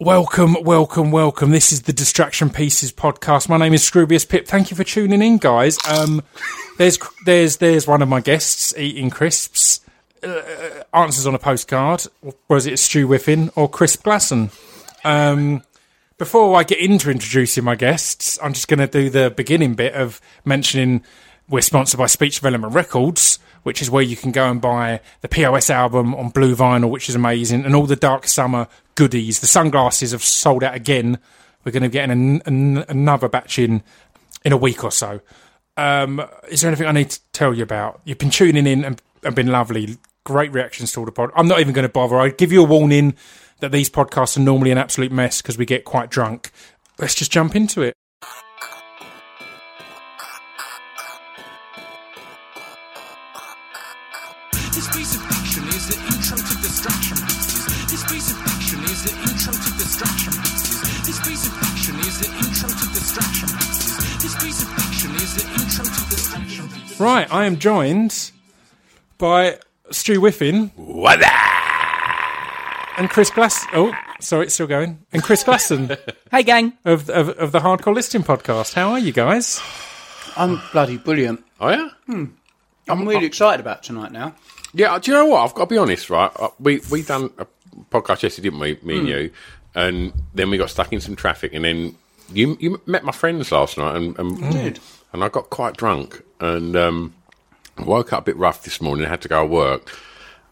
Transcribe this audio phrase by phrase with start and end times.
[0.00, 1.50] Welcome, welcome, welcome.
[1.50, 3.48] This is the Distraction Pieces podcast.
[3.48, 4.46] My name is Scroobius Pip.
[4.46, 5.76] Thank you for tuning in, guys.
[5.88, 6.22] Um,
[6.78, 9.80] there's there's there's one of my guests eating crisps.
[10.22, 10.40] Uh,
[10.94, 12.06] answers on a postcard.
[12.46, 14.52] Was it Stu Whiffin or Chris Glasson?
[15.04, 15.64] Um,
[16.16, 19.94] before I get into introducing my guests, I'm just going to do the beginning bit
[19.94, 21.02] of mentioning
[21.48, 25.28] we're sponsored by Speech Development Records, which is where you can go and buy the
[25.28, 29.40] POS album on blue vinyl, which is amazing, and all the Dark Summer goodies.
[29.40, 31.18] The sunglasses have sold out again.
[31.64, 33.82] We're going to get an, an, another batch in
[34.44, 35.20] in a week or so.
[35.76, 38.00] Um, is there anything I need to tell you about?
[38.04, 39.96] You've been tuning in and, and been lovely.
[40.24, 41.30] Great reactions to all the pod.
[41.36, 42.18] I'm not even going to bother.
[42.18, 43.14] I give you a warning
[43.60, 46.50] that these podcasts are normally an absolute mess because we get quite drunk.
[46.98, 47.94] Let's just jump into it.
[66.98, 68.32] Right, I am joined
[69.18, 69.58] by
[69.90, 70.72] Stu Whiffin
[72.98, 73.64] and Chris Glass.
[73.72, 74.98] Oh, sorry, it's still going.
[75.12, 75.96] And Chris Glasson
[76.32, 76.72] Hey, gang.
[76.84, 78.74] of, of of the Hardcore Listing podcast.
[78.74, 79.60] How are you guys?
[80.36, 81.44] I'm bloody brilliant.
[81.60, 84.34] Oh yeah, I'm really excited about tonight now.
[84.74, 84.98] yeah.
[84.98, 85.44] Do you know what?
[85.44, 86.32] I've got to be honest, right?
[86.36, 87.46] Uh, We we done a
[87.92, 88.78] podcast yesterday, didn't we?
[88.82, 89.30] Me and you,
[89.76, 91.94] and then we got stuck in some traffic, and then
[92.32, 94.80] you you met my friends last night, and and, did.
[95.12, 97.14] and I got quite drunk, and um,
[97.78, 99.06] woke up a bit rough this morning.
[99.06, 99.90] I had to go to work,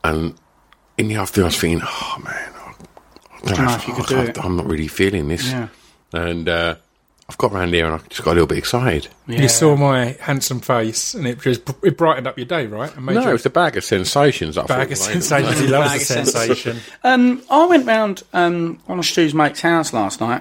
[0.04, 0.34] and
[0.98, 2.74] in the afternoon, I was thinking, oh man, I,
[3.44, 4.44] I don't know if you could do I- it.
[4.44, 5.68] I'm not really feeling this, Yeah.
[6.12, 6.48] and.
[6.48, 6.74] uh
[7.28, 9.08] I've got round here and I just got a little bit excited.
[9.26, 9.40] Yeah.
[9.42, 12.94] You saw my handsome face, and it just it brightened up your day, right?
[12.96, 14.54] And made No, you it was a bag of sensations.
[14.54, 15.58] that I bag of thought made sensations.
[15.58, 16.60] He loves Bag the of sensations.
[16.62, 16.80] sensation.
[17.02, 20.40] Um, I went round um, one of Stu's mates' house last night,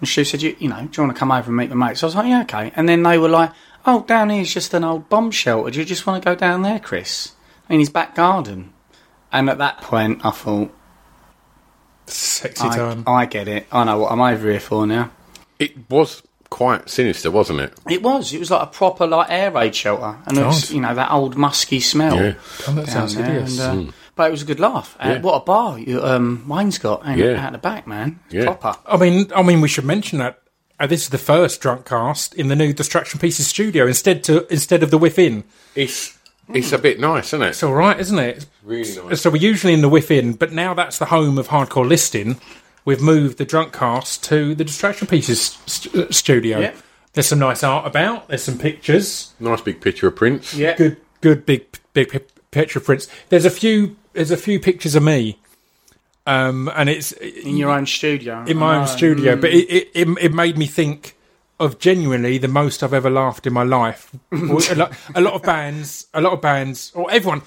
[0.00, 1.76] and Stu said, you, you know, do you want to come over and meet the
[1.76, 2.02] mates?
[2.02, 2.72] I was like, yeah, okay.
[2.76, 3.50] And then they were like,
[3.86, 5.70] oh, down here's just an old bomb shelter.
[5.70, 7.32] Do you just want to go down there, Chris?
[7.68, 8.72] In his back garden.
[9.32, 10.74] And at that point, I thought,
[12.06, 13.04] Sexy I, time.
[13.06, 13.66] I get it.
[13.70, 15.10] I know what I'm over here for now.
[15.58, 17.74] It was quite sinister, wasn't it?
[17.90, 18.32] It was.
[18.32, 20.70] It was like a proper like air raid shelter, and it was, God.
[20.74, 22.16] you know that old musky smell.
[22.16, 22.34] Yeah.
[22.66, 23.58] Oh, that down sounds there, hideous.
[23.60, 24.96] and, uh, But it was a good laugh.
[24.98, 25.20] Uh, Yeah.
[25.20, 27.44] what a bar you, um, Wayne's got and Yeah.
[27.46, 28.20] out the back, man.
[28.30, 28.44] Yeah.
[28.44, 28.76] Proper.
[28.86, 30.38] I mean, I mean, we should mention that
[30.80, 34.46] uh, this is the first drunk cast in the new Distraction Pieces studio instead to
[34.52, 35.44] instead of the within.
[35.74, 36.16] It's
[36.52, 37.48] it's a bit nice, isn't it?
[37.50, 38.46] It's all right, isn't it?
[38.62, 39.20] really nice.
[39.20, 42.40] So we're usually in the within, but now that's the home of hardcore listing.
[42.84, 46.58] We've moved the drunk cast to the Distraction Pieces st- uh, studio.
[46.58, 46.74] Yeah.
[47.12, 48.28] There's some nice art about.
[48.28, 49.34] There's some pictures.
[49.40, 50.54] Nice big picture of Prince.
[50.54, 50.76] Yeah.
[50.76, 53.08] Good, good, big, big pi- picture Prince.
[53.28, 53.96] There's a few.
[54.14, 55.38] There's a few pictures of me.
[56.28, 58.44] Um, and it's In your own studio.
[58.46, 61.16] in my own studio, but it, it, it, it made me think
[61.58, 64.14] of genuinely the most I've ever laughed in my life.
[64.32, 67.42] a, lot, a lot of bands, a lot of bands, or everyone,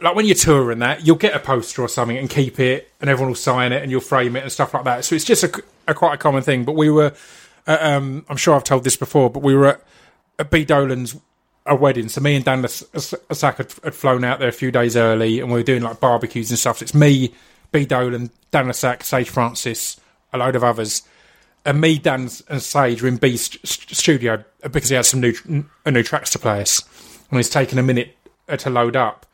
[0.00, 3.08] like when you're touring that, you'll get a poster or something and keep it, and
[3.08, 5.04] everyone will sign it and you'll frame it and stuff like that.
[5.04, 6.64] So it's just a, a quite a common thing.
[6.64, 7.14] But we were,
[7.68, 9.82] uh, um, I'm sure I've told this before, but we were at,
[10.40, 11.16] at B Dolan's
[11.66, 12.08] a wedding.
[12.08, 15.38] So me and Dan Le Sac had, had flown out there a few days early,
[15.40, 16.78] and we were doing like barbecues and stuff.
[16.78, 17.32] So it's me,
[17.72, 20.00] B Dolan, Dan Le Sac, Sage Francis,
[20.32, 21.02] a load of others,
[21.64, 25.20] and me, Dan, and Sage were in B's st- st- studio because he had some
[25.20, 25.34] new
[25.84, 26.82] uh, new tracks to play us,
[27.30, 28.16] and it's taken a minute
[28.48, 29.26] uh, to load up.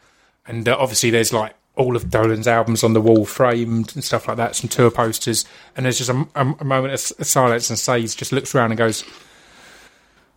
[0.47, 4.29] And uh, obviously, there's like all of Dolan's albums on the wall, framed and stuff
[4.29, 5.45] like that, some tour posters,
[5.77, 8.79] and there's just a, a- a moment of silence, and Sage just looks around and
[8.79, 9.05] goes.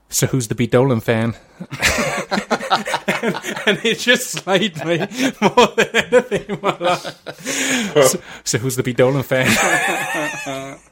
[0.10, 1.36] So who's the B Dolan fan?
[3.66, 4.98] and it just slayed me
[5.42, 7.40] more than anything in my life.
[8.08, 9.48] So, so who's the B Dolan fan?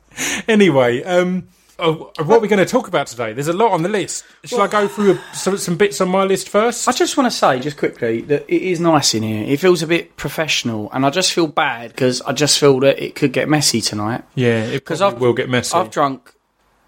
[0.47, 1.47] anyway, um,
[1.79, 3.33] oh, what are we going to talk about today?
[3.33, 4.23] There's a lot on the list.
[4.45, 6.87] Shall I go through a, some, some bits on my list first?
[6.87, 9.43] I just want to say, just quickly, that it is nice in here.
[9.45, 12.97] It feels a bit professional, and I just feel bad because I just feel that
[13.03, 14.23] it could get messy tonight.
[14.35, 15.75] yeah, because I've- will get messy.
[15.75, 16.33] I've drunk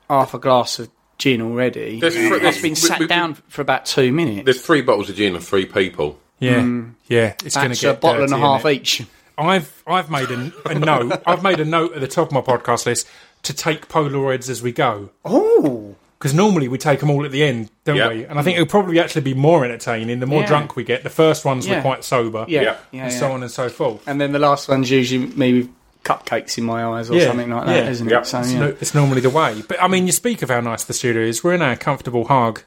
[0.09, 1.99] half a glass of gin already.
[1.99, 4.45] There's fr- I've there's- been we- sat we- down for about two minutes.
[4.45, 6.19] There's three bottles of gin and three people.
[6.39, 6.91] yeah, mm.
[7.07, 9.03] yeah, it's going to That's get a bottle and a half each.
[9.37, 11.21] I've I've made a, a note.
[11.25, 13.07] I've made a note at the top of my podcast list
[13.43, 15.09] to take Polaroids as we go.
[15.23, 18.09] Oh, Because normally we take them all at the end, don't Yeah.
[18.09, 18.23] we?
[18.25, 20.47] And I think it'll probably actually be more entertaining the more Yeah.
[20.47, 21.03] drunk we get.
[21.03, 21.81] The first ones were Yeah.
[21.81, 22.75] quite sober, yeah, Yeah.
[22.91, 23.19] yeah, and yeah.
[23.19, 24.01] so on and so forth.
[24.07, 25.69] And then the last one's usually me with
[26.07, 28.03] cupcakes in my eyes or Yeah, something like that, yeah.
[28.03, 28.19] not Yeah.
[28.21, 28.25] it?
[28.25, 28.59] So It's, yeah.
[28.59, 29.61] no, it's normally the way.
[29.67, 31.43] But I mean, you speak of how nice the studio is.
[31.43, 32.63] We're in our comfortable Haag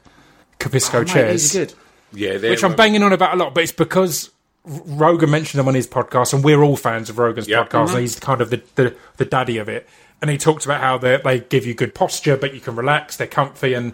[0.59, 1.73] Capisco Oh, Mate, chairs, these are good.
[2.13, 3.53] Yeah, which I'm banging on about a lot.
[3.53, 4.29] But it's because
[4.65, 7.63] Rogan mentioned them on his podcast, and we're all fans of Rogan's Yeah.
[7.63, 7.79] podcast.
[7.79, 7.99] And mm-hmm.
[8.01, 9.87] he's kind of the, the the daddy of it.
[10.21, 13.17] and he talked about how they they give you good posture, but you can relax,
[13.17, 13.93] they're comfy, and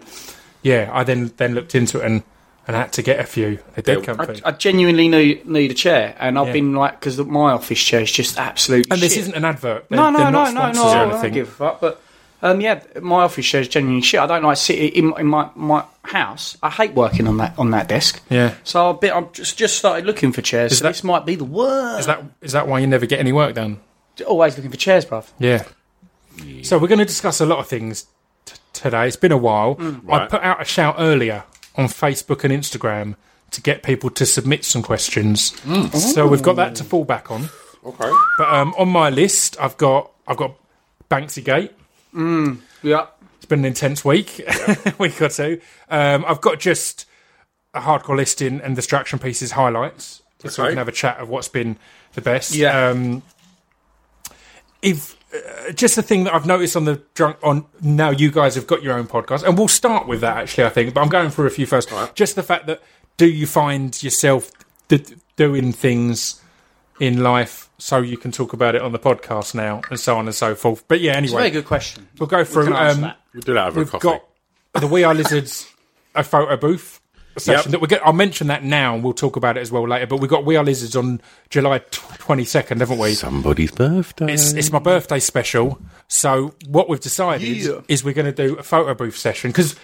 [0.62, 2.22] yeah, I then then looked into it and
[2.68, 3.58] and had to get a few.
[3.74, 4.40] They're dead Yeah.
[4.44, 6.52] I, I genuinely need need a chair, and I've Yeah.
[6.52, 8.86] been like, because my office chair is just absolute.
[8.92, 9.88] and this isn't an advert.
[9.88, 10.72] They're- No, no, they're no, not no, no.
[10.74, 11.80] sponsors I don't give a fuck.
[11.80, 12.00] But
[12.42, 14.20] um, yeah, my office chair is genuinely shit.
[14.20, 16.56] I don't like sitting in, in my, my house.
[16.62, 18.22] I hate working on that on that desk.
[18.30, 18.54] Yeah.
[18.64, 20.76] So I've been, I've just just started looking for chairs.
[20.78, 22.00] so that- this might be the worst.
[22.00, 23.80] Is that is that why you never get any work done?
[24.26, 25.26] Always looking for chairs, bruv.
[25.38, 25.64] Yeah.
[26.62, 28.06] So we're going to discuss a lot of things
[28.44, 29.06] t- today.
[29.08, 29.76] It's been a while.
[29.80, 30.28] I Right.
[30.30, 31.42] put out a shout earlier
[31.76, 33.16] on Facebook and Instagram
[33.50, 35.58] to get people to submit some questions.
[36.14, 37.48] So we've got that to fall back on.
[37.84, 38.12] Okay.
[38.36, 40.54] But um, on my list, I've got I've got
[41.10, 41.72] Banksy Gate.
[42.14, 42.58] Mm.
[42.82, 43.06] Yeah.
[43.36, 44.42] It's been an intense week,
[44.98, 45.60] week or two.
[45.88, 47.06] Um, I've got just
[47.72, 51.48] a hardcore listing and distraction pieces highlights, so we can have a chat of what's
[51.48, 51.76] been
[52.14, 52.54] the best.
[52.54, 52.88] Yeah.
[52.88, 53.22] Um,
[54.82, 58.54] if uh, just the thing that I've noticed on the drunk on now, you guys
[58.54, 60.64] have got your own podcast, and we'll start with that actually.
[60.64, 61.90] I think, but I'm going through a few first.
[62.14, 62.82] Just the fact that
[63.16, 64.50] do you find yourself
[64.88, 65.04] d-
[65.36, 66.40] doing things
[67.00, 70.26] in life so you can talk about it on the podcast now, and so on
[70.26, 70.82] and so forth.
[70.88, 72.08] But yeah, It's a very good question.
[72.18, 72.64] we'll go through.
[72.64, 73.18] can answer Um, that.
[73.34, 74.08] We'll do that over we've a coffee.
[74.08, 75.70] got the We Are Lizards,
[76.14, 77.00] a photo booth
[77.36, 78.04] session that we get.
[78.06, 80.06] I'll mention that now, and we'll talk about it as well later.
[80.06, 81.20] But we've got We Are Lizards on
[81.50, 83.14] July twenty second, haven't we?
[83.14, 84.32] Somebody's birthday.
[84.34, 85.80] It's, it's my birthday special.
[86.08, 87.80] So what we've decided Yeah.
[87.88, 89.76] is we're going to do a photo booth session because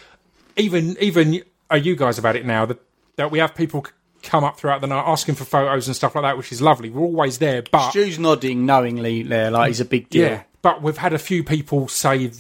[0.57, 2.79] even even are you guys about it now that
[3.17, 3.87] that we have people
[4.23, 6.89] come up throughout the night asking for photos and stuff like that, which is lovely.
[6.91, 10.23] We're always there, but Stu's nodding knowingly there, like he's a big deal.
[10.25, 12.31] yeah, but we've had a few people say,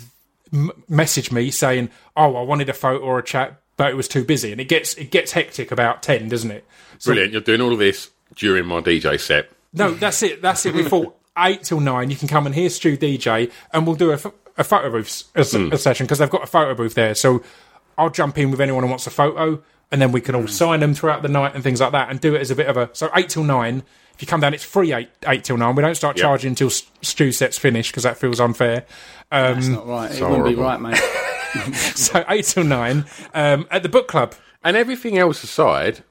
[0.52, 4.08] m- message me saying, "Oh, I wanted a photo or a chat, but it was
[4.08, 6.64] too busy," and it gets it gets hectic about ten, doesn't it?
[6.98, 7.32] So, Brilliant.
[7.32, 9.50] You're doing all of this during my DJ set.
[9.72, 10.40] No, that's it.
[10.42, 10.74] That's it.
[10.74, 12.10] We thought eight till nine.
[12.10, 14.18] You can come and hear Stu DJ, and we'll do a,
[14.56, 15.72] a photo booth s- a, hmm.
[15.72, 17.14] a session because they've got a photo booth there.
[17.14, 17.42] So
[17.98, 20.48] I'll jump in with anyone who wants a photo, and then we can all hmm.
[20.48, 22.66] sign them throughout the night and things like that, and do it as a bit
[22.66, 23.82] of a so eight till nine.
[24.14, 25.74] If you come down, it's free eight eight till nine.
[25.74, 26.22] We don't start Yep.
[26.22, 28.84] charging until S- Stu set's finished because that feels unfair.
[29.30, 30.10] That's um, not right.
[30.12, 31.00] It so wouldn't be right, mate.
[31.74, 33.04] So eight till nine
[33.34, 34.34] um, at the book club.
[34.62, 36.02] And everything else aside,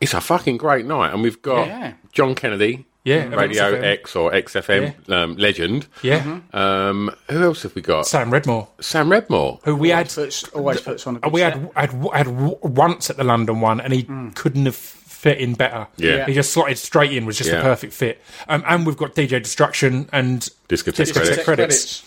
[0.00, 1.12] it's a fucking great night.
[1.12, 1.92] And we've got Yeah.
[2.12, 3.84] John Kennedy, Yeah, of Radio XFM.
[3.84, 5.86] X or XFM um, legend.
[6.02, 8.06] Yeah, Um, who else have we got?
[8.06, 9.60] Sam Redmore, Sam Redmore.
[9.64, 11.54] who we had Puts, always puts on a good we set.
[11.74, 14.02] had had had once at the London one, and he
[14.34, 15.86] couldn't have fit in better.
[15.96, 16.26] Yeah.
[16.26, 17.56] he just slotted straight in, was just Yeah.
[17.58, 18.20] the perfect fit.
[18.48, 21.44] Um, and we've got DJ Destruction and Discotheque Discotheque credits.
[21.44, 22.02] credits.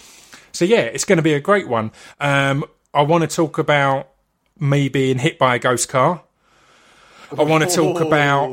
[0.53, 1.91] So yeah, it's going to be a great one.
[2.19, 2.63] Um,
[2.93, 4.09] I want to talk about
[4.59, 6.21] me being hit by a ghost car.
[7.37, 8.49] I want to talk about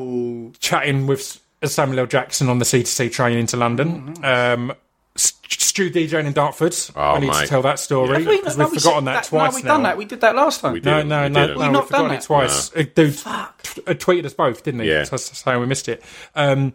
[0.60, 2.06] chatting with Samuel L.
[2.06, 4.14] Jackson on the C2C train into London.
[4.24, 4.72] Um,
[5.14, 6.74] S- Stu DJing in Dartford.
[6.96, 9.14] Oh, I need to tell that story Have we- because no, we've we forgotten said
[9.14, 9.74] that, twice No, we've now.
[9.74, 9.96] done that.
[9.98, 10.72] We did that last time.
[10.72, 12.24] We no, no, we no, no, We've not forgotten done it that.
[12.26, 12.72] twice.
[12.74, 13.48] A dude t- uh,
[13.94, 14.88] tweeted us both, didn't he?
[14.88, 15.04] Yeah.
[15.04, 16.02] So, so we missed it.
[16.34, 16.72] Um,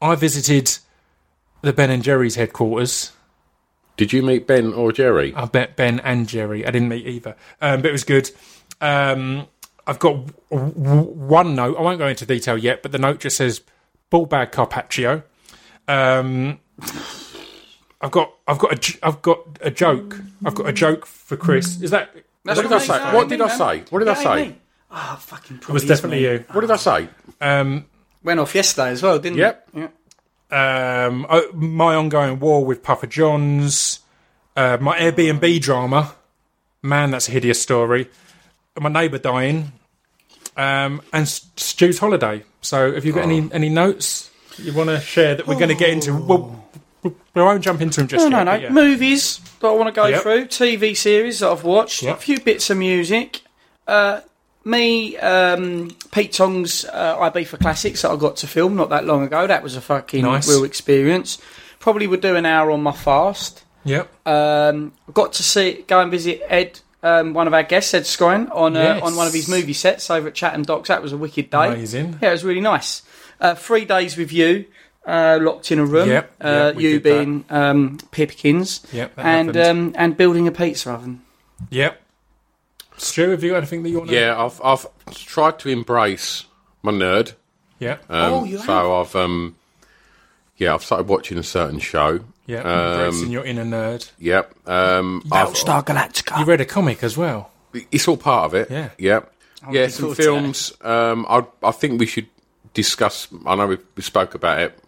[0.00, 0.78] I visited
[1.62, 3.10] the Ben and Jerry's headquarters.
[3.98, 5.34] Did you meet Ben or Jerry?
[5.34, 6.64] I bet Ben and Jerry.
[6.64, 8.30] I didn't meet either, um, but it was good.
[8.80, 9.46] Um,
[9.86, 11.76] I've got w- w- one note.
[11.76, 13.60] I won't go into detail yet, but the note just says
[14.08, 15.22] "ball bag carpaccio."
[15.88, 16.60] Um,
[18.00, 20.20] I've got, I've got, a, j- I've got a joke.
[20.44, 21.80] I've got a joke for Chris.
[21.82, 22.14] Is that?
[22.44, 23.14] That's What did I say?
[23.16, 23.84] What did I say?
[23.90, 24.54] What did I say?
[24.90, 25.56] Ah, fucking.
[25.58, 26.44] It was definitely you.
[26.52, 27.08] What did I say?
[27.40, 27.86] Um,
[28.22, 29.68] Went off yesterday as well, didn't Yep.
[29.74, 29.78] it?
[29.78, 29.88] Yeah.
[30.50, 34.00] Um, my ongoing war with Papa John's,
[34.56, 36.14] uh, my Airbnb drama.
[36.82, 38.08] Man, that's a hideous story.
[38.78, 39.72] My neighbour dying,
[40.56, 42.44] um, and Stu's holiday.
[42.60, 45.74] So, have you've got any any notes you want to share that we're going to
[45.74, 46.14] get into?
[46.14, 46.64] Well,
[47.02, 48.44] we won't jump into them just No, yet.
[48.44, 48.62] no, no.
[48.62, 48.70] yeah.
[48.70, 50.22] Movies that I want to go Yep.
[50.22, 52.16] through, TV series that I've watched, Yep.
[52.16, 53.42] a few bits of music.
[53.86, 54.20] Uh,
[54.68, 59.22] me, um, Pete Tong's uh, Ibiza Classics that I got to film not that long
[59.24, 59.46] ago.
[59.46, 60.48] That was a fucking Nice.
[60.48, 61.38] real experience.
[61.80, 63.64] Probably would do an hour on my fast.
[63.84, 64.08] Yep.
[64.26, 68.54] Um, got to see go and visit Ed, um, one of our guests, Ed Skrein,
[68.54, 69.02] on uh, Yes.
[69.02, 70.88] on one of his movie sets over at Chatham Docks.
[70.88, 71.68] That was a wicked day.
[71.68, 72.18] Amazing.
[72.20, 73.02] Yeah, it was really nice.
[73.40, 74.66] Uh, three days with you,
[75.06, 76.08] uh, locked in a room.
[76.08, 78.84] Yep, uh, yep, we you being um, Pipkins.
[78.92, 81.22] Yep, and um, and building a pizza oven.
[81.70, 82.02] Yep.
[82.98, 84.16] Stu, have you got anything that you want to?
[84.16, 86.44] Yeah, I've I've tried to embrace
[86.82, 87.34] my nerd.
[87.78, 87.98] Yeah.
[88.08, 89.56] Um, Oh, you so I've um,
[90.56, 92.20] yeah, I've started watching a certain show.
[92.46, 92.60] yeah.
[92.62, 94.10] Um, Embracing your inner nerd.
[94.18, 94.54] Yep.
[94.68, 96.38] Um, Battlestar Galactica.
[96.40, 97.50] You read a comic as well.
[97.92, 98.70] it's all part of it.
[98.70, 98.90] Yeah.
[98.98, 99.32] Yep.
[99.62, 100.72] Yeah, looking some forward to films.
[100.82, 102.26] Um, I I think we should
[102.74, 103.28] discuss.
[103.46, 104.78] I know we, we spoke about it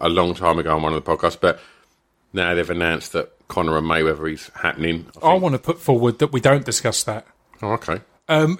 [0.00, 1.60] a long time ago on one of the podcasts, but
[2.32, 5.06] now they've announced that Conor and Mayweather is happening.
[5.22, 7.26] I I want to put forward that we don't discuss that.
[7.62, 8.00] Oh, okay.
[8.28, 8.58] Um,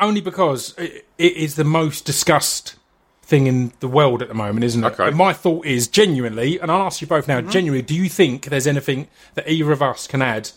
[0.00, 2.76] only because it, it is the most discussed
[3.22, 4.86] thing in the world at the moment, isn't it?
[4.92, 5.08] Okay.
[5.08, 7.50] And my thought is genuinely, and I'll ask you both now, Mm-hmm.
[7.50, 10.50] genuinely, do you think there's anything that either of us can add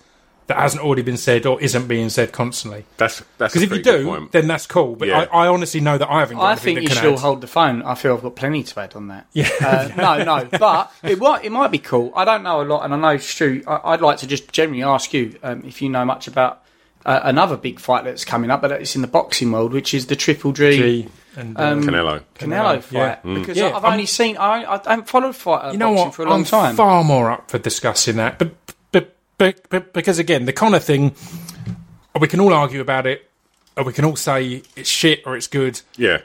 [0.48, 2.84] that hasn't already been said or isn't being said constantly?
[2.98, 4.96] That's that's Because a if you do, then that's cool.
[4.98, 5.28] But Yeah.
[5.32, 7.18] I, I honestly know that I haven't got I anything think you can should all
[7.20, 7.84] hold the phone.
[7.84, 9.28] I feel I've got plenty to add on that.
[9.32, 9.50] Yeah.
[9.62, 12.12] Uh, no, no, but it might it might be cool.
[12.18, 13.64] I don't know a lot, and I know Stu.
[13.66, 16.64] I, I'd like to just generally ask you um, if you know much about
[17.06, 20.08] uh, another big fight that's coming up, but it's in the boxing world, which is
[20.08, 22.24] the Triple G, G and uh, um, Canelo.
[22.36, 22.92] Canelo fight.
[22.92, 23.20] Yeah.
[23.24, 26.06] Because Yeah, I've I'm- only seen I, I haven't followed fight uh, you know boxing
[26.06, 26.16] what?
[26.16, 26.76] for a long I'm time.
[26.76, 28.52] far more up for discussing that, but,
[28.92, 31.16] but but but because again, the Conor thing,
[32.20, 33.30] we can all argue about it,
[33.78, 35.82] or we can all say it's shit or it's good.
[35.98, 36.20] Yeah.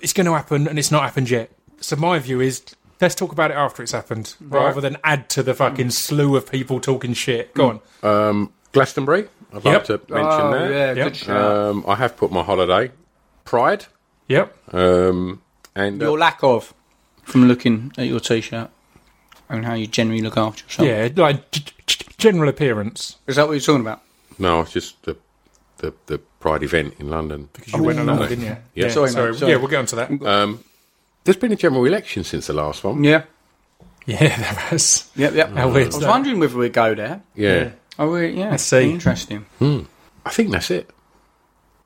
[0.00, 1.50] It's going to happen, and it's not happened yet.
[1.80, 2.62] So my view is.
[3.02, 6.50] Let's talk about it after it's happened, rather than add to the fucking slew of
[6.52, 7.54] people talking shit.
[7.54, 8.28] Go on.
[8.28, 9.26] Um, Glastonbury.
[9.52, 9.64] I'd Yep.
[9.64, 10.70] like to mention oh, that.
[10.70, 11.04] yeah, Yep.
[11.06, 11.52] good shout.
[11.56, 12.92] Um, I have put my holiday.
[13.44, 13.86] Pride.
[14.28, 14.74] Yep.
[14.74, 15.42] Um,
[15.74, 16.72] and uh, your lack of
[17.24, 18.70] from looking at your t-shirt
[19.48, 20.88] and how you generally look after yourself.
[20.88, 23.16] Yeah, like g- g- general appearance.
[23.26, 24.02] Is that what you're talking about?
[24.38, 25.16] no, it's just the
[25.78, 27.48] the the Pride event in London.
[27.52, 28.26] Because you went along, no.
[28.26, 28.56] didn't you?
[28.74, 28.88] Yeah.
[28.88, 29.50] Sorry, mate, sorry.
[29.52, 30.10] Yeah, we'll get onto that.
[30.22, 30.64] Um,
[31.24, 33.04] there's been a general election since the last one.
[33.04, 33.24] Yeah.
[34.06, 35.10] yeah, there has.
[35.16, 35.50] Yep, yep.
[35.50, 36.08] How I was that?
[36.08, 37.20] wondering whether we'd go there.
[37.34, 37.72] Yeah.
[38.00, 38.50] Oh, we, yeah.
[38.50, 38.90] Let's see.
[38.90, 39.44] Interesting.
[39.60, 40.90] I think that's it.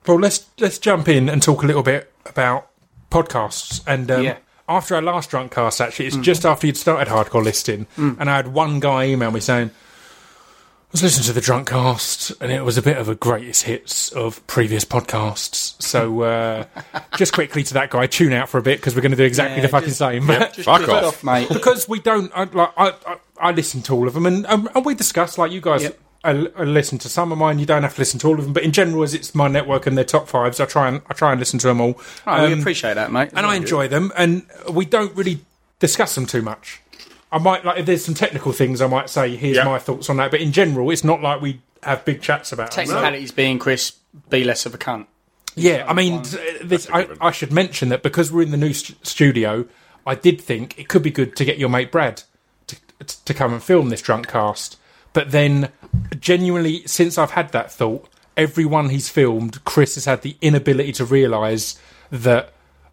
[0.07, 2.69] Well, let's let's jump in and talk a little bit about
[3.11, 3.83] podcasts.
[3.85, 4.37] And um, Yeah.
[4.69, 8.35] after our last drunk cast, actually, it's just after you'd started hardcore listing, and I
[8.37, 12.63] had one guy email me saying, "I was listening to the drunk cast, and it
[12.63, 16.65] was a bit of a greatest hits of previous podcasts." So, uh,
[17.17, 19.23] just quickly to that guy, tune out for a bit because we're going to do
[19.25, 20.27] exactly Yeah, the fucking just- same.
[20.27, 21.23] But Just Fuck drift off.
[21.23, 21.49] mate.
[21.49, 24.69] because we don't I, like I, I I listen to all of them and um,
[24.75, 25.99] and we discuss like you guys Yep.
[26.25, 28.43] I, I listen to some of mine you don't have to listen to all of
[28.43, 31.01] them but in general as it's my network and their top fives I try and
[31.09, 33.29] I try and listen to them all Oh, Um, appreciate that, mate.
[33.35, 35.39] and I enjoy them and we don't really
[35.79, 36.81] discuss them too much
[37.31, 39.65] I might like if there's some technical things I might say here's Yeah.
[39.65, 42.71] my thoughts on that but in general it's not like we have big chats about
[42.71, 42.85] them.
[42.85, 43.91] Technicalities being Chris,
[44.31, 45.05] be less of a cunt.
[45.55, 46.23] Yeah, I mean,
[46.63, 49.65] this, I, I should mention that because we're in the new st- studio,
[50.05, 52.23] I did think it could be good to get your mate Brad
[52.67, 52.75] to,
[53.25, 54.77] to come and film this drunk cast.
[55.13, 55.69] But then,
[56.19, 61.05] genuinely, since I've had that thought, everyone he's filmed, Chris has had the inability to
[61.05, 61.79] realise
[62.11, 62.51] that.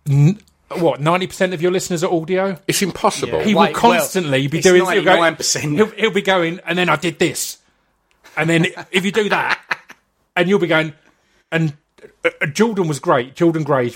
[0.08, 0.38] N-
[0.78, 2.58] what ninety percent of your listeners are audio?
[2.66, 3.40] It's impossible.
[3.40, 4.86] He Wait, will constantly well, be doing.
[4.90, 5.74] he'll go- 99%.
[5.76, 7.58] He'll, he'll be going, and then I did this,
[8.38, 9.60] and then if you do that,
[10.34, 10.94] and you'll be going,
[11.52, 11.74] and
[12.24, 13.34] uh, uh, Jordan was great.
[13.36, 13.92] Jordan Gray,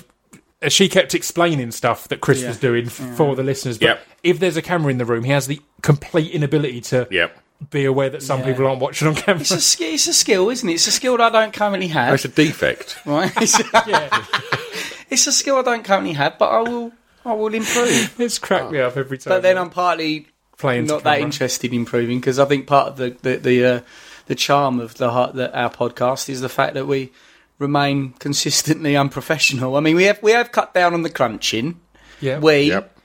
[0.62, 2.48] uh, she kept explaining stuff that Chris Yeah.
[2.48, 3.78] was doing f- for the listeners.
[3.78, 4.06] But Yep.
[4.22, 7.40] if there's a camera in the room, he has the complete inability to Yep.
[7.70, 8.46] Be aware that some Yeah.
[8.46, 9.40] people aren't watching on camera.
[9.40, 10.74] It's a, sk- it's a skill, isn't it?
[10.74, 12.14] It's a skill that I don't currently have.
[12.14, 12.98] It's a defect.
[13.06, 13.32] right?
[13.40, 13.58] It's,
[15.10, 16.92] it's a skill I don't currently have, but I will.
[17.24, 18.14] I will improve.
[18.20, 19.32] it's cracked me up every time.
[19.32, 22.96] But then I'm partly playing not that interested in improving because I think part of
[22.98, 23.80] the the the, uh,
[24.26, 27.10] the charm of the, the our podcast is the fact that we
[27.58, 29.76] remain consistently unprofessional.
[29.76, 31.80] I mean, we have we have cut down on the crunching.
[32.20, 32.38] Yeah.
[32.38, 32.96] We, Yep.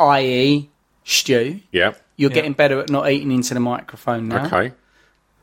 [0.00, 0.70] i.e.,
[1.04, 2.00] Stu, Yep.
[2.16, 2.34] You're Yeah.
[2.36, 4.46] getting better at not eating into the microphone now.
[4.46, 4.72] Okay.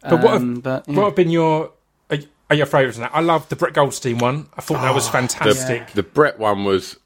[0.02, 0.96] But what have, Um, but, yeah.
[0.96, 1.72] what have been your
[2.10, 2.18] are,
[2.50, 2.98] are your favourites?
[2.98, 4.48] Now, I love the Brett Goldstein one.
[4.58, 5.92] I thought that was fantastic.
[5.94, 6.98] The Brett one was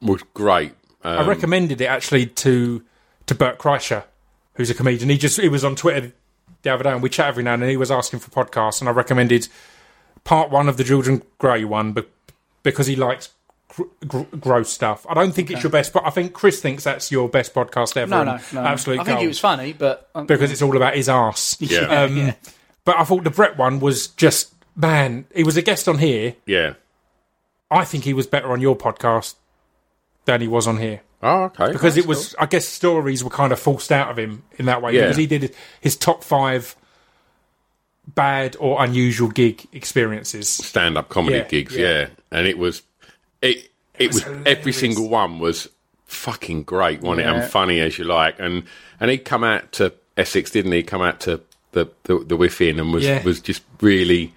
[0.00, 0.72] was great.
[1.04, 2.82] Um, I recommended it actually to
[3.26, 4.04] to Bert Kreischer,
[4.54, 5.10] who's a comedian.
[5.10, 6.12] He just he was on Twitter
[6.62, 7.70] the other day, and we chat every now and then.
[7.70, 9.48] He was asking for podcasts, and I recommended
[10.24, 12.08] part one of the Jordan Gray one, but
[12.62, 13.30] because he likes
[13.74, 15.06] gr- gr- gross stuff.
[15.08, 17.96] I don't think it's your best, but I think Chris thinks that's your best podcast
[17.96, 18.10] ever.
[18.10, 18.60] no, no, no.
[18.60, 21.56] absolute I think gold, it was funny, but um, because it's all about his arse.
[21.60, 21.80] Yeah.
[22.02, 22.34] Um, yeah.
[22.84, 25.26] But I thought the Brett one was just man.
[25.34, 26.34] He was a guest on here.
[26.46, 26.74] yeah.
[27.72, 29.34] I think he was better on your podcast
[30.24, 31.70] than he was on here Oh, okay.
[31.70, 32.34] because it was.
[32.38, 35.02] I guess stories were kind of forced out of him in that way Yeah.
[35.02, 36.74] because he did his top five
[38.12, 40.48] bad or unusual gig experiences.
[40.48, 41.88] stand up comedy Yeah, gigs, yeah.
[42.00, 42.06] yeah.
[42.32, 42.82] And it was
[43.42, 45.68] it it, was, was every single one was
[46.06, 47.32] fucking great, wasn't it?
[47.32, 48.38] And funny as you like.
[48.40, 48.64] And
[48.98, 50.82] and he'd come out to Essex, didn't he?
[50.82, 51.40] Come out to
[51.72, 53.22] the the, the Whiffin and was Yeah.
[53.22, 54.32] was just really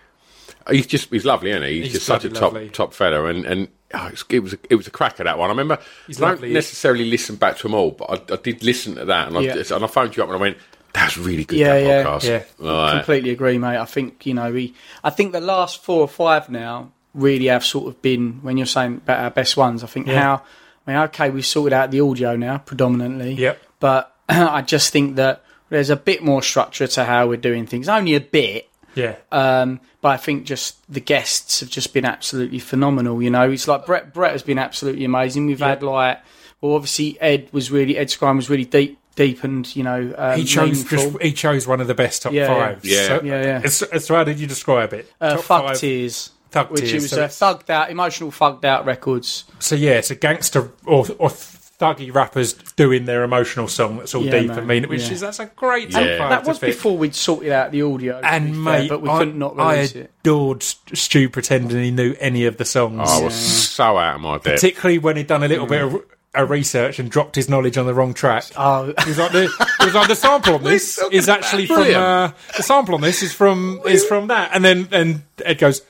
[0.70, 1.74] he's just he's lovely, isn't he?
[1.76, 2.70] He's, He's just such a bloody top lovely.
[2.70, 5.38] top fella and and oh, it's- it was a, it was a crack at that
[5.38, 5.50] one.
[5.50, 6.54] I remember He's I don't lovely.
[6.54, 9.42] necessarily listen back to them all, but I, I did listen to that and I
[9.42, 9.54] Yeah.
[9.56, 10.58] just, and I phoned you up and I went,
[10.94, 12.04] "That's really good." Yeah, that yeah.
[12.04, 12.24] podcast.
[12.28, 12.44] Yeah.
[12.60, 13.78] Like, completely agree, mate.
[13.78, 14.74] I think you know we.
[15.04, 18.66] I think the last four or five now really have sort of been when you're
[18.66, 19.84] saying about our best ones.
[19.84, 20.20] I think Yeah.
[20.22, 20.44] how.
[20.86, 23.34] I mean, okay, we've sorted out the audio now predominantly.
[23.34, 23.62] Yep.
[23.80, 27.88] But I just think that there's a bit more structure to how we're doing things.
[27.88, 29.16] Only a bit, Yeah.
[29.32, 33.22] um, but I think just the guests have just been absolutely phenomenal.
[33.24, 34.14] You know, it's like Brett.
[34.14, 35.46] Brett has been absolutely amazing.
[35.46, 36.20] We've had like,
[36.60, 40.38] well, obviously Ed was really Ed Skrein was really deep, deep and you know, um,
[40.38, 42.68] he chose just, he chose one of the best top Yeah, yeah.
[42.74, 42.86] fives.
[42.86, 43.08] Yeah.
[43.08, 43.62] So, Yeah, yeah.
[43.64, 45.10] It's, it's, how did you describe it?
[45.22, 46.30] uh, Top Thug five- Tears.
[46.54, 49.44] Thug which Tears, it was so uh, thugged out, emotional, thugged out records.
[49.60, 54.24] So yeah, it's a gangster or or thuggy rappers doing their emotional song that's all
[54.24, 55.12] Yeah, deep man, and mean, which yeah.
[55.14, 56.18] is that's a great Yeah.
[56.18, 56.70] top that was pick.
[56.70, 59.38] before we'd sorted out the audio, to be And fair, mate, but we I, couldn't
[59.40, 60.12] not I release it.
[60.22, 64.22] adored St- Stu pretending he knew any of the songs, I was so out of
[64.22, 64.44] my depth.
[64.46, 66.02] particularly when he'd done a little bit of
[66.36, 68.46] a research and dropped his knowledge on the wrong track.
[68.56, 69.48] Oh, He was like the,
[69.80, 73.22] he was like the sample on this is actually from uh, the sample on this
[73.24, 75.82] is from is from that, and then and Ed goes,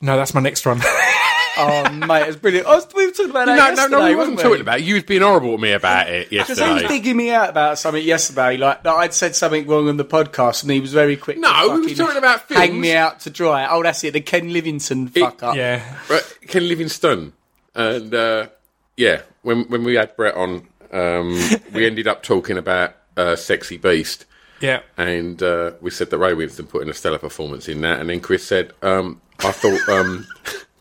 [0.00, 0.80] no, that's my next one.
[1.58, 2.66] oh, mate, it's brilliant.
[2.66, 4.42] I was, we were talking about that no, no, yesterday, no, we weren't wasn't we?
[4.42, 4.84] talking about it.
[4.84, 6.88] You was being horrible to me about it Because he was yesterday.
[6.88, 10.62] digging me out about something yesterday, like that I'd said something wrong on the podcast,
[10.62, 11.38] and he was very quick.
[11.38, 13.66] No, to we was fucking talking about Hang me out to dry.
[13.70, 14.12] Oh, that's it.
[14.12, 15.56] The Ken Livingstone fuck up.
[15.56, 17.32] yeah, But Ken Livingstone,
[17.74, 18.48] and uh,
[18.96, 21.38] yeah, when when we had Brett on, um,
[21.72, 24.26] we ended up talking about uh, Sexy Beast,
[24.60, 24.80] yeah.
[24.98, 28.10] and uh, we said that Ray Winstone put in a stellar performance in that, and
[28.10, 30.26] then Chris said, um, "I thought um,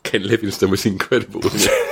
[0.04, 1.92] Ken Livingstone was incredible." Wasn't it?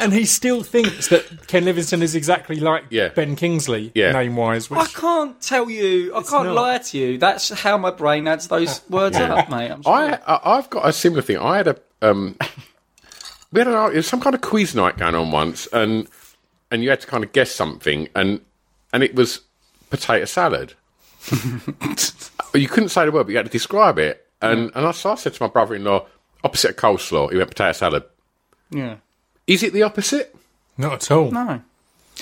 [0.00, 3.08] And he still thinks that Ken Livingstone is exactly like Yeah.
[3.08, 4.12] Ben Kingsley, Yeah.
[4.12, 4.70] name wise.
[4.70, 6.14] I can't tell you.
[6.14, 6.54] I can't not.
[6.54, 7.16] lie to you.
[7.16, 9.70] That's how my brain adds those words up, mate.
[9.70, 11.38] I'm I, I, I've got a similar thing.
[11.38, 12.36] I had a um,
[13.52, 16.06] we had a, it was some kind of quiz night going on once, and
[16.70, 18.40] and you had to kind of guess something, and
[18.92, 19.40] and it was
[19.88, 20.74] potato salad.
[22.52, 24.23] you couldn't say the word, but you had to describe it.
[24.52, 26.06] And and I, so I said to my brother-in-law,
[26.42, 28.04] opposite of coleslaw, he went potato salad.
[28.70, 28.96] yeah.
[29.46, 30.34] Is it the opposite?
[30.78, 31.30] Not at all.
[31.30, 31.60] No.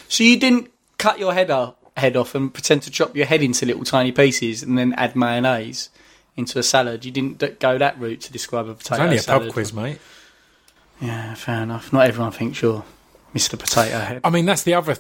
[0.09, 3.43] So you didn't cut your head off, head off and pretend to chop your head
[3.43, 5.89] into little tiny pieces and then add mayonnaise
[6.37, 7.05] into a salad.
[7.05, 9.45] You didn't d- go that route to describe a It's potato only a salad.
[9.49, 9.99] pub quiz, mate.
[11.01, 11.93] Yeah, fair enough.
[11.93, 12.85] Not everyone thinks you're
[13.35, 13.59] Mr.
[13.59, 14.21] Potato Head.
[14.25, 14.97] I mean, that's the other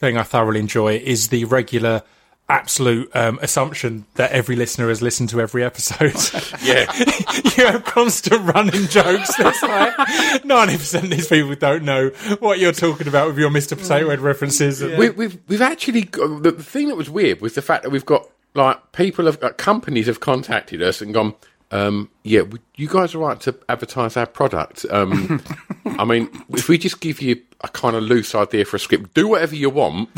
[0.00, 2.02] thing I thoroughly enjoy is the regular,
[2.50, 6.14] absolute um, assumption that every listener has listened to every episode.
[6.62, 6.92] Yeah,
[7.56, 9.34] you have constant running jokes.
[9.36, 12.08] That's like ninety percent of these people don't know
[12.40, 13.78] what you're talking about with your Mr.
[13.78, 14.82] Potato Head references.
[14.82, 17.90] we, we've we've actually got, the, the thing that was weird was the fact that
[17.90, 21.34] we've got like people have uh, companies have contacted us and gone.
[21.70, 24.84] Um, yeah, would you guys are right to advertise our product.
[24.90, 25.42] Um,
[25.86, 29.14] I mean, if we just give you a kind of loose idea for a script,
[29.14, 30.08] do whatever you want.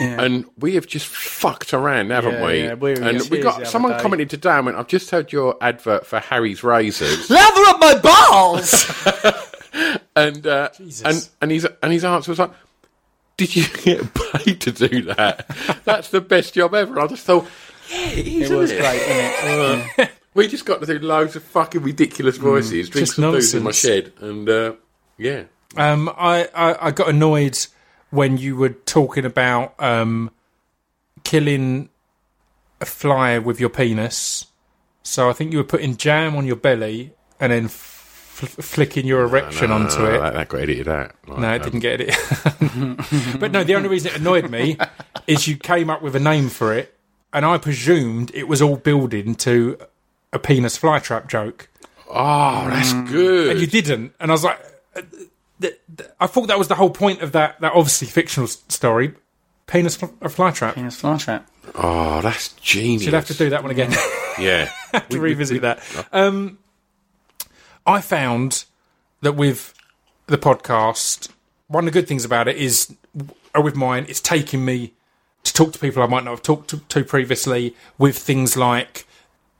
[0.00, 2.62] And we have just fucked around, haven't Yeah, we?
[2.64, 3.98] yeah, we were and tears we got someone day.
[4.00, 7.98] commented today and went, "I've just heard your advert for Harry's razors." Lather up my
[7.98, 9.06] balls!
[10.16, 10.70] and uh,
[11.04, 12.50] and and his and his answer was like,
[13.36, 15.46] "Did you get paid to do that?
[15.84, 17.46] That's the best job ever." I just thought,
[17.90, 18.50] yeah, it is.
[18.50, 20.10] it was isn't great, wasn't it?
[20.34, 23.62] We just got to do loads of fucking ridiculous voices, drink just some booze in
[23.62, 24.72] my shed, and uh,
[25.18, 25.44] yeah,
[25.76, 27.58] Um, I, I I got annoyed
[28.12, 30.30] when you were talking about um,
[31.24, 31.88] killing
[32.80, 34.46] a fly with your penis.
[35.02, 37.72] So I think you were putting jam on your belly and then f-
[38.60, 40.18] flicking your erection onto it.
[40.20, 41.12] That, that got edited out.
[41.26, 43.40] Like, No, it um, didn't get it.
[43.40, 44.76] but no, the only reason it annoyed me
[45.26, 46.94] is you came up with a name for it,
[47.32, 49.78] and I presumed it was all building to
[50.32, 51.68] a penis flytrap joke,
[52.14, 53.52] Oh, that's good.
[53.52, 54.12] and you didn't.
[54.20, 54.60] And I was like,
[54.94, 55.00] uh,
[55.62, 57.60] th- th- I thought that was the whole point of that.
[57.60, 59.14] That obviously fictional s- story,
[59.66, 60.74] penis fl- a flytrap.
[60.74, 61.44] Penis flytrap.
[61.74, 63.04] oh, that's genius.
[63.06, 63.90] you'll have to do that one again.
[63.90, 64.38] Mm.
[64.92, 65.80] Yeah, to revisit that.
[66.12, 66.58] Um,
[67.86, 68.64] I found
[69.22, 69.74] that with
[70.26, 71.28] the podcast,
[71.68, 72.94] one of the good things about it is,
[73.54, 74.92] or with mine, it's taking me
[75.44, 79.06] to talk to people I might not have talked to, to previously with things like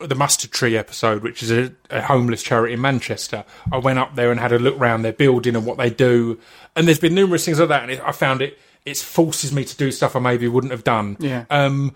[0.09, 3.45] the Mustard Tree episode, which is a, a homeless charity in Manchester.
[3.71, 6.39] I went up there and had a look around their building and what they do,
[6.77, 8.59] and there's been numerous things like that, and it, I found it.
[8.85, 11.17] It forces me to do stuff I maybe wouldn't have done.
[11.21, 11.45] Yeah.
[11.51, 11.95] Um,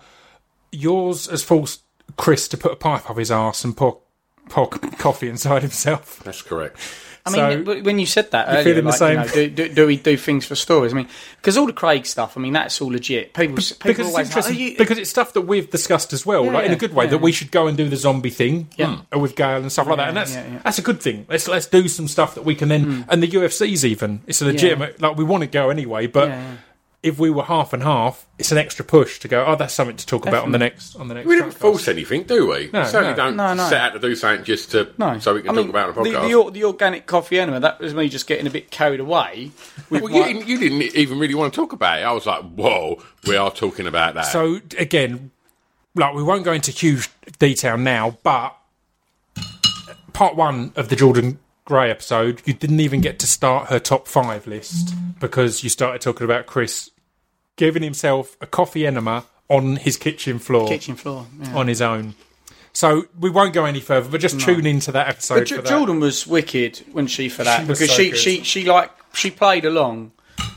[0.71, 1.81] yours has forced
[2.15, 3.99] Chris to put a pipe up his arse and pour,
[4.49, 6.21] pour coffee inside himself.
[6.23, 6.77] that's correct.
[7.27, 9.11] I mean, w- when you said that earlier, feeling the same?
[9.19, 10.93] You know, do, do, do we do things for stories?
[10.93, 13.33] I mean, because all the Craig stuff, I mean, that's all legit.
[13.33, 14.55] People, people Because it's always interesting.
[14.55, 16.93] Like, oh, you- because it's stuff that we've discussed as well, like in a good
[16.93, 17.05] way.
[17.05, 17.11] yeah.
[17.11, 18.99] That we should go and do the zombie thing, Yeah.
[19.15, 20.59] uh, with Gail and stuff like that, and that's yeah, yeah.
[20.63, 21.25] that's a good thing.
[21.29, 24.21] Let's let's do some stuff that we can then, and the UFC's even.
[24.27, 25.01] It's a legitimate.
[25.01, 26.57] Like we want to go anyway, but Yeah, yeah.
[27.03, 29.45] If we were half and half, it's an extra push to go.
[29.45, 31.27] Oh, that's something to talk about on the next on the next.
[31.27, 32.69] We don't podcast." force anything, do we?
[32.73, 33.15] No, we certainly no.
[33.15, 33.69] don't No, no.
[33.69, 35.89] set out to do something just to No, so we can I talk mean, about
[35.89, 36.27] a the, podcast.
[36.27, 37.59] the, or- the organic coffee enema.
[37.59, 39.51] That was me just getting a bit carried away.
[39.89, 42.03] With well, you, didn't, you didn't even really want to talk about it.
[42.03, 44.23] I was like, whoa, we are talking about that.
[44.23, 45.31] So again,
[45.95, 48.55] like we won't go into huge detail now, but
[50.13, 54.07] part one of the Jordan Gray episode, you didn't even get to start her top
[54.07, 55.19] five list mm.
[55.19, 56.91] because you started talking about Chris
[57.57, 61.27] giving himself a coffee enema on his kitchen floor kitchen floor.
[61.41, 61.55] Yeah.
[61.57, 62.15] on his own.
[62.71, 65.39] So we won't go any further, but just tune into that episode.
[65.39, 65.67] But for J- that.
[65.67, 68.17] Jordan was wicked when she for that She because so she, good.
[68.17, 70.13] she she like she played along.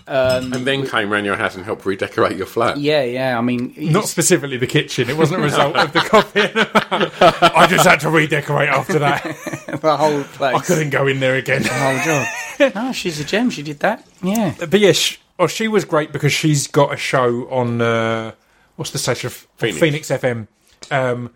[0.07, 2.79] Um, and then came round your house and helped redecorate your flat.
[2.79, 3.39] yeah, yeah.
[3.39, 5.09] I mean, Not specifically the kitchen.
[5.09, 6.41] It wasn't a result of the coffee.
[7.55, 9.23] I just had to redecorate after that.
[9.81, 10.57] the whole place.
[10.57, 11.63] I couldn't go in there again.
[11.63, 12.75] The whole job.
[12.75, 13.51] no, she's a gem.
[13.51, 14.05] She did that.
[14.21, 14.55] Yeah.
[14.59, 18.33] But yeah, she, oh, she was great because she's got a show on uh,
[18.75, 19.31] what's the station?
[19.31, 19.79] Phoenix.
[19.79, 20.49] Phoenix FM,
[20.91, 21.31] um,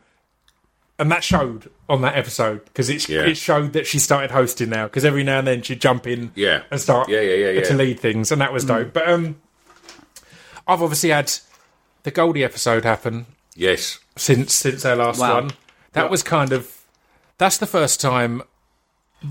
[0.99, 3.23] and that showed on that episode because it Yeah.
[3.23, 6.31] it showed that she started hosting now because every now and then she'd jump in
[6.35, 6.63] Yeah.
[6.71, 7.61] and start Yeah, yeah, yeah, yeah.
[7.65, 8.93] to lead things and that was dope.
[8.93, 9.37] But um,
[10.67, 11.33] I've obviously had
[12.05, 13.99] the Goldie episode happen Yes.
[14.17, 15.35] since since our last Wow.
[15.35, 15.51] one.
[15.93, 16.71] That was kind of
[17.39, 18.43] that's the first time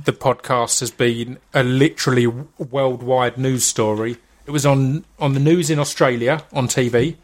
[0.06, 4.18] the podcast has been a literally worldwide news story.
[4.46, 7.16] It was on on the news in Australia on TV.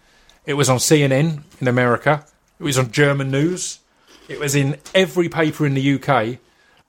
[0.46, 2.26] It was on CNN in America.
[2.60, 3.80] It was on German news.
[4.30, 6.38] It was in every paper in the UK,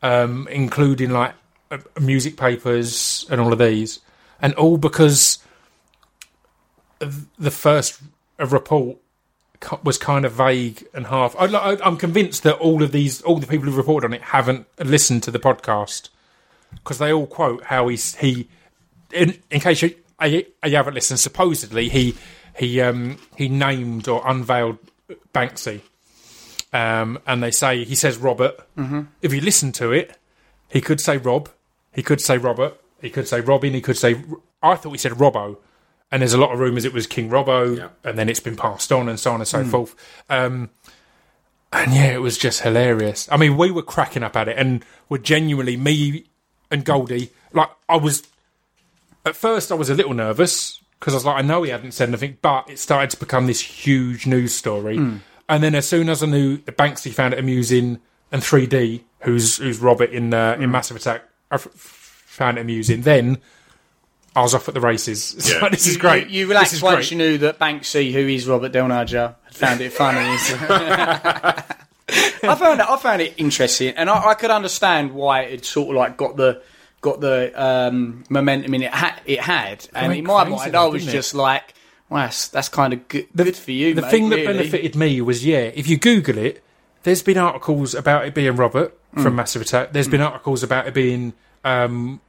[0.02, 1.34] um, including like
[1.70, 4.00] uh, music papers and all of these,
[4.40, 5.38] and all because
[7.38, 8.00] the first
[8.38, 8.98] uh, report
[9.82, 11.34] was kind of vague and half.
[11.38, 14.22] I, I, I'm convinced that all of these, all the people who reported on it,
[14.22, 16.08] haven't listened to the podcast
[16.74, 18.48] because they all quote how he's he.
[19.12, 22.14] In, in case you, you you haven't listened, supposedly he
[22.56, 24.78] he um he named or unveiled
[25.34, 25.80] Banksy,
[26.72, 28.56] um, and they say he says Robert.
[28.76, 29.02] Mm-hmm.
[29.22, 30.16] If you listen to it,
[30.68, 31.48] he could say Rob,
[31.92, 34.22] he could say Robert, he could say Robin, he could say.
[34.62, 35.56] I thought he said Robbo,
[36.12, 37.88] and there's a lot of rumours it was King Robbo, Yeah.
[38.04, 39.94] and then it's been passed on and so on and so forth.
[40.28, 40.68] Um,
[41.72, 43.28] and yeah, it was just hilarious.
[43.32, 46.26] I mean, we were cracking up at it, and were genuinely me
[46.70, 47.30] and Goldie.
[47.52, 48.22] Like I was
[49.24, 51.92] at first, I was a little nervous because I was like, I know he hadn't
[51.92, 54.98] said anything, but it started to become this huge news story.
[55.50, 58.00] And then as soon as I knew that Banksy found it amusing,
[58.32, 63.02] and 3D, who's who's Robert in uh, in Massive Attack, I f- found it amusing,
[63.02, 63.38] then.
[64.36, 65.34] I was off at the races.
[65.52, 65.58] Yeah.
[65.60, 66.28] like, this is great.
[66.28, 67.10] You, you relaxed once great.
[67.10, 70.20] you knew that Banksy, who is Robert Del Naja, had found it funny.
[72.08, 72.86] I found it.
[72.88, 76.36] I found it interesting, and I, I could understand why it sort of like got
[76.36, 76.62] the
[77.00, 78.92] got the um, momentum in it.
[78.92, 81.18] Ha- it had, and went in my crazy mind, I was didn't it?
[81.18, 81.74] just like,
[82.10, 84.46] "Well, that's, that's kind of good, good for you." The mate, thing that really.
[84.58, 86.62] benefited me was, yeah, if you Google it,
[87.04, 89.22] there's been articles about it being Robert Mm.
[89.24, 89.92] from Massive Attack.
[89.92, 91.32] There's been articles about it being
[91.64, 92.20] um,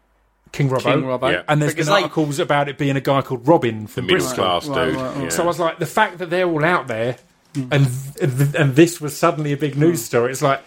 [0.51, 0.81] King Robbo.
[0.81, 1.43] King Robbo, Yeah.
[1.47, 4.13] And there's Because been they- articles about it being a guy called Robin from the
[4.13, 4.43] Middle Bristol.
[4.45, 4.95] class Right, dude.
[4.95, 5.23] right, right.
[5.25, 5.29] yeah.
[5.29, 7.17] So I was like, the fact that they're all out there
[7.53, 7.67] Mm.
[7.71, 10.61] and th- and this was suddenly a big news story, it's like,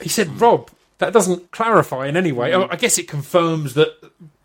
[0.00, 2.52] he said, Rob, that doesn't clarify in any way.
[2.52, 2.68] Mm.
[2.70, 3.88] I guess it confirms that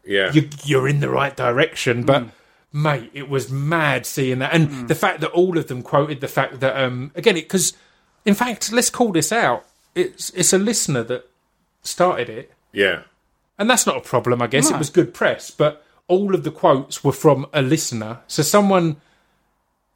[0.06, 0.32] yeah.
[0.34, 2.04] you, you're in the right direction.
[2.04, 2.32] But Mm.
[2.74, 6.28] Mate, it was mad seeing that, and the fact that all of them quoted the
[6.28, 7.74] fact that um, again, because
[8.26, 9.66] in fact, let's call this out.
[9.96, 11.30] It's it's a listener that
[11.82, 13.04] started it, yeah.
[13.58, 14.42] and that's not a problem.
[14.42, 14.76] I guess No.
[14.76, 18.98] it was good press, but all of the quotes were from a listener, so someone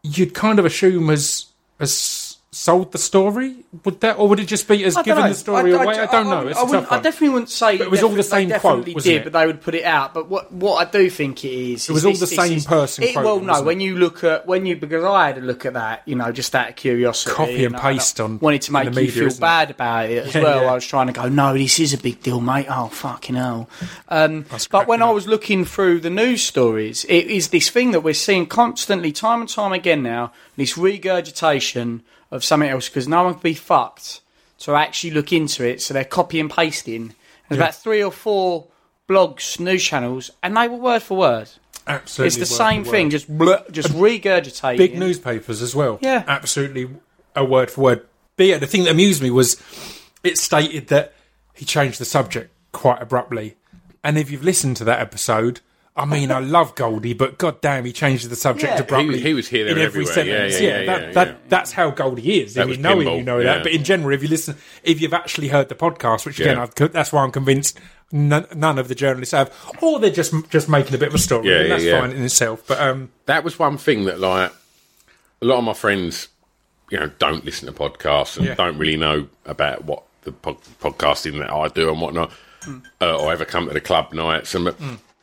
[0.03, 1.47] you'd kind of assume has
[1.79, 1.93] has
[2.53, 3.55] sold the story.
[3.85, 5.97] Would that, or would it just be as given don't the story away?
[5.97, 6.47] I, don't know.
[6.47, 8.49] I, It's I wouldn't- tough I definitely wouldn't say But it was all the same
[8.51, 9.23] quote, wasn't did, it?
[9.23, 10.13] but they would put it out.
[10.13, 12.57] But what what I do think it is, It was is all this- the same
[12.57, 15.41] is- person It, well, no, when you look at when you because I had a
[15.41, 18.73] look at that, you know, just out of curiosity, Copy and paste on- wanted to
[18.73, 19.41] make you media, feel isn't it?
[19.41, 20.61] bad about it as Yeah, well.
[20.63, 20.71] yeah.
[20.71, 22.65] I was trying to go, no, this is a big deal, mate.
[22.69, 23.69] Oh fucking hell!
[24.09, 28.01] Um, but when I was looking through the news stories, it is this thing that
[28.01, 30.33] we're seeing constantly, time and time again now.
[30.57, 32.01] This regurgitation
[32.32, 34.22] of something else because no one could be fucked
[34.60, 35.82] to actually look into it.
[35.82, 37.13] So they're copy and pasting.
[37.50, 38.67] There's about three or four
[39.10, 41.50] blogs, news channels, and they were word for word.
[41.88, 44.78] Absolutely, It's the same thing, just blur, just regurgitating.
[44.78, 46.00] big newspapers as well.
[46.02, 46.24] Yeah.
[46.28, 46.89] absolutely
[47.36, 48.08] a word for word.
[48.38, 49.62] But yeah, the thing that amused me was
[50.24, 51.13] it stated that
[51.56, 53.56] he changed the subject quite abruptly.
[54.04, 55.60] And if you've listened to that episode,
[56.01, 58.79] I mean, I love Goldie, but goddamn, he changes the subject Yeah.
[58.81, 59.17] abruptly.
[59.19, 60.25] He- he was here, there, in every everywhere.
[60.25, 60.61] Yeah, sentence.
[60.61, 61.33] yeah, yeah, that, yeah, that, yeah.
[61.49, 62.55] that's how Goldie is.
[62.55, 63.63] That if you know him, you know that.
[63.63, 67.11] But in general, if you listen, if you've actually heard the podcast, which again, that's
[67.13, 67.79] why I'm convinced
[68.11, 71.19] none, none of the journalists have, or they're just just making a bit of a
[71.19, 71.47] story.
[71.49, 72.63] Yeah, and yeah, that's fine in itself.
[72.67, 74.51] But um, that was one thing that like
[75.41, 76.27] a lot of my friends
[76.89, 81.39] you know don't listen to podcasts and don't really know about what the pod- podcasting
[81.39, 82.31] that I do and whatnot
[83.01, 84.67] uh, or ever come to the club nights and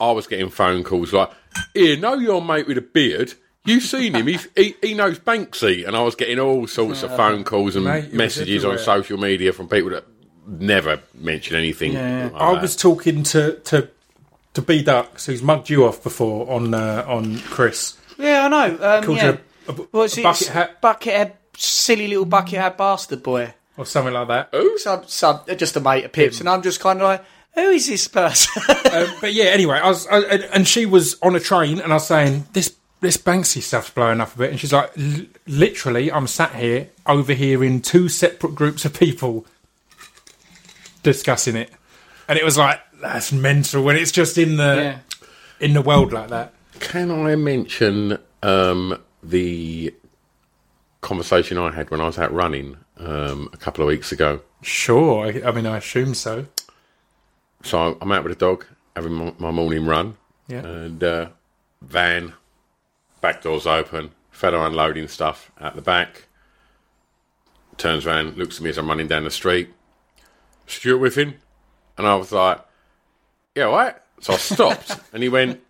[0.00, 1.30] I was getting phone calls like
[1.74, 3.34] here know your mate with a beard
[3.64, 7.14] you've seen him He's, he, he knows Banksy and I was getting all sorts of
[7.16, 8.84] phone calls and Mate, it was messages on everywhere.
[8.84, 10.04] social media from people that
[10.46, 12.30] never mention anything Yeah.
[12.32, 12.62] like I that.
[12.62, 13.88] was talking to to
[14.54, 17.96] to B Ducks, who's mugged you off before on uh, on Chris.
[18.18, 18.78] Yeah, I know.
[18.80, 19.24] Um, Called yeah.
[19.32, 20.22] you a, a, What's a it?
[20.24, 23.52] bucket hat Buckethead, silly little bucket buckethead bastard boy.
[23.76, 24.54] or something like that.
[24.78, 27.24] Some, some, just a mate of Pips, and I'm just kind of like,
[27.58, 28.62] who is this person?
[28.88, 31.92] Um, but yeah, anyway, I was, I, and- and she was on a train, and
[31.92, 35.26] I was saying this this Banksy stuff's blowing up a bit, and she's like, "L-
[35.46, 39.44] literally, I'm sat here overhearing two separate groups of people
[41.02, 41.70] discussing it,
[42.28, 44.98] and it was like that's mental when it's just in the yeah.
[45.60, 46.54] in the world like that.
[46.80, 49.92] Can I mention um, the
[51.02, 54.40] conversation I had when I was out running um, a couple of weeks ago?
[54.62, 56.46] Sure, I, I mean, I assume so.
[57.62, 60.16] So I'm out with a dog having my, my morning run,
[60.48, 60.64] Yeah.
[60.64, 61.28] and uh,
[61.82, 62.32] van,
[63.20, 66.24] back doors open, fella unloading stuff at the back.
[67.76, 69.70] Turns around, looks at me as I'm running down the street.
[70.66, 71.34] Stuart with him,
[71.96, 72.60] and I was like,
[73.54, 75.60] "Yeah, all right." So I stopped, and he went,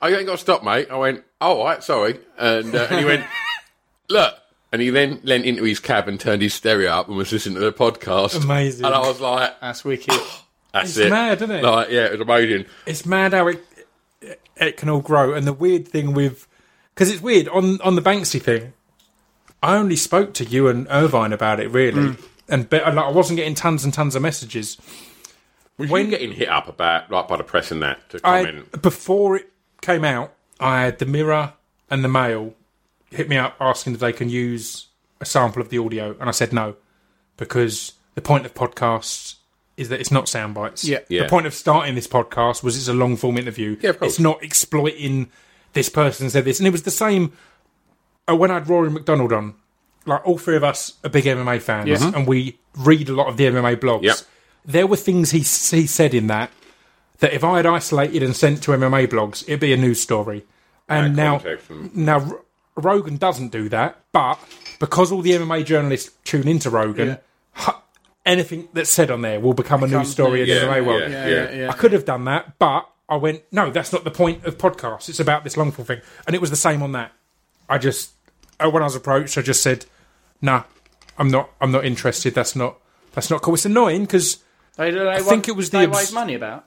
[0.00, 2.86] "Oh, you ain't got to stop, mate." I went, "Oh, all right, sorry," and, uh,
[2.88, 3.24] and he went,
[4.08, 4.34] "Look."
[4.72, 7.56] And he then leant into his cab and turned his stereo up and was listening
[7.56, 8.40] to the podcast.
[8.44, 8.84] Amazing.
[8.86, 10.14] And I was like, That's wicked.
[10.72, 11.62] "That's It's it." mad, isn't it?
[11.64, 12.66] Like, yeah, it was amazing.
[12.86, 13.64] it's mad how it
[14.56, 15.32] it can all grow.
[15.34, 16.46] And the weird thing with
[16.94, 18.72] because it's weird on on the Banksy thing.
[19.62, 22.22] I only spoke to you and Irvine about it really, hmm.
[22.48, 24.78] and be, like, I wasn't getting tons and tons of messages.
[25.76, 28.44] Was When- you getting hit up about like by the press and that to I
[28.44, 28.82] comment?
[28.82, 29.50] before it
[29.82, 31.52] came out, I had the Mirror
[31.90, 32.54] and the Mail
[33.10, 34.86] hit me up asking if they can use
[35.20, 36.76] a sample of the audio, and I said no
[37.36, 39.34] because the point of podcasts
[39.80, 40.84] is that it's not sound bites.
[40.84, 40.98] Yeah.
[41.08, 41.22] Yeah.
[41.24, 43.76] The point of starting this podcast was it's a long form interview.
[43.80, 44.12] Yeah, of course.
[44.12, 45.30] It's not exploiting
[45.72, 47.32] this person said this, and it was the same
[48.30, 49.54] uh, when I had Rory MacDonald on.
[50.06, 52.12] Like all three of us are big MMA fans, Yeah.
[52.14, 54.02] and we read a lot of the MMA blogs.
[54.02, 54.16] Yep.
[54.64, 56.50] There were things he he said in that
[57.18, 60.44] that if I had isolated and sent to MMA blogs, it'd be a news story.
[60.88, 61.42] And Yeah, now,
[61.94, 62.40] now R-
[62.76, 64.38] Rogan doesn't do that, but
[64.78, 67.18] because all the MMA journalists tune into Rogan,
[67.52, 67.72] hu-
[68.26, 70.60] anything that's said on there will become a news Becomes story in news.
[70.60, 71.02] the MMA world.
[71.02, 71.70] yeah, Yeah, yeah, yeah.
[71.70, 75.08] I could have done that, but I went, no, that's not the point of podcasts.
[75.08, 76.00] It's about this long form thing.
[76.26, 77.12] And it was the same on that.
[77.68, 78.12] I just,
[78.60, 79.86] uh, when I was approached, I just said,
[80.42, 80.64] nah,
[81.18, 82.34] I'm not, I'm not interested.
[82.34, 82.76] That's not,
[83.12, 83.54] that's not cool.
[83.54, 84.38] It's annoying because
[84.76, 86.66] They, they I think it was the they abs- raise money about.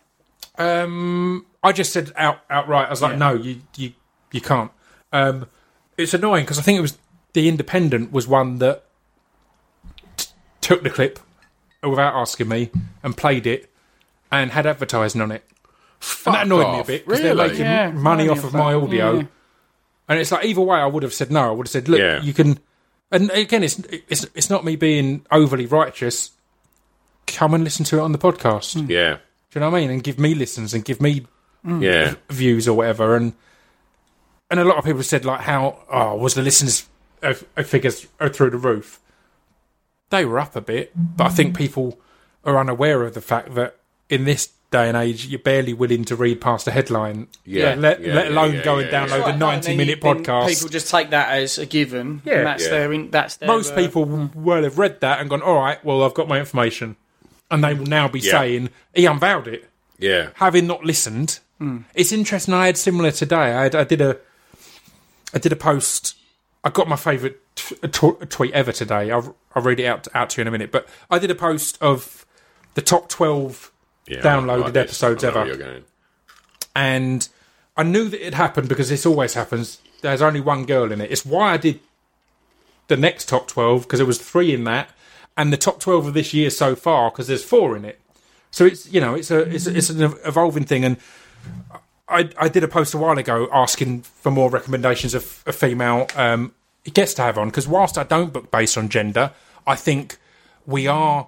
[0.58, 2.88] um, I just said out outright.
[2.88, 3.18] I was like, Yeah.
[3.20, 3.94] no, you you
[4.34, 4.72] you can't.
[5.14, 5.48] Um,
[5.98, 6.98] it's annoying because I think it was
[7.34, 8.84] the Independent was one that
[10.18, 10.28] t-
[10.62, 11.20] took the clip
[11.84, 12.72] without asking me
[13.04, 13.70] and played it
[14.32, 15.44] and had advertising on it.
[16.26, 18.54] and that annoyed me a bit because they're making Yeah, money money off off of
[18.54, 19.14] my audio.
[19.20, 19.24] Yeah.
[20.10, 21.48] And it's like either way, I would have said no.
[21.48, 22.22] I would have said, look, Yeah.
[22.22, 22.60] you can.
[23.12, 26.32] And again, it's it's it's not me being overly righteous.
[27.28, 28.74] Come and listen to it on the podcast.
[28.80, 28.92] Hmm.
[28.92, 29.14] Yeah,
[29.52, 29.92] Do you know what I mean?
[29.92, 31.26] And give me listens and give me
[31.66, 32.16] yeah.
[32.30, 33.16] views or whatever.
[33.16, 33.34] And
[34.52, 36.86] and a lot of people said like, how oh was the listeners
[37.22, 39.00] uh, uh, figures are through the roof?
[40.14, 42.00] They were up a bit, but I think people
[42.46, 43.78] are unaware of the fact that
[44.10, 47.26] in this day and age, you're barely willing to read past a headline.
[47.46, 49.08] Yeah, let, yeah, let alone yeah, go yeah, and yeah.
[49.08, 50.48] download Right, a 90 then minute then podcast.
[50.50, 52.22] People just take that as a given.
[52.26, 52.34] Yeah.
[52.36, 52.70] and that's Yeah.
[52.70, 52.94] their.
[52.94, 56.04] In, that's their, Most uh, people will have read that and gone, all right, well,
[56.04, 56.96] I've got my information.
[57.50, 58.32] And they will now be Yeah.
[58.34, 59.68] saying, he unveiled it.
[59.98, 61.40] Yeah, having not listened,
[61.96, 62.54] it's interesting.
[62.54, 63.36] I had similar today.
[63.54, 64.18] I, had, I did a,
[65.34, 66.16] I did a post.
[66.64, 69.12] I got my favourite t- t- tweet ever today.
[69.12, 70.72] I'll, I'll read it out out to you in a minute.
[70.72, 72.26] But I did a post of
[72.74, 73.72] the top twelve
[74.08, 74.20] yeah.
[74.20, 75.84] downloaded like episodes ever.
[76.76, 77.28] and
[77.76, 79.80] I knew that it happened because this always happens.
[80.02, 81.12] There's only one girl in it.
[81.12, 81.80] It's why I did
[82.88, 84.90] the next top 12 because there was three in that,
[85.38, 88.00] and the top 12 of this year so far because there's four in it.
[88.52, 90.98] So it's you know it's a it's, it's an evolving thing, and
[92.08, 96.08] I I did a post a while ago asking for more recommendations of a female
[96.16, 96.54] um,
[96.92, 99.32] guest to have on because whilst I don't book based on gender,
[99.66, 100.18] I think
[100.66, 101.28] we are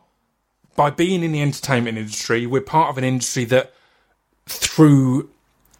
[0.75, 3.73] by being in the entertainment industry, we're part of an industry that
[4.45, 5.29] through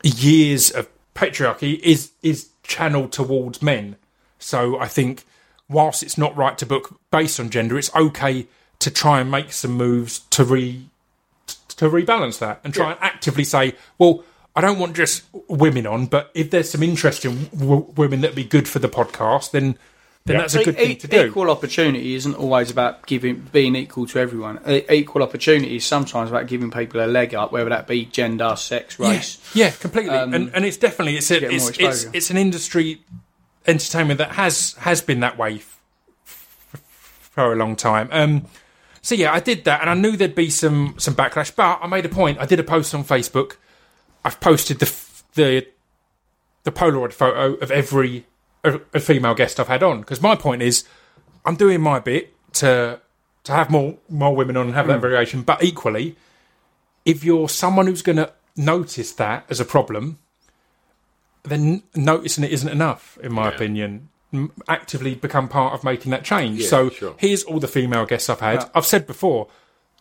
[0.03, 3.95] years of patriarchy is is channeled towards men.
[4.39, 5.23] So I think
[5.69, 8.47] whilst it's not right to book based on gender, it's okay
[8.79, 10.87] to try and make some moves to re
[11.47, 14.23] to rebalance that and try and actively say, well,
[14.55, 18.43] I don't want just women on, but if there's some interesting w- women that'd be
[18.45, 19.77] good for the podcast, then
[20.25, 21.25] then that's a good E- thing to do.
[21.25, 24.59] Equal opportunity isn't always about giving being equal to everyone.
[24.67, 28.55] E- equal opportunity is sometimes about giving people a leg up, whether that be gender,
[28.55, 29.39] sex, race.
[29.53, 30.15] Yeah, completely.
[30.17, 33.01] and and it's definitely it's a, it's, it's it's an industry
[33.67, 35.79] entertainment that has has been that way f-
[36.73, 38.07] f- for a long time.
[38.11, 38.45] Um,
[39.01, 41.55] so yeah, I did that, and I knew there'd be some some backlash.
[41.55, 42.39] But I made a point.
[42.39, 43.57] I did a post on Facebook.
[44.25, 44.91] I've posted the
[45.35, 45.67] the
[46.63, 48.25] the Polaroid photo of every
[48.63, 50.83] a, a female guest I've had on because my point is
[51.45, 52.99] I'm doing my bit to
[53.43, 55.01] to have more more women on and have that hmm.
[55.01, 55.41] variation.
[55.43, 56.17] But equally,
[57.05, 60.17] if you're someone who's going to notice that as a problem,
[61.43, 63.55] then noticing it isn't enough, in my Yeah.
[63.55, 64.09] opinion.
[64.67, 66.61] Actively become part of making that change.
[66.61, 67.13] Yeah, so sure.
[67.17, 68.69] here's all the female guests I've had.
[68.73, 69.47] I've said before,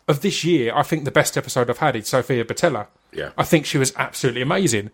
[0.08, 2.86] of this year, I think the best episode I've had is Sophia Batella.
[3.14, 3.30] Yeah.
[3.38, 4.90] I think she was absolutely amazing.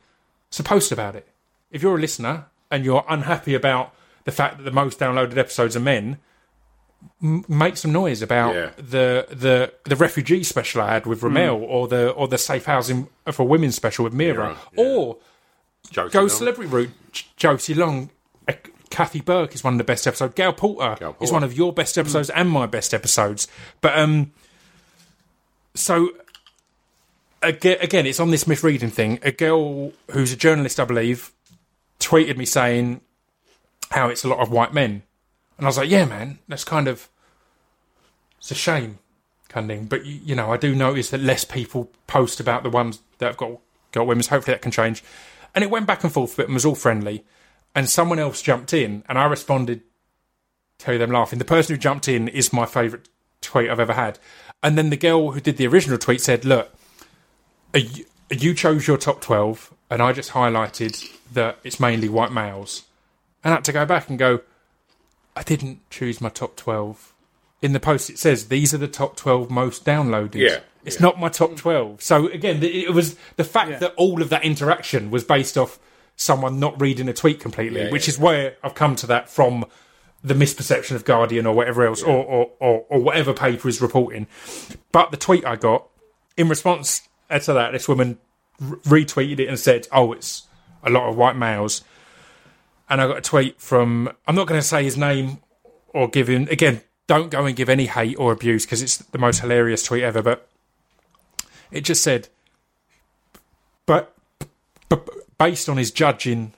[0.50, 1.26] So post about it.
[1.70, 5.76] If you're a listener and you're unhappy about the fact that the most downloaded episodes
[5.76, 6.18] are men,
[7.22, 8.70] m- make some noise about Yeah.
[8.76, 13.08] the the the refugee special I had with Ramel, or the or the safe housing
[13.32, 14.84] for women special with Mira, yeah.
[14.84, 15.16] or
[15.90, 16.28] Josie go Long.
[16.28, 16.90] celebrity route.
[17.36, 18.10] Josie Long,
[18.48, 18.52] uh,
[18.90, 20.34] Kathy Burke is one of the best episodes.
[20.34, 23.48] Gail Porter, Gail is one of your best episodes and my best episodes.
[23.80, 24.32] But um,
[25.74, 26.10] so
[27.42, 29.18] again, it's on this misreading thing.
[29.22, 31.32] A girl who's a journalist, I believe,
[31.98, 33.00] tweeted me saying
[33.90, 35.02] how it's a lot of white men,
[35.56, 37.08] and I was like, yeah, man, that's kind of
[38.38, 38.98] it's a shame,
[39.48, 39.86] kind of thing.
[39.86, 43.36] But you, know, I do notice that less people post about the ones that have
[43.36, 43.58] got
[43.92, 44.28] got women's.
[44.28, 45.04] Hopefully, that can change.
[45.54, 47.24] And it went back and forth, but it was all friendly.
[47.74, 49.82] And someone else jumped in, and I responded
[50.78, 51.38] to them laughing.
[51.38, 53.08] The person who jumped in is my favourite
[53.40, 54.18] tweet I've ever had.
[54.62, 56.72] And then the girl who did the original tweet said, "Look,
[57.74, 62.84] you, you chose your top twelve, and I just highlighted that it's mainly white males."
[63.42, 64.40] And I had to go back and go,
[65.36, 67.12] "I didn't choose my top twelve.
[67.62, 70.36] In the post, it says these are the top twelve most downloaded.
[70.36, 71.02] Yeah, it's yeah.
[71.02, 72.02] not my top twelve.
[72.02, 75.78] So again, it was the fact that all of that interaction was based off
[76.16, 79.30] someone not reading a tweet completely, Yeah, which yeah, is where I've come to that
[79.30, 79.64] from
[80.22, 84.26] the misperception of Guardian or whatever else, or, or, or, or whatever paper is reporting.
[84.92, 85.86] But the tweet I got
[86.36, 88.18] in response to that, this woman
[88.60, 90.46] retweeted it and said, "Oh, it's
[90.82, 91.82] a lot of white males."
[92.88, 95.38] And I got a tweet from I'm not going to say his name
[95.88, 96.82] or give him again.
[97.06, 100.22] Don't go and give any hate or abuse because it's the most hilarious tweet ever.
[100.22, 100.48] But
[101.70, 102.28] it just said,
[103.86, 104.14] but,
[104.88, 106.52] but based on his judging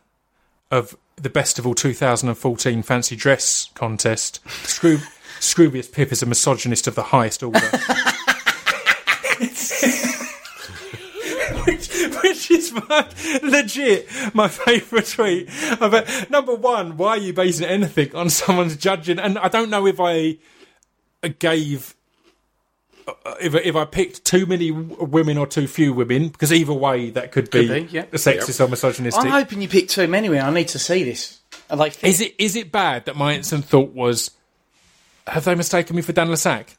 [0.70, 5.02] of the best of all 2014 fancy dress contest, Scroob,
[5.40, 7.58] Scroobius Pip is a misogynist of the highest order.
[11.64, 11.88] which,
[12.48, 13.08] which is my,
[13.42, 15.48] legit my favourite tweet.
[15.78, 19.18] But number one, why are you basing anything on someone's judging?
[19.18, 20.38] And I don't know if I
[21.38, 21.94] gave.
[23.06, 27.10] uh, If, if I picked too many women or too few women, because either way
[27.10, 28.04] that could be, Could be, yeah.
[28.12, 29.24] sexist or misogynistic.
[29.24, 30.28] I'm hoping you picked too many.
[30.38, 31.40] I need to see this.
[31.70, 34.30] I like Is it is it bad that my instant thought was,
[35.26, 36.76] have they mistaken me for Dan Le Sac?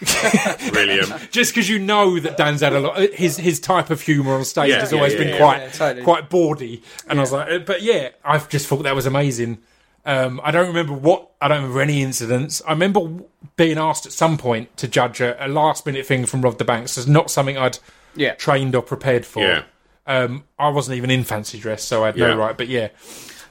[0.72, 1.30] Brilliant.
[1.30, 4.44] Just because you know that Dan's had a lot, his his type of humour on
[4.44, 5.36] stage Yeah, has yeah, always yeah, been yeah.
[5.38, 6.04] quite Yeah, totally.
[6.04, 9.58] quite bawdy, and I was like, uh, but yeah, I've just thought that was amazing.
[10.04, 12.62] Um, I don't remember what I don't remember any incidents.
[12.66, 13.24] I remember w-
[13.56, 16.64] being asked at some point to judge a, a last minute thing from Rob the
[16.64, 16.96] Banks.
[16.96, 17.78] It's not something I'd
[18.14, 18.34] Yeah.
[18.34, 19.42] trained or prepared for.
[19.42, 19.62] Yeah.
[20.06, 22.28] Um, I wasn't even in fancy dress, so I had Yeah.
[22.28, 22.56] no right.
[22.56, 22.88] But yeah,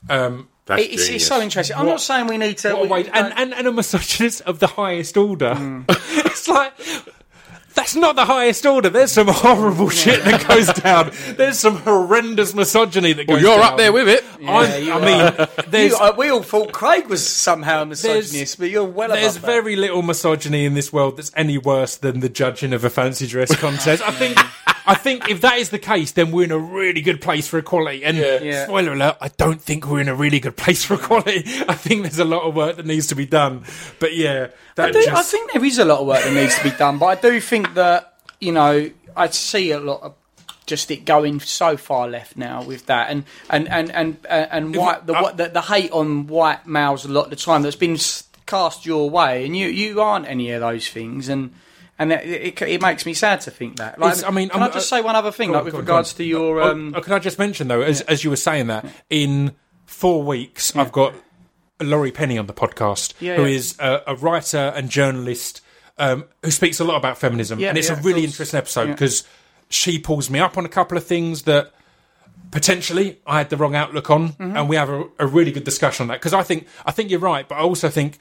[0.09, 1.77] um, That's It's, it's so interesting.
[1.77, 2.75] I'm not saying we need to.
[2.75, 5.55] what a we and, and, and a misogynist of the highest order.
[5.55, 5.81] Hmm.
[5.89, 6.73] it's like
[7.77, 8.89] that's not the highest order.
[8.89, 11.11] There's some horrible shit that goes down.
[11.37, 13.71] There's some horrendous misogyny that goes Well, you're down.
[13.73, 14.23] up there with it.
[14.45, 18.59] I'm- you I mean, there's You- uh, we all thought Craig was somehow a misogynist,
[18.59, 19.47] but you're well there's above that.
[19.47, 23.27] very little misogyny in this world that's any worse than the judging of a fancy
[23.27, 24.01] dress contest.
[24.03, 24.37] I think.
[24.89, 27.57] I think if that is the case, then we're in a really good place for
[27.59, 28.05] equality.
[28.05, 28.63] And Yeah.
[28.63, 31.43] spoiler alert, I don't think we're in a really good place for equality.
[31.67, 33.65] I think there's a lot of work that needs to be done.
[33.99, 36.33] But yeah, that I, do, just, I think there is a lot of work that
[36.33, 40.01] needs to be done, but I do think that you know I see a lot
[40.01, 40.13] of
[40.65, 44.75] just it going so far left now with that, and and and and uh, and
[44.75, 47.97] white the, the the hate on white males a lot of the time that's been
[48.45, 51.53] cast your way, and you you aren't any of those things, and
[51.99, 53.97] And it, it, it makes me sad to think that.
[53.97, 55.73] Like, I mean, can I'm- I just uh, say one other thing, like on, with
[55.73, 58.29] on, regards to your Oh, um, oh, can I just mention though, as as you
[58.29, 59.55] were saying that in
[59.85, 61.15] four weeks, I've got
[61.81, 63.55] Laurie Penny on the podcast, Yeah, who yeah.
[63.57, 65.61] is a, a writer and journalist
[65.99, 68.87] um, who speaks a lot about feminism, Yeah, and it's yeah, a really interesting episode
[68.89, 68.93] Yeah.
[68.93, 69.23] because
[69.69, 71.73] she pulls me up on a couple of things that
[72.51, 74.57] potentially I had the wrong outlook on, Mm-hmm.
[74.57, 76.19] and we have a, a really good discussion on that.
[76.19, 78.17] Because I think I think you're right, but I also think.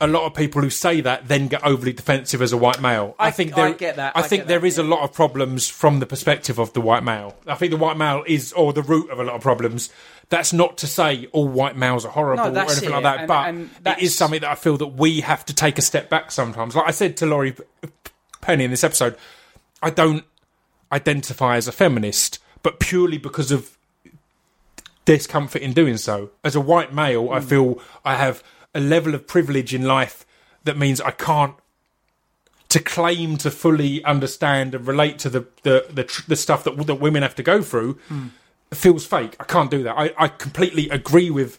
[0.00, 3.14] A lot of people who say that then get overly defensive as a white male.
[3.20, 5.12] I, I- think I get that, I, I think there that, is a lot of
[5.12, 7.36] problems from the perspective of the white male.
[7.46, 9.90] I think the white male is, or the root of a lot of problems.
[10.32, 13.18] That's not to say all white males are horrible No, or anything it, like that,
[13.18, 15.82] and- but and it that's- something that I feel that we have to take a
[15.82, 16.74] step back sometimes.
[16.74, 17.54] Like I said to Laurie
[18.40, 19.14] Penny in this episode,
[19.82, 20.24] I don't
[20.90, 23.76] identify as a feminist, but purely because of
[25.04, 26.30] discomfort in doing so.
[26.44, 27.34] As a white male, Hmm.
[27.34, 28.42] I feel I have
[28.74, 30.24] a level of privilege in life
[30.64, 31.54] that means I can't
[32.70, 36.94] to claim to fully understand and relate to the the the, the stuff that that
[36.94, 38.28] women have to go through Hmm.
[38.76, 39.36] Feels fake.
[39.40, 39.96] I can't do that.
[39.96, 41.58] I, I completely agree with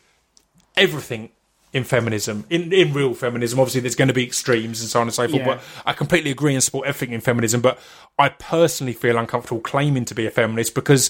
[0.75, 1.29] everything
[1.71, 3.59] in feminism, in in real feminism.
[3.59, 5.41] Obviously, there's going to be extremes and so on and so forth.
[5.41, 5.45] Yeah.
[5.55, 7.61] But I completely agree and support everything in feminism.
[7.61, 7.79] But
[8.19, 11.09] I personally feel uncomfortable claiming to be a feminist because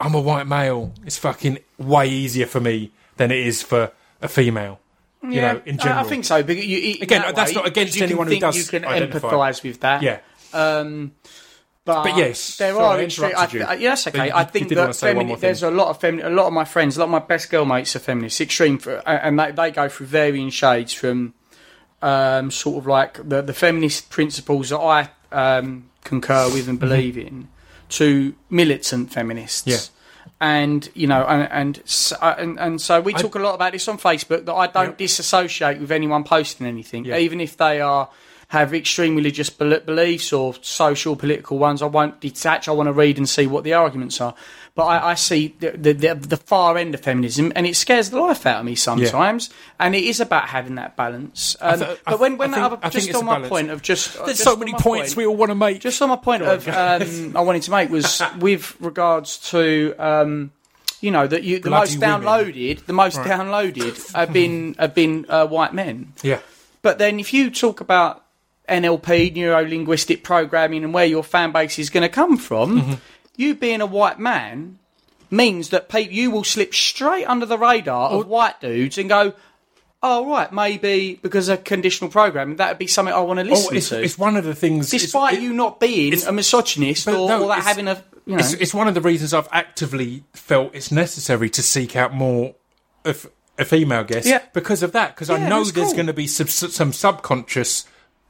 [0.00, 0.92] I'm a white male.
[1.06, 4.80] It's fucking way easier for me than it is for a female.
[5.22, 6.04] You know, in general.
[6.04, 6.42] I, think so.
[6.42, 9.62] Because you, you- Again, that that's way, not against anyone who does You can empathise
[9.62, 10.02] with that.
[10.02, 10.20] Yeah.
[10.52, 11.12] Um,
[11.86, 13.30] but, But yes, there sorry, are I extreme.
[13.30, 13.80] interrupted I, you.
[13.84, 14.26] yeah, that's okay.
[14.26, 16.96] You- I think that femini- there's a lot of femi- a lot of my friends,
[16.96, 20.50] a lot of my best girlmates are feminists, extreme, and they, they go through varying
[20.50, 21.32] shades from
[22.02, 27.16] um, sort of like the the feminist principles that I um, concur with and believe
[27.16, 27.48] in,
[27.90, 29.62] to militant feminists.
[29.62, 29.70] Mm-hmm.
[29.70, 29.78] Yeah.
[30.40, 33.72] And you know, and and s- uh, and, and so we talk a lot about
[33.72, 34.44] this on Facebook.
[34.44, 35.06] That I don't Yeah.
[35.06, 37.16] disassociate with anyone posting anything, Yeah.
[37.18, 38.10] even if they are
[38.48, 41.82] have extreme religious beliefs or social political ones.
[41.82, 42.68] I won't detach.
[42.68, 44.34] I want to read and see what the arguments are.
[44.76, 48.10] But I, I see the, the the the far end of feminism, and it scares
[48.10, 49.50] the life out of me sometimes.
[49.80, 51.56] And it is about having that balance.
[51.60, 53.48] Um, th- but when when I think- other, just on my balance.
[53.48, 55.80] point of just There's just so many points point- we all want to make.
[55.80, 60.52] just on my point of um, I wanted to make was with regards to um,
[61.00, 62.20] you know that you the Bloody most women.
[62.22, 66.12] downloaded the most downloaded have been have been uh, white men.
[66.22, 66.38] yeah.
[66.82, 68.24] But then if you talk about
[68.68, 72.94] NLP, neuro linguistic programming, and where your fan base is going to come from, Mm-hmm.
[73.36, 74.78] you being a white man
[75.30, 79.34] means that pe- you will slip straight under the radar of white dudes and go.
[80.02, 83.68] Oh right, maybe because of conditional programming, that would be something I want to listen
[83.72, 84.90] Oh, it's, to it's one of the things.
[84.90, 88.38] despite it- you not being a misogynist or, no, or that having a you know
[88.40, 92.54] it's, it's one of the reasons I've actively felt it's necessary to seek out more
[93.04, 94.42] of a female guest Yeah.
[94.52, 95.14] because of that.
[95.14, 95.94] Because I know there's cool.
[95.94, 97.86] going to be sub, some subconscious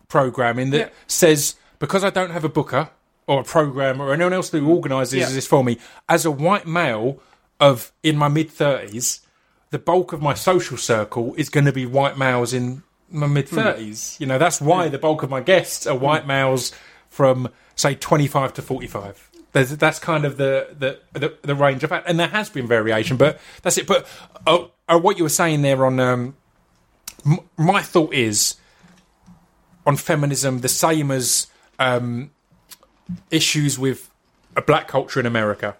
[0.09, 0.88] programming that Yeah.
[1.07, 2.88] says because I don't have a booker
[3.26, 5.28] or a programmer or anyone else who organises Yeah.
[5.28, 5.78] this for me,
[6.09, 7.20] as a white male
[7.61, 9.20] of in my mid thirties,
[9.70, 13.48] the bulk of my social circle is going to be white males in my mid
[13.48, 13.57] Hmm.
[13.57, 14.16] thirties.
[14.20, 16.72] You know, that's why the bulk of my guests are white males
[17.11, 19.28] from say twenty five to forty five.
[19.52, 22.66] There's, that's kind of the, the, the, the range of that, and there has been
[22.66, 23.86] variation, but that's it.
[23.86, 24.07] But
[24.46, 26.36] uh, uh, what you were saying there on um,
[27.24, 28.57] m- my thought is
[29.87, 31.47] on feminism the same as
[31.78, 32.30] um,
[33.30, 34.11] issues with
[34.57, 35.76] a black culture in America.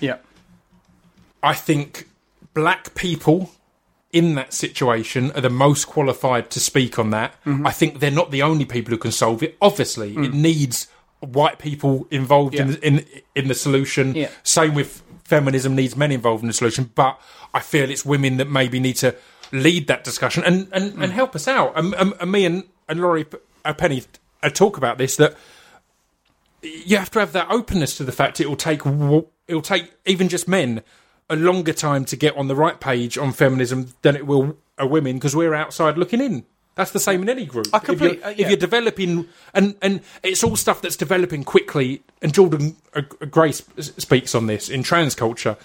[0.00, 0.16] yeah
[1.42, 2.08] I think
[2.54, 3.52] black people
[4.12, 7.32] in that situation are the most qualified to speak on that.
[7.44, 7.66] Mm-hmm.
[7.66, 9.56] I think they're not the only people who can solve it.
[9.60, 10.86] Obviously, it needs
[11.20, 12.82] white people involved in, Mm.
[12.82, 14.14] In in the solution.
[14.14, 14.30] Yeah.
[14.42, 16.90] Same with feminism needs men involved in the solution.
[16.94, 17.20] But
[17.52, 19.14] I feel it's women that maybe need to
[19.52, 21.02] lead that discussion and and, Mm.
[21.02, 21.72] and help us out.
[21.76, 24.02] And, and, and me and and Laurie P- uh, Penny
[24.42, 25.36] uh, talk about this that
[26.62, 29.92] you have to have that openness to the fact it will take it will take
[30.06, 30.82] even just men
[31.30, 34.86] a longer time to get on the right page on feminism than it will a
[34.86, 36.44] women because we're outside looking in.
[36.74, 37.68] That's the same in any group.
[37.72, 42.02] I if, you're, uh, if you're developing, and and it's all stuff that's developing quickly.
[42.20, 45.56] And Jordan uh, Grace speaks on this in trans culture.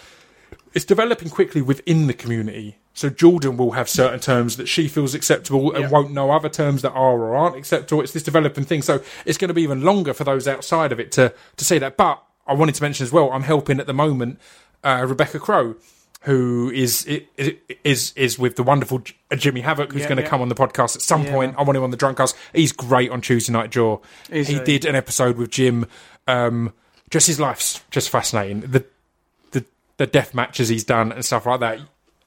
[0.75, 2.77] It's developing quickly within the community.
[2.99, 5.89] So Jordan will have certain terms that she feels acceptable and Yeah.
[5.89, 8.01] won't know other terms that are or aren't acceptable.
[8.01, 8.81] It's this developing thing.
[8.81, 11.77] So it's going to be even longer for those outside of it to to see
[11.79, 11.95] that.
[11.95, 14.37] But I wanted to mention as well, I'm helping at the moment
[14.83, 15.75] uh, Rebecca Crow,
[16.23, 17.05] who is
[17.37, 17.53] is
[17.85, 19.01] is is with the wonderful
[19.33, 20.29] Jimmy Havoc, who's Yeah, going to yeah.
[20.29, 21.31] come on the podcast at some Yeah.
[21.31, 21.55] point.
[21.57, 22.33] I want him on the drunk Drunkcast.
[22.53, 23.99] He's great on Tuesday Night Jaw.
[24.29, 24.59] Is he he?
[24.59, 25.85] did an episode with Jim.
[26.27, 26.73] Um,
[27.09, 28.59] just his life's just fascinating.
[28.59, 28.83] The
[29.51, 29.63] the
[29.95, 31.79] the death matches he's done and stuff like that.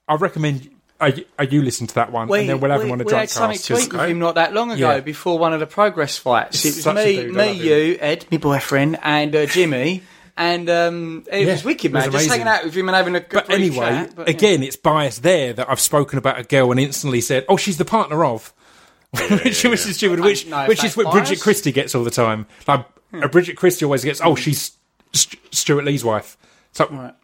[0.08, 2.32] I recommend you, listening to that one?
[2.32, 3.90] and then we'll have we, him on a we drunk had something cast.
[3.90, 5.00] 'cause- with him not that long ago Yeah.
[5.00, 6.64] before one of the progress fights.
[6.64, 10.02] It was me, dude, me, you, Ed, my boyfriend, and uh, Jimmy.
[10.36, 12.12] And um, it Yeah, was wicked, it was man.
[12.12, 14.34] Just hanging out with him and having a good But anyway, chat, but, yeah.
[14.34, 17.76] again, it's bias there that I've spoken about a girl and instantly said, "Oh, she's
[17.76, 18.52] the partner of,"
[19.10, 20.20] which, which is stupid.
[20.20, 21.06] Which, which is what.
[21.06, 21.12] Hmm.
[21.12, 22.46] Bridget Christie gets all the time.
[22.66, 24.72] Like uh, Bridget Christie always gets, "Oh, she's
[25.12, 26.38] St- Stewart Lee's wife."
[26.72, 27.14] So Right.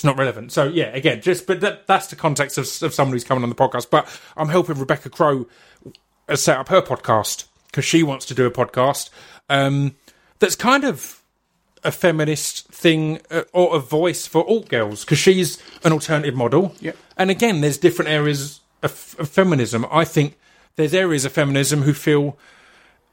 [0.00, 0.50] It's not relevant.
[0.50, 3.50] So yeah, again, just but that, that's the context of, of someone who's coming on
[3.50, 3.90] the podcast.
[3.90, 5.46] But I'm helping Rebecca Crow
[6.26, 9.10] uh, set up her podcast because she wants to do a podcast
[9.50, 9.94] um,
[10.38, 11.22] that's kind of
[11.84, 16.74] a feminist thing uh, or a voice for alt girls because she's an alternative model.
[16.80, 16.96] Yep.
[17.18, 19.84] And again, there's different areas of, of feminism.
[19.90, 20.38] I think
[20.76, 22.38] there's areas of feminism who feel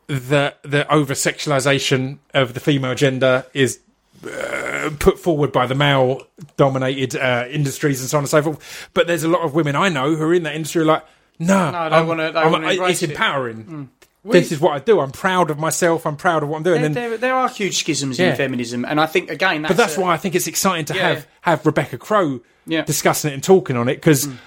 [0.08, 3.82] that the over sexualization of the female gender is
[4.26, 6.24] uh, put forward by the male
[6.56, 8.90] dominated uh, industries and so on and so forth.
[8.94, 11.06] But there's a lot of women I know who are in that industry are like,
[11.40, 13.90] no, No, they I'm- wanna- they I'm- wanna I- embrace it's it." empowering.
[14.26, 15.00] This is what I do.
[15.00, 16.06] I'm proud of myself.
[16.06, 16.80] I'm proud of what I'm doing.
[16.82, 18.32] There, and there, there are huge schisms Yeah.
[18.32, 20.84] in feminism, and I think again, that's but that's a- why I think it's exciting
[20.86, 21.08] to Yeah.
[21.10, 22.82] have have Rebecca Crow Yeah.
[22.82, 24.38] discussing it and talking on it because Mm.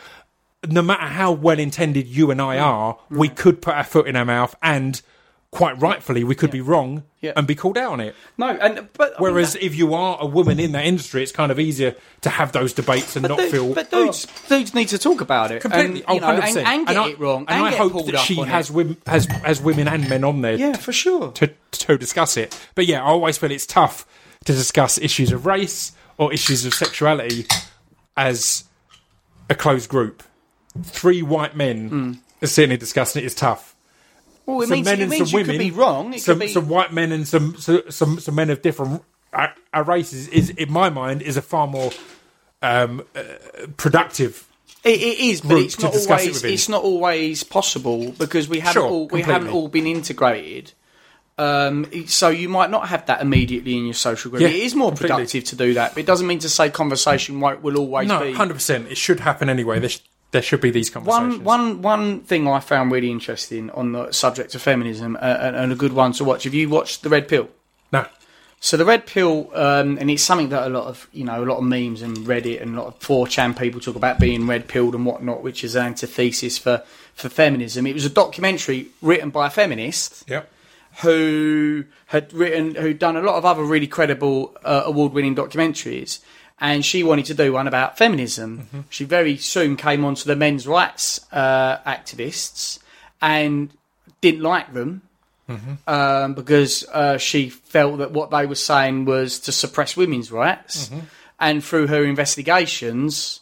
[0.68, 4.16] no matter how well intended you and I are, we could put our foot in
[4.16, 5.00] our mouth and
[5.52, 7.32] quite rightfully we could be wrong Yeah.
[7.34, 8.14] and be called out on it.
[8.38, 11.32] no, and but I mean, Whereas if you are a woman in that industry, it's
[11.32, 14.48] kind of easier to have those debates and not feel but dudes, oh.
[14.48, 16.02] dudes need to talk about it completely.
[16.02, 16.64] and, oh, you know, and, 100%.
[16.64, 18.76] and get I, it wrong, and, and, I hope that she has it.
[18.76, 21.32] women has has women and men on there Yeah, for sure.
[21.32, 22.56] to to discuss it.
[22.74, 24.06] But yeah, I always feel it's tough
[24.44, 27.46] to discuss issues of race or issues of sexuality
[28.16, 28.64] as
[29.48, 30.22] a closed group.
[30.82, 32.18] Three white men mm.
[32.42, 33.74] are sitting here discussing it is tough.
[34.50, 36.14] Well, it some means, men it and means some you women, could be wrong.
[36.14, 39.02] It some, could be some white men and some some some, some men of different
[39.32, 41.90] uh, uh, races is in my mind is a far more
[42.62, 43.22] um, uh,
[43.76, 44.46] productive
[44.84, 46.44] It, it is, but it's not discuss it always.
[46.44, 49.32] it's not always possible because we haven't Sure, all we completely.
[49.32, 50.72] haven't all been integrated.
[51.38, 54.42] Um, so you might not have that immediately in your social group.
[54.42, 55.16] Yeah, it is more completely.
[55.16, 58.20] productive to do that, but it doesn't mean to say conversation won't will always No,
[58.20, 58.32] be.
[58.34, 58.88] hundred percent.
[58.88, 59.80] It should happen anyway.
[60.32, 61.38] There should be these conversations.
[61.38, 65.56] One, one, one thing I found really interesting on the subject of feminism, uh, and,
[65.56, 66.44] and a good one to watch.
[66.44, 67.48] Have you watched the Red Pill?
[67.92, 68.06] No,
[68.60, 71.46] So the red pill, um, and it's something that a lot of you know a
[71.46, 74.68] lot of memes and Reddit and a lot of 4chan people talk about being red
[74.68, 77.86] pilled and whatnot, which is an antithesis for for feminism.
[77.86, 80.52] It was a documentary written by a feminist yep,
[81.02, 86.20] who had written, who'd done a lot of other really credible uh, award-winning documentaries,
[86.60, 88.84] and she wanted to do one about feminism.
[88.90, 92.78] She very soon came onto the men's rights uh, activists
[93.22, 93.70] and
[94.20, 95.02] didn't like them
[95.86, 100.90] um, because uh, she felt that what they were saying was to suppress women's rights.
[101.38, 103.40] And through her investigations,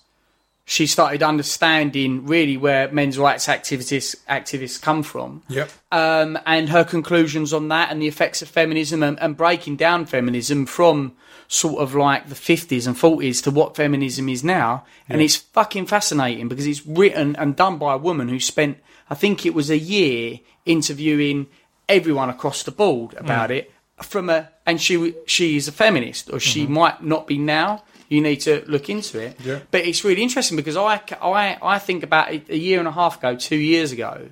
[0.65, 5.71] she started understanding really where men's rights activists activists come from yep.
[5.91, 10.05] um, and her conclusions on that and the effects of feminism and, and breaking down
[10.05, 11.17] feminism from
[11.49, 14.85] sort of like the 50s and 40s to what feminism is now.
[15.09, 18.79] And it's fucking fascinating because it's written and done by a woman who spent,
[19.09, 21.47] I think it was a year interviewing
[21.89, 23.57] everyone across the board about mm.
[23.57, 23.73] it
[24.03, 26.75] from a, and she, she is a feminist or she mm-hmm.
[26.75, 27.83] might not be now.
[28.11, 29.41] You need to look into it.
[29.41, 29.61] Yeah.
[29.71, 32.93] But it's really interesting because I, I, I think about it a year and a
[32.93, 34.29] half ago, two years ago,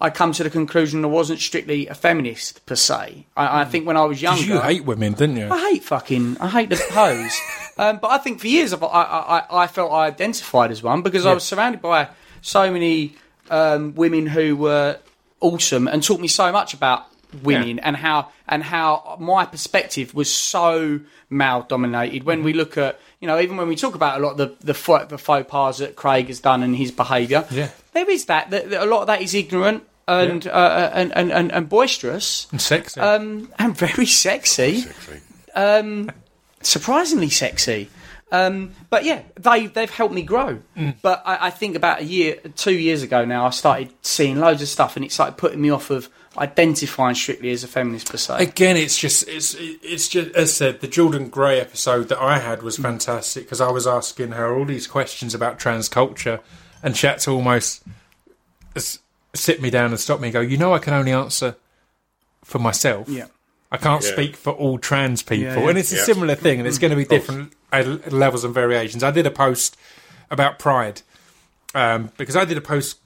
[0.00, 3.26] I come to the conclusion I wasn't strictly a feminist per se.
[3.36, 5.48] I, I think when I was younger, You hate women, didn't you?
[5.50, 7.38] I hate fucking, I hate the pose.
[7.78, 11.26] um, but I think for years I, I, I felt I identified as one because
[11.26, 12.08] I was surrounded by
[12.40, 13.14] so many
[13.50, 14.98] um, women who were
[15.40, 17.04] awesome and taught me so much about
[17.42, 20.98] women and how and how my perspective was so
[21.28, 22.24] male dominated.
[22.24, 24.46] When we look at you know even when we talk about a lot of the
[24.72, 27.68] the, the faux pas that Craig has done and his behaviour, Yeah.
[27.92, 29.84] there is that, that, that a lot of that is ignorant.
[30.18, 33.00] And, uh, and, and and and boisterous, And sexy.
[33.00, 34.84] um, and very sexy
[36.62, 37.90] surprisingly sexy.
[38.32, 40.60] Um, but yeah, they they've helped me grow.
[41.02, 44.62] But I, I think about a year, two years ago now, I started seeing loads
[44.62, 46.08] of stuff, and it started putting me off of
[46.38, 48.36] identifying strictly as a feminist per se.
[48.40, 50.80] Again, it's just it's it's just as I said.
[50.80, 54.64] The Jordan Gray episode that I had was fantastic because I was asking her all
[54.64, 56.38] these questions about trans culture,
[56.84, 57.82] and she had to almost
[59.34, 60.40] sit me down and stop me and go.
[60.40, 61.56] You know, I can only answer
[62.44, 63.08] for myself.
[63.08, 63.26] Yeah.
[63.72, 64.12] I can't Yeah.
[64.12, 65.68] speak for all trans people, Yeah, yeah.
[65.68, 66.04] and it's a Yeah.
[66.04, 69.04] similar thing, and it's going to be different uh, levels and variations.
[69.04, 69.76] I did a post
[70.30, 71.02] about Pride
[71.74, 72.98] um, because I did a post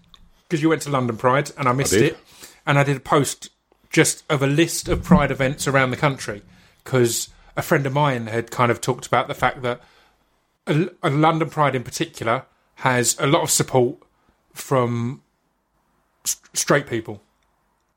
[0.49, 2.03] because you went to London Pride and I missed did.
[2.03, 2.19] it,
[2.67, 3.51] and I did a post
[3.91, 6.41] just of a list of Pride events around the country
[6.83, 9.83] because a friend of mine had kind of talked about the fact that
[10.67, 12.45] a, a London Pride in particular
[12.77, 13.99] has a lot of support
[14.55, 15.21] from
[16.25, 17.21] s- straight people,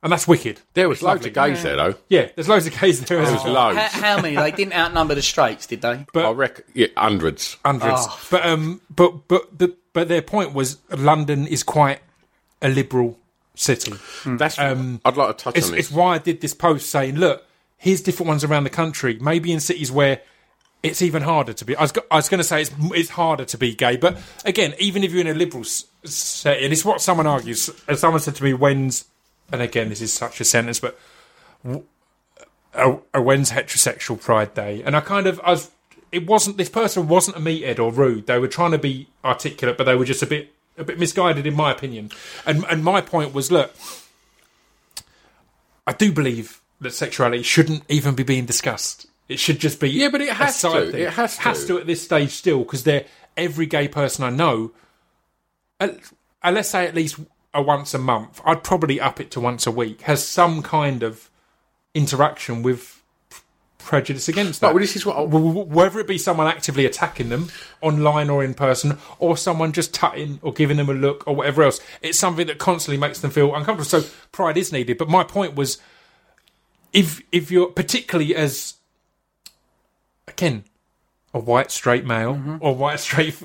[0.03, 0.61] and that's wicked.
[0.73, 1.95] There was loads of gays there, though.
[2.09, 3.53] Yeah, there's loads of gays there as There was well.
[3.73, 3.77] loads.
[3.79, 4.35] How, how many?
[4.35, 6.05] They didn't outnumber the straights, did they?
[6.13, 7.57] But I reckon, yeah, hundreds.
[7.65, 8.05] hundreds.
[8.07, 8.19] Oh.
[8.31, 11.99] But um, but but the, but their point was London is quite
[12.61, 13.17] a liberal
[13.55, 13.93] city.
[14.25, 14.57] That's.
[14.59, 14.77] I'd
[15.17, 15.91] like to touch Um, It's, on it's this.
[15.91, 17.43] why I did this post saying, look,
[17.77, 19.17] here's different ones around the country.
[19.19, 20.21] Maybe in cities where
[20.83, 21.75] it's even harder to be.
[21.75, 24.17] I was, go- I was going to say it's, it's harder to be gay, but
[24.45, 25.85] again, even if you're in a liberal s-
[26.15, 27.69] setting, it's what someone argues.
[27.87, 29.05] As someone said to me, when's,
[29.51, 30.99] and again, this is such a sentence, but
[32.73, 34.83] uh, uh, when's heterosexual Pride Day?
[34.83, 35.71] And I kind of, I was,
[36.11, 38.27] it wasn't, this person wasn't a meathead or rude.
[38.27, 41.47] They were trying to be articulate, but they were just a bit, a bit misguided,
[41.47, 42.11] in my opinion.
[42.45, 43.73] And and my point was, look,
[45.87, 49.07] I do believe that sexuality shouldn't even be being discussed.
[49.27, 50.91] It should just be Yeah, but it has to.
[50.91, 51.01] thing.
[51.01, 51.67] It has to.
[51.67, 53.05] to at this stage still because they're
[53.35, 54.71] every gay person I know.
[55.79, 55.89] Uh,
[56.51, 57.19] let's say at least
[57.53, 58.41] a once a month.
[58.45, 60.01] I'd probably up it to once a week.
[60.01, 61.29] Has some kind of
[61.93, 63.01] interaction with
[63.79, 64.73] prejudice against that.
[64.73, 67.49] Well, this is what I- W- w- whether it be someone actively attacking them
[67.81, 71.63] online or in person, or someone just tutting or giving them a look or whatever
[71.63, 71.79] else.
[72.01, 73.85] It's something that constantly makes them feel uncomfortable.
[73.85, 74.97] So pride is needed.
[74.97, 75.77] But my point was,
[76.91, 78.73] if if you're particularly as
[80.27, 80.65] again
[81.37, 83.43] a white straight male or white straight f-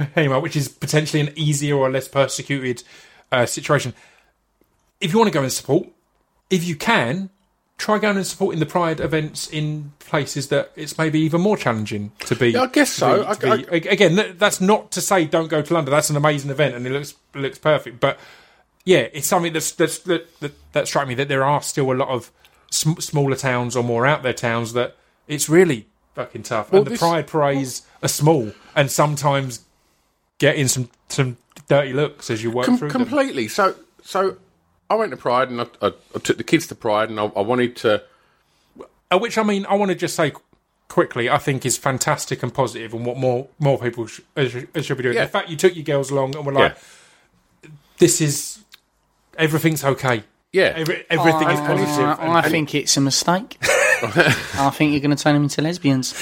[0.00, 2.82] f- female, which is potentially an easier or less persecuted
[3.30, 3.94] uh, situation.
[5.00, 5.88] If you want to go and support,
[6.50, 7.30] if you can,
[7.78, 12.12] try going and supporting the Pride events in places that it's maybe even more challenging
[12.26, 12.50] to be.
[12.50, 13.34] Yeah, I guess so.
[13.40, 15.90] be- I- be- again, that, that's not to say don't go to London.
[15.90, 17.98] That's an amazing event and it looks looks perfect.
[17.98, 18.18] But
[18.84, 21.94] yeah, it's something that's, that's that, that that struck me that there are still a
[21.94, 22.30] lot of
[22.70, 26.70] sm- smaller towns or more out there towns that it's really fucking tough.
[26.72, 29.60] Well, and the this- Pride parades are small and sometimes
[30.38, 31.36] get in some some
[31.68, 32.98] dirty looks as you work Com- through them.
[33.02, 33.48] completely.
[33.48, 34.36] So, so
[34.90, 37.24] I went to Pride and I, I, I took the kids to Pride and I,
[37.24, 38.02] I wanted to.
[39.10, 40.32] Uh, which I mean, I want to just say
[40.88, 44.64] quickly, I think is fantastic and positive, and what more more people sh- uh, sh-
[44.74, 45.16] uh, should be doing.
[45.16, 45.24] Yeah.
[45.24, 46.76] The fact you took your girls along and were like,
[47.98, 48.64] "This is
[49.38, 50.24] everything's okay.
[50.52, 53.56] Yeah, Every, everything is positive." I, and- I and- think it's a mistake.
[53.62, 56.14] I think you're going to turn them into lesbians.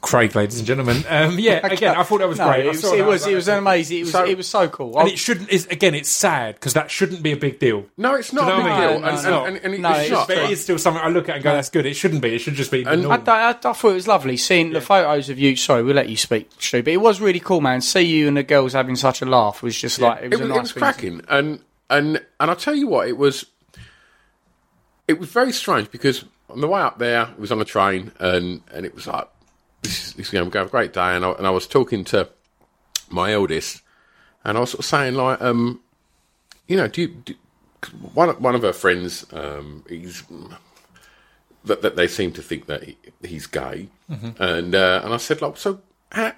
[0.00, 1.04] Craig, ladies and gentlemen.
[1.08, 2.66] Um, yeah, again, I thought that was No, great.
[2.66, 3.98] it was, it that, was, it was amazing.
[3.98, 4.98] It was, So- it was so cool.
[4.98, 5.48] and it shouldn't.
[5.50, 7.86] Is again, it's sad because that shouldn't be a big deal.
[7.96, 8.88] no, it's not a big what I mean?
[8.90, 9.46] deal, No, and, it's and, not.
[9.48, 10.28] and, and, No, it's it's not.
[10.28, 12.34] But it is still something I look at and go, "That's good." It shouldn't be.
[12.34, 15.28] It should just be And- I, I, I thought it was lovely seeing the photos
[15.30, 15.54] of you.
[15.56, 17.80] Sorry, we'll let you speak, Stu, but it was really cool, man.
[17.80, 20.40] See you and the girls having such a laugh was just like it it was
[20.40, 21.60] was, a it nice was cracking, and
[21.92, 23.44] and and I tell you what, it was
[25.08, 28.12] it was very strange because on the way up there, it was on the train,
[28.18, 29.28] and and it was like
[29.82, 31.66] this is, this is going to have a great day, and I, and I was
[31.66, 32.28] talking to
[33.10, 33.82] my eldest,
[34.44, 35.80] and I was sort of saying like, um,
[36.68, 37.34] you know, do you, do,
[38.14, 40.22] one of- one of her friends, um, he's
[41.64, 43.88] that, that they seem to think that he, he's gay,
[44.38, 45.80] and uh, and I said like, so
[46.10, 46.32] how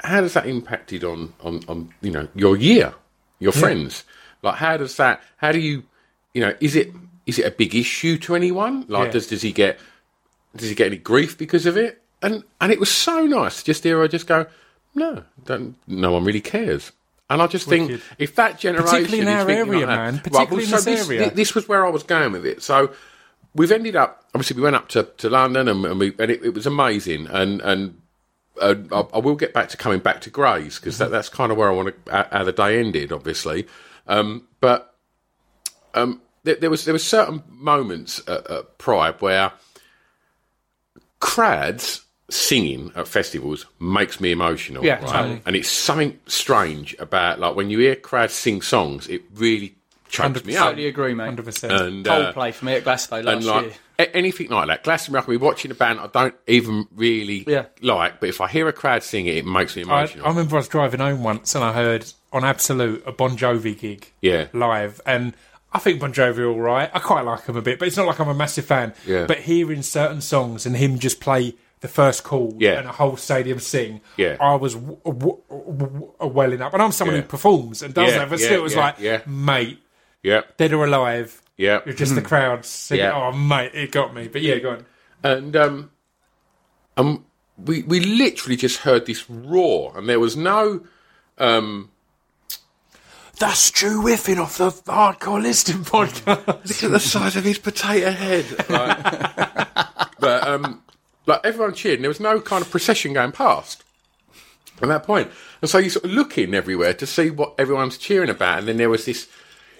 [0.00, 2.94] how does that impacted on on on you know your year,
[3.40, 4.04] your friends?
[4.42, 5.22] Like how does that?
[5.36, 5.84] How do you
[6.34, 6.54] you know?
[6.60, 6.92] Is it
[7.26, 8.84] is it a big issue to anyone?
[8.88, 9.12] Like Yeah.
[9.12, 9.78] does does he get
[10.56, 12.02] does he get any grief because of it?
[12.22, 14.46] And and it was so nice just hear I just go,
[14.94, 16.90] no, don't, no one really cares.
[17.30, 18.02] And I just think Wicked.
[18.18, 20.14] if that generation, Particularly in our area, like that- man.
[20.14, 21.28] Right, Particularly in so this this, area.
[21.28, 22.62] thi- This was where I was going with it.
[22.62, 22.90] So
[23.54, 24.24] we've ended up.
[24.34, 27.26] Obviously, we went up to, to London, and, and we and it, it was amazing.
[27.28, 28.00] And and
[28.60, 31.52] uh, I, I will get back to coming back to Grays because that, that's kind
[31.52, 33.66] of where I want to how the day ended, obviously.
[34.08, 34.94] Um, but
[35.94, 39.52] um, there, there was there was certain moments at, at Pride where
[41.20, 44.84] crads singing at festivals makes me emotional.
[44.84, 45.06] Yeah, right?
[45.08, 45.42] totally.
[45.46, 49.76] And it's something strange about like when you hear crads sing songs, it really
[50.08, 50.70] chokes me up.
[50.70, 51.26] Totally agree, mate.
[51.26, 51.72] Hundred percent.
[51.72, 53.74] And uh, Coldplay for me at Glasto last and like year.
[53.98, 54.84] A- anything like that.
[54.84, 57.66] Glastonbury, I can be watching a band I don't even really Yeah.
[57.82, 60.26] like, but if I hear a crowd sing it, it makes me I, emotional.
[60.26, 63.78] I remember I was driving home once and I heard on Absolute a Bon Jovi
[63.78, 64.46] gig Yeah.
[64.52, 65.34] live, and
[65.72, 66.90] I think Bon Jovi are all right.
[66.94, 68.94] I quite like him a bit, but it's not like I'm a massive fan.
[69.06, 69.26] Yeah.
[69.26, 72.78] But hearing certain songs and him just play the first call Yeah.
[72.78, 74.36] and a whole stadium sing, Yeah.
[74.40, 76.72] I was w- w- w- welling up.
[76.74, 77.22] And I'm someone Yeah.
[77.22, 79.20] who performs and does Yeah, that, but yeah, still, it was yeah, like, yeah.
[79.26, 79.78] mate,
[80.22, 81.40] yeah, dead or alive.
[81.58, 81.80] Yeah.
[81.84, 83.04] You're just the crowd singing.
[83.04, 83.12] Yeah.
[83.14, 84.28] Oh, mate, it got me.
[84.28, 84.86] But yeah, go on.
[85.22, 85.90] and um,
[86.96, 87.26] um,
[87.62, 90.86] we we literally just heard this roar, and there was no
[91.36, 91.90] um,
[93.38, 96.46] That's Stu Whiffin off the Hardcore Listing podcast.
[96.46, 98.46] look at the size of his potato head.
[98.68, 100.82] Like, but um,
[101.26, 103.84] like everyone cheered, and there was no kind of procession going past.
[104.82, 105.30] at that point.
[105.62, 108.60] And so you're sort of looking everywhere to see what everyone's cheering about.
[108.60, 109.28] And then there was this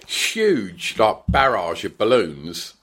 [0.09, 2.73] huge, like, barrage of balloons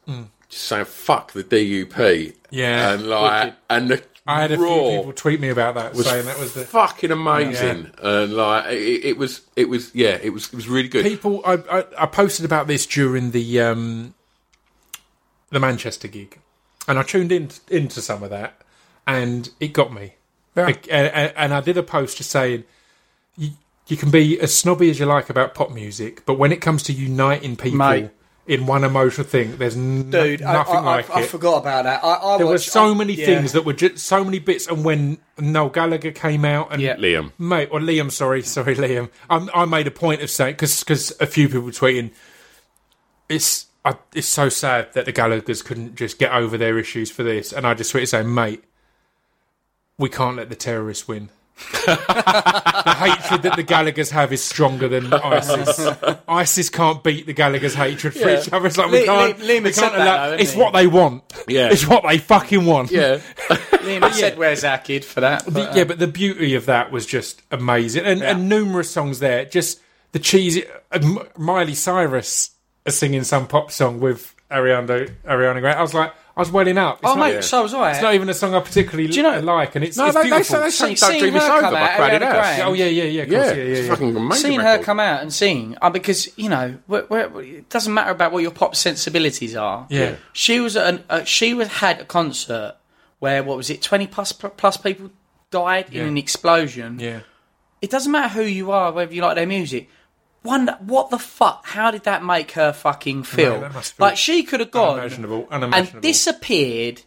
[0.49, 2.35] just saying, fuck the DUP.
[2.51, 2.93] Yeah.
[2.93, 6.39] And, like, and the I had a few people tweet me about that, saying that
[6.39, 7.91] was the fucking amazing.
[8.03, 11.05] And, like, it, it was, it was, yeah, it was, it was really good.
[11.05, 11.43] people.
[11.45, 14.15] I, I I posted about this during the um
[15.51, 16.39] the Manchester gig,
[16.89, 18.61] and I tuned in into some of that,
[19.07, 20.15] and it got me.
[20.57, 22.65] Like, and, and- and I did a post just saying,
[23.87, 26.61] you, you can be as snobby as you like about pop music, but when it
[26.61, 28.11] comes to uniting people Mate.
[28.47, 31.27] in one emotional thing, there's n- Dude, nothing I, like I, I it.
[31.29, 32.05] forgot about that.
[32.05, 33.27] I, I there were so I- many yeah.
[33.27, 36.97] things that were just so many bits, and when Noel Gallagher came out, and Yeah.
[36.97, 37.33] Liam.
[37.39, 39.11] mate, or Liam, sorry, sorry, Liam.
[39.31, 42.11] I, I made a point of saying because a few people were tweeting,
[43.29, 47.23] it's I, it's so sad that the Gallaghers couldn't just get over their issues for
[47.23, 48.65] this, and I just tweeted saying, mate,
[49.97, 51.29] we can't let the terrorists win.
[51.57, 55.89] The hatred that the Gallaghers have is stronger than ISIS.
[56.29, 58.41] ISIS can't beat the Gallaghers' hatred for Yeah.
[58.41, 58.67] each other.
[58.67, 59.39] It's like we Li- can't.
[59.41, 60.27] Li- Liam we had said can't that, allow.
[60.29, 60.63] though, it's hasn't he?
[60.63, 61.23] what they want.
[61.49, 61.69] Yeah.
[61.71, 62.91] it's what they fucking want.
[62.91, 63.21] Yeah.
[63.49, 65.45] Liam had said, "Where's our kid?" for that.
[65.45, 68.91] The- but, uh, yeah, but the beauty of that was just amazing, and, and numerous
[68.91, 69.45] songs there.
[69.45, 69.81] Just
[70.13, 72.51] the cheesy uh, M- Miley Cyrus
[72.87, 75.79] are singing some pop song with Ariana Ariana Grande.
[75.79, 76.99] I was like, I was welling up.
[77.03, 77.93] It's oh not, mate, so was I.
[77.93, 80.15] it's not even a song I particularly Do you know- like, and it's, No, it's
[80.17, 80.57] they, they, beautiful.
[80.57, 82.61] say, they sang Don't seeing Dream It's her Over come by out, Crowded Ariana House.
[82.67, 83.89] Oh yeah, yeah, yeah, of Yeah, yeah, yeah, it's yeah.
[83.95, 84.47] fucking amazing.
[84.51, 88.11] Seeing her come out and sing, uh, because you know, where, where, it doesn't matter
[88.11, 89.87] about what your pop sensibilities are.
[89.89, 90.17] Yeah.
[90.35, 92.77] she was at an, uh, she was had a concert
[93.19, 95.11] where what was it, twenty plus plus people
[95.51, 96.99] died in an explosion.
[97.01, 97.21] yeah.
[97.83, 99.89] It doesn't matter who you are, whether you like their music.
[100.47, 101.67] Wonder what the fuck?
[101.67, 103.61] How did that make her fucking feel?
[103.69, 107.03] feel like she could have gone Unimaginable, and disappeared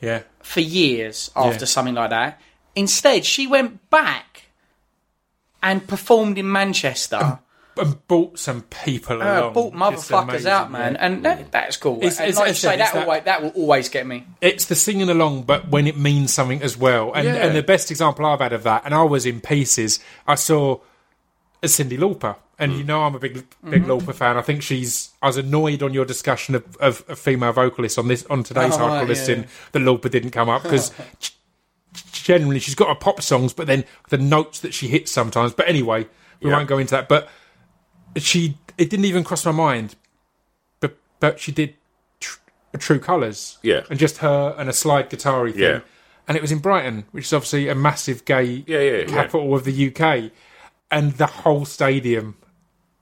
[0.00, 1.66] yeah, for years after Yeah.
[1.66, 2.40] something like that.
[2.74, 4.44] Instead, she went back
[5.62, 7.40] and performed in Manchester.
[7.80, 9.52] and brought some people Uh, along.
[9.52, 10.98] bought motherfuckers out, man, yeah.
[11.06, 11.98] and that, that's cool.
[11.98, 14.24] It's- and it's- like you say, that, that- always, that will always get me.
[14.40, 17.12] it's the singing along, but when it means something as well.
[17.14, 17.34] And, Yeah.
[17.36, 20.00] and the best example I've had of that, and I was in pieces.
[20.26, 20.78] I saw
[21.62, 23.90] a Cyndi Lauper, and you know I'm a big big mm-hmm.
[23.90, 24.36] Lauper fan.
[24.36, 25.10] I think she's.
[25.22, 28.74] I was annoyed on your discussion of, of, of female vocalists on this on today's
[28.74, 29.48] Oh, article right, listing yeah.
[29.72, 30.92] that Lauper didn't come up because.
[32.12, 35.54] Generally, she's got her pop songs, but then the notes that she hits sometimes.
[35.54, 36.06] But anyway,
[36.40, 36.56] we Yeah.
[36.56, 37.08] won't go into that.
[37.08, 37.28] But
[38.16, 39.96] she, it didn't even cross my mind.
[40.80, 41.74] But but she did
[42.20, 42.38] tr-
[42.78, 43.82] True Colours, Yeah.
[43.88, 45.58] and just her and a slide guitar thing.
[45.58, 45.80] Yeah.
[46.28, 49.04] And it was in Brighton, which is obviously a massive gay Yeah, yeah, yeah.
[49.06, 50.30] capital of the UK.
[50.90, 52.36] And the whole stadium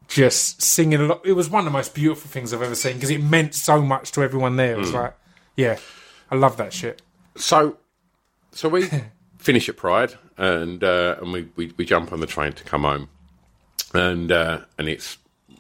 [0.08, 1.20] just singing a lot.
[1.26, 3.80] It was one of the most beautiful things I've ever seen because it meant so
[3.82, 4.72] much to everyone there.
[4.72, 4.80] It Mm.
[4.80, 5.14] was like,
[5.56, 5.78] yeah,
[6.30, 7.02] I love that shit.
[7.36, 7.76] So,
[8.52, 8.88] so we
[9.38, 12.82] finish at Pride, and uh, and we, we, we jump on the train to come
[12.82, 13.08] home,
[13.94, 15.18] and uh, and it's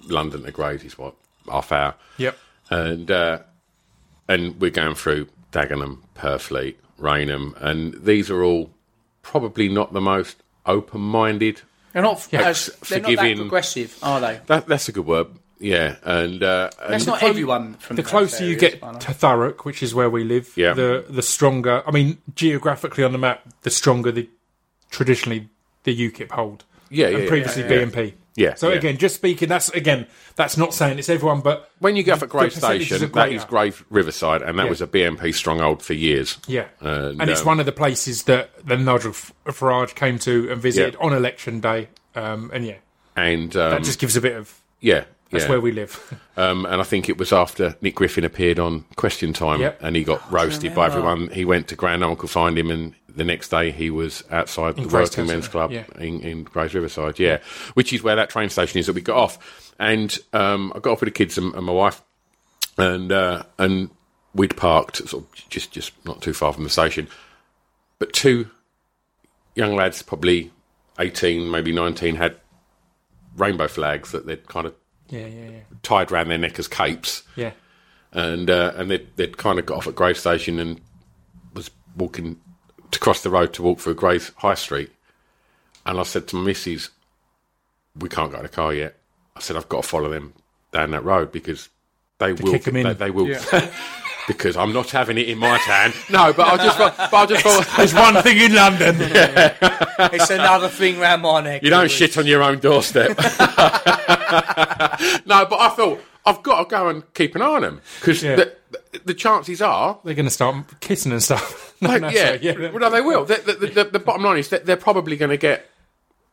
[0.08, 1.14] London to Grays is what
[1.50, 2.36] half hour, Yep.
[2.70, 3.38] and uh,
[4.28, 8.70] and we're going through Dagenham, Purfleet, Rainham, and these are all
[9.22, 11.62] probably not the most open-minded.
[11.96, 12.42] They're not, Yeah.
[12.42, 14.38] as, they're not that progressive, are they?
[14.48, 15.28] That that's a good word.
[15.58, 19.12] Yeah, and uh, and That's not clo- everyone from The those closer you get to
[19.14, 20.74] Thurrock, which is where we live, Yeah.
[20.74, 21.82] the the stronger.
[21.86, 24.28] I mean, geographically on the map, the stronger the
[24.90, 25.48] traditionally
[25.84, 26.64] the UKIP hold.
[26.90, 27.84] Yeah, and yeah, previously yeah, yeah.
[27.86, 28.12] BNP.
[28.36, 28.76] Yeah, So yeah.
[28.76, 30.06] again, just speaking, that's again,
[30.36, 33.34] that's not saying it's everyone, but when you go up at Grays Station, that greater.
[33.36, 34.68] is Grays Riverside, and that Yeah.
[34.70, 36.36] was a BNP stronghold for years.
[36.46, 40.50] yeah, And, and it's um, one of the places that that Nigel Farage came to
[40.52, 41.06] and visited Yeah.
[41.06, 41.88] on election day.
[42.14, 42.76] Um, and yeah,
[43.16, 45.50] And um, that just gives a bit of yeah, that's yeah.
[45.50, 46.20] where we live.
[46.38, 49.78] Um, and I think it was after Nick Griffin appeared on Question Time, Yep.
[49.80, 51.28] and he got roasted by everyone.
[51.28, 54.82] He went to Grand Uncle find him, and the next day he was outside the
[54.82, 55.84] Grays Working Men's Club yeah.
[55.98, 57.18] in, in Grays Riverside.
[57.18, 57.38] Yeah,
[57.72, 59.72] which is where that train station is that we got off.
[59.78, 62.02] And um, I got off with the kids and, and my wife,
[62.76, 63.88] and uh, and
[64.34, 67.08] we'd parked sort of just just not too far from the station,
[67.98, 68.50] but two
[69.54, 70.52] young lads, probably
[70.98, 72.36] eighteen, maybe nineteen, had
[73.38, 74.74] rainbow flags that they'd kind of
[75.08, 77.52] yeah, yeah, yeah, tied round their neck as capes, yeah.
[78.12, 80.80] and uh, and they'd, they'd kind of got off at Grays Station and
[81.54, 82.40] was walking
[82.90, 84.90] to cross the road to walk through Grays High Street,
[85.84, 86.90] and I said to my missus,
[87.96, 88.96] "We can't go in the car yet."
[89.36, 90.34] I said, "I've got to follow them
[90.72, 91.68] down that road because
[92.18, 92.86] they will kick 'em in.
[92.86, 93.36] They, they will."
[94.26, 95.92] Because I'm not having it in my town.
[96.10, 98.96] No, but I just, thought- but I just thought There's one thing in London.
[99.98, 101.62] It's another thing round my neck.
[101.62, 103.08] You don't shit on your own doorstep.
[103.18, 103.24] no,
[105.46, 108.36] but I thought I've got to go and keep an eye on them because Yeah.
[108.36, 111.74] the, the, the chances are, They're going to start kissing and stuff.
[111.80, 113.24] No, like, no, yeah, sorry, well, no, they will.
[113.24, 115.66] The, the, the, the bottom line is that they're probably going to get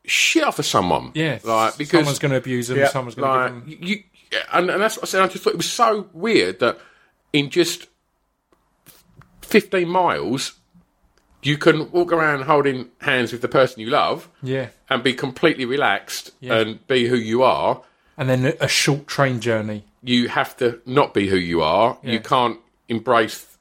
[0.06, 1.12] shit off of someone.
[1.14, 2.78] Yeah, like because someone's going to abuse them.
[2.78, 3.88] Yeah, someone's going to like give them.
[3.88, 4.04] you,
[4.52, 5.22] and, and that's what I said.
[5.22, 6.80] I just thought it was so weird that
[7.34, 7.88] in just
[9.42, 10.54] fifteen miles,
[11.42, 15.66] you can walk around holding hands with the person you love Yeah, and be completely
[15.66, 16.56] relaxed Yeah.
[16.60, 17.82] and be who you are.
[18.16, 19.84] and then a- short train journey.
[20.04, 21.98] You have to not be who you are.
[22.04, 22.12] Yeah.
[22.14, 23.58] You can't embrace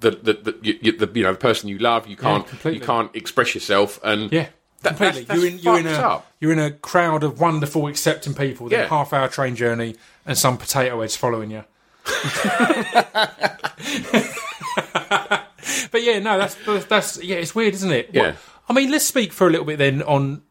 [0.00, 2.06] the the, the, you, the you know the person you love.
[2.08, 2.80] You can't completely.
[2.80, 4.00] you can't express yourself.
[4.02, 4.48] And Yeah,
[4.82, 5.24] That- completely.
[5.24, 6.32] that's- that's you're in you're in a up.
[6.40, 8.68] you're in a crowd of wonderful, accepting people.
[8.68, 8.86] Then Yeah.
[8.86, 9.94] a half hour train journey
[10.26, 11.64] and some potato heads following you.
[15.90, 18.10] but yeah, no, that's that's yeah, it's weird, isn't it?
[18.12, 18.30] Yeah.
[18.32, 18.36] What-
[18.68, 20.42] I mean, let's speak for a little bit then on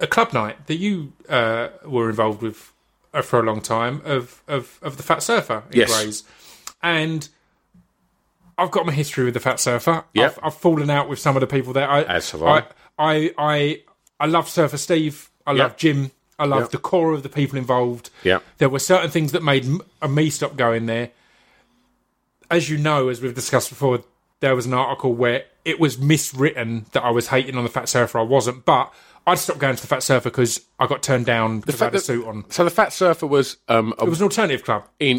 [0.00, 2.72] a club night that you uh, were involved with
[3.12, 6.02] uh, for a long time of of, of the Fat Surfer in Yes.
[6.02, 6.24] Grays,
[6.82, 7.28] and.
[8.58, 10.04] I've got my history with the Fat Surfer.
[10.14, 10.38] Yep.
[10.38, 11.86] I've, I've fallen out with some of the people there.
[11.90, 12.64] I, As have I.
[12.98, 13.82] I, I,
[14.18, 15.28] I love Surfer Steve.
[15.46, 16.10] I love Jim.
[16.38, 16.70] I love Yep.
[16.70, 18.10] the core of the people involved.
[18.22, 21.10] Yeah, There were certain things that made m- me stop going there.
[22.50, 24.04] As you know, as we've discussed before,
[24.40, 27.88] there was an article where it was miswritten that I was hating on the Fat
[27.88, 28.18] Surfer.
[28.18, 28.92] I wasn't, but
[29.26, 31.94] I'd stopped going to the Fat Surfer because I got turned down because I had
[31.94, 32.44] a that- suit on.
[32.50, 34.84] so the Fat Surfer was um a, It was an alternative club.
[35.00, 35.16] in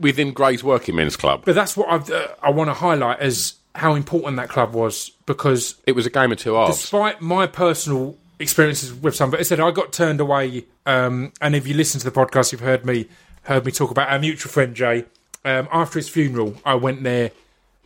[0.00, 1.42] within Gray's Working Men's Club.
[1.46, 5.10] but that's what I've, uh, I want to highlight as how important that club was
[5.24, 6.76] because It was a game of two halves.
[6.78, 10.66] despite my personal experiences with some, but I said I got turned away.
[10.84, 13.06] Um, and if you listen to the podcast, you've heard me
[13.44, 15.04] heard me talk about our mutual friend Jay.
[15.44, 17.30] Um, after his funeral, I went there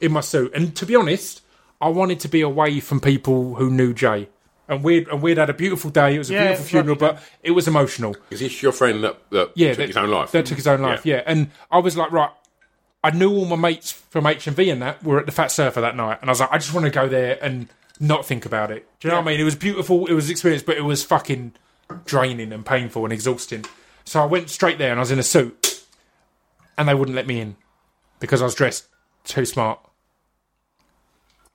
[0.00, 1.42] in my suit, and to be honest,
[1.80, 4.28] I wanted to be away from people who knew Jay.
[4.66, 6.14] And we'd and we'd had a beautiful day.
[6.14, 8.16] It was a Yeah, beautiful funeral, lovely but it was emotional.
[8.30, 10.30] Is this your friend that, that Yeah, took that, his own life?
[10.30, 11.04] That took his own life.
[11.04, 11.22] Yeah.
[11.26, 12.30] and I was like, right.
[13.02, 15.96] I knew all my mates from HMV and that were at the Fat Surfer that
[15.96, 17.68] night, and I was like, I just want to go there and
[18.00, 18.88] not think about it.
[18.98, 19.40] Do you know what I mean?
[19.40, 21.52] It was beautiful, it was experience, but it was fucking
[22.06, 23.64] draining and painful and exhausting.
[24.04, 25.84] So I went straight there, and I was in a suit,
[26.78, 27.56] and they wouldn't let me in
[28.18, 28.86] because I was dressed
[29.24, 29.78] too smart.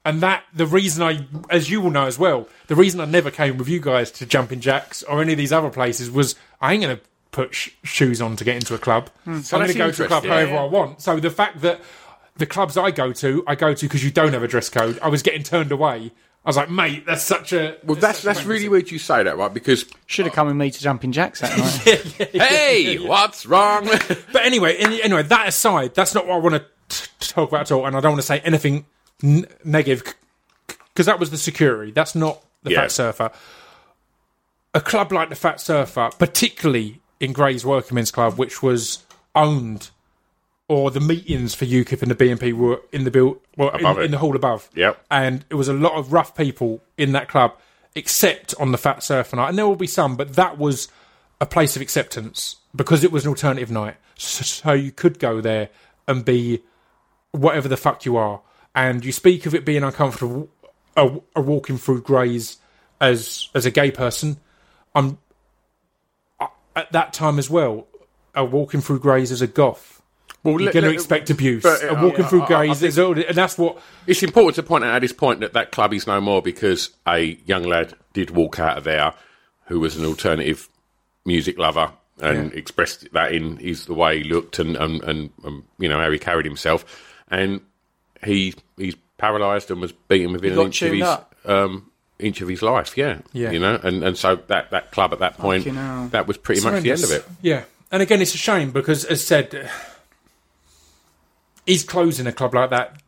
[0.05, 3.31] And that the reason I, as you will know as well, the reason I never
[3.31, 6.73] came with you guys to Jumping Jacks or any of these other places was I
[6.73, 6.99] ain't gonna
[7.31, 9.09] put sh- shoes on to get into a club.
[9.41, 11.01] So I'm gonna go to a club however Yeah, I want.
[11.01, 11.81] So the fact that
[12.37, 14.99] the clubs I go to, I go to because you don't have a dress code.
[15.01, 16.11] I was getting turned away.
[16.45, 18.99] I was like, mate, that's such a well, that's such a that's really weird you
[18.99, 19.51] say that, right?
[19.51, 22.29] Because Should have come with me to Jumping Jacks that night.
[22.33, 23.87] hey, what's wrong?
[24.31, 27.85] But anyway, anyway, that aside, that's not what I want to talk about at all,
[27.87, 28.85] and I don't want to say anything
[29.23, 30.03] n- negative
[30.93, 31.91] because that was the security.
[31.91, 32.81] That's not the Yeah.
[32.81, 33.31] Fat Surfer.
[34.75, 39.89] A club like the Fat Surfer, particularly in Gray's Working Men's Club, which was owned,
[40.67, 44.11] or the meetings for UKIP and the BNP were in the bill, well, in, in
[44.11, 44.69] the hall above.
[44.75, 44.99] Yep.
[45.11, 47.53] and it was a lot of rough people in that club,
[47.95, 50.87] except on the Fat Surfer night, and there will be some, but that was
[51.39, 53.95] a place of acceptance because it was an alternative night.
[54.17, 55.69] So, so you could go there
[56.07, 56.61] and be
[57.31, 58.39] whatever the fuck you are.
[58.73, 60.49] And you speak of it being uncomfortable,
[60.95, 62.57] a, a walking through Grays
[63.01, 64.37] as as a gay person.
[64.95, 65.17] I'm
[66.39, 66.47] I-
[66.77, 67.87] at that time as well.
[68.33, 69.94] A walking through Grays as a goth.
[70.45, 71.63] Well, You're going to expect abuse.
[71.63, 73.77] but, a uh, walking through I- I Grays, think- is and that's what.
[74.07, 76.91] It's important to point out at this point that that club is no more because
[77.07, 79.13] a young lad did walk out of there
[79.65, 80.69] who was an alternative
[81.25, 81.91] music lover
[82.21, 82.57] and Yeah.
[82.59, 86.11] expressed that in his the way he looked and and, and um, you know how
[86.11, 86.85] he carried himself,
[87.29, 87.61] and
[88.23, 91.89] he he's paralysed and was beaten within an inch of his um,
[92.19, 92.95] inch of his life.
[92.97, 93.51] Yeah, Yeah.
[93.51, 95.65] you know, and and so that that club at that point
[96.11, 97.25] that was pretty much the end of it.
[97.41, 99.69] Yeah, and again, it's a shame because, as said,
[101.65, 103.01] he's closing a club like that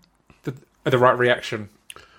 [0.43, 0.53] the,
[0.83, 1.69] the right reaction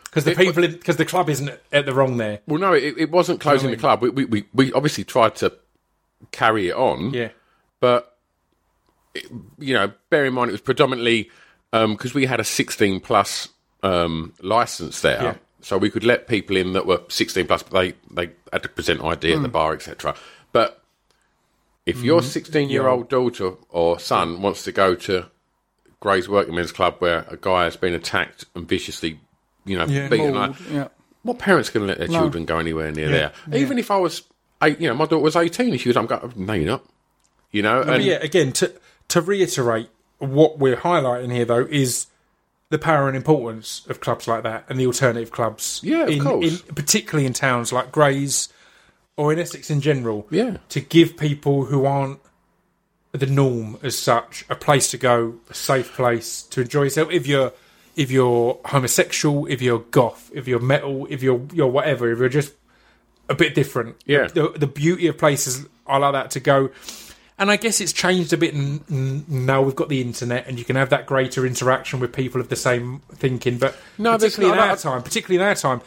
[0.04, 2.40] because the It- people because the club isn't at the wrong there.
[2.46, 4.02] Well, no, it, it wasn't closing the club.
[4.02, 5.52] We, we we we obviously tried to
[6.32, 7.12] carry it on.
[7.12, 7.28] Yeah,
[7.80, 8.16] but
[9.14, 9.26] it-
[9.58, 11.30] you know, bear in mind it was predominantly
[11.72, 13.48] because we had a 16 plus
[13.82, 15.34] um, license there, Yeah.
[15.60, 18.68] so we could let people in that were 16 plus, but they they had to
[18.70, 19.36] present ID Hmm.
[19.38, 20.14] at the bar, etc.
[20.52, 20.82] But
[21.84, 25.26] if your 16 year old daughter or son wants to go to
[26.00, 29.20] Gray's Working Men's Club where a guy has been attacked and viciously,
[29.64, 30.08] you know, Yeah.
[30.08, 30.88] beaten, Mauled, like, yeah.
[31.22, 33.32] what parents going to let their children go anywhere near there?
[33.52, 34.22] Even if I was,
[34.62, 36.84] eight, you know, my daughter was 18 and she was, I'm going, no, you're not.
[37.50, 38.16] You know, and yeah.
[38.16, 38.72] Again, to
[39.08, 39.88] to reiterate,
[40.18, 42.06] what we're highlighting here though is
[42.68, 45.80] the power and importance of clubs like that and the alternative clubs.
[45.82, 46.62] Yeah, of in, course.
[46.68, 48.50] in particularly in towns like Grays
[49.16, 50.26] or in Essex in general.
[50.30, 50.58] Yeah.
[50.68, 52.20] to give people who aren't
[53.12, 57.10] the norm as such a place to go, a safe place to enjoy yourself.
[57.10, 57.52] If you're
[57.96, 62.28] if you're homosexual, if you're goth, if you're metal, if you're you're whatever, if you're
[62.28, 62.52] just
[63.28, 63.96] a bit different.
[64.06, 64.28] Yeah.
[64.28, 66.70] the, the beauty of places are like that to go.
[67.40, 68.52] And I guess it's changed a bit
[68.90, 72.48] now we've got the internet and you can have that greater interaction with people of
[72.48, 73.58] the same thinking.
[73.58, 75.80] But No, particularly in our time, particularly in our time,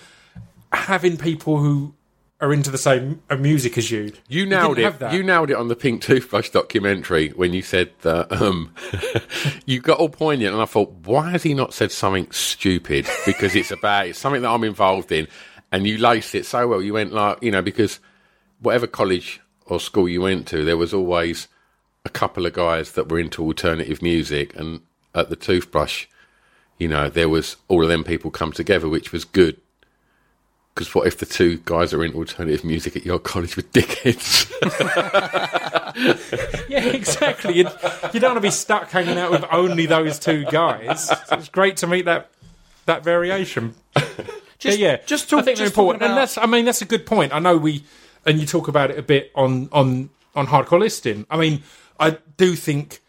[0.72, 1.94] having people who
[2.42, 5.14] are into the same uh, music as you, You nailed it.
[5.14, 8.74] You nailed it on the Pink Toothbrush documentary when you said that um,
[9.66, 13.08] you got all poignant, and I thought, why has he not said something stupid?
[13.28, 15.28] Because it's about it's something that I'm involved in,
[15.72, 16.82] and you laced it so well.
[16.82, 18.00] You went like you know because
[18.60, 21.48] whatever college or school you went to, there was always
[22.04, 24.82] a couple of guys that were into alternative music, and
[25.14, 26.08] at the Toothbrush,
[26.80, 29.62] you know, there was all of them people come together, which was good.
[30.74, 33.64] Because what if the two guys that are in alternative music at your college were
[33.64, 34.50] dickheads?
[36.70, 37.56] Yeah, exactly.
[37.56, 37.68] You,
[38.14, 41.08] you don't want to be stuck hanging out with only those two guys.
[41.08, 42.32] So it's great to meet that
[42.86, 43.76] that variation.
[44.58, 44.98] Just, yeah, yeah.
[45.06, 46.38] just talk, I think they're just talking important, and that's.
[46.38, 47.34] I mean, that's a good point.
[47.34, 47.84] I know we,
[48.26, 51.26] and you talk about it a bit on on on hardcore listing.
[51.30, 51.64] I mean,
[52.00, 53.02] I do think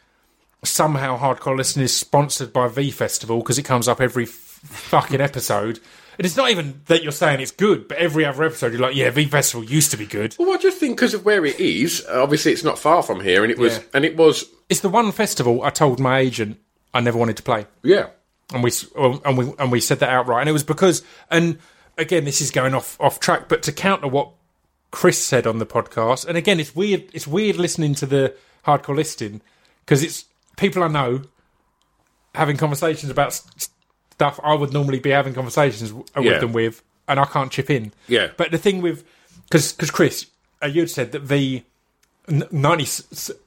[0.65, 5.21] somehow hardcore listing is sponsored by V Festival because it comes up every f- fucking
[5.21, 5.79] episode.
[6.19, 8.95] And it's not even that you're saying it's good, but every other episode you're like,
[8.95, 10.37] yeah, V Festival used to be good.
[10.39, 13.43] Well, I just think because of where it is, obviously it's not far from here,
[13.43, 13.83] and it was, Yeah.
[13.95, 16.59] and it was, It's the one festival I told my agent
[16.95, 17.67] I never wanted to play.
[17.83, 18.09] yeah,
[18.53, 18.71] and we
[19.25, 21.59] and we and we said that outright, and it was because and
[21.97, 24.29] again this is going off off track, but to counter what
[24.91, 28.35] Chris said on the podcast, and again it's weird it's weird listening to the
[28.67, 29.41] hardcore listing
[29.87, 30.27] because it's
[30.59, 31.23] people I know
[32.35, 33.71] having conversations about s-
[34.23, 36.39] stuff I would normally be having conversations with Yeah.
[36.39, 37.93] them with, and I can't chip in.
[38.09, 38.29] Yeah.
[38.37, 39.05] but the thing with
[39.49, 40.27] because because Chris,
[40.63, 41.63] uh, you'd said that the
[42.29, 42.85] ninety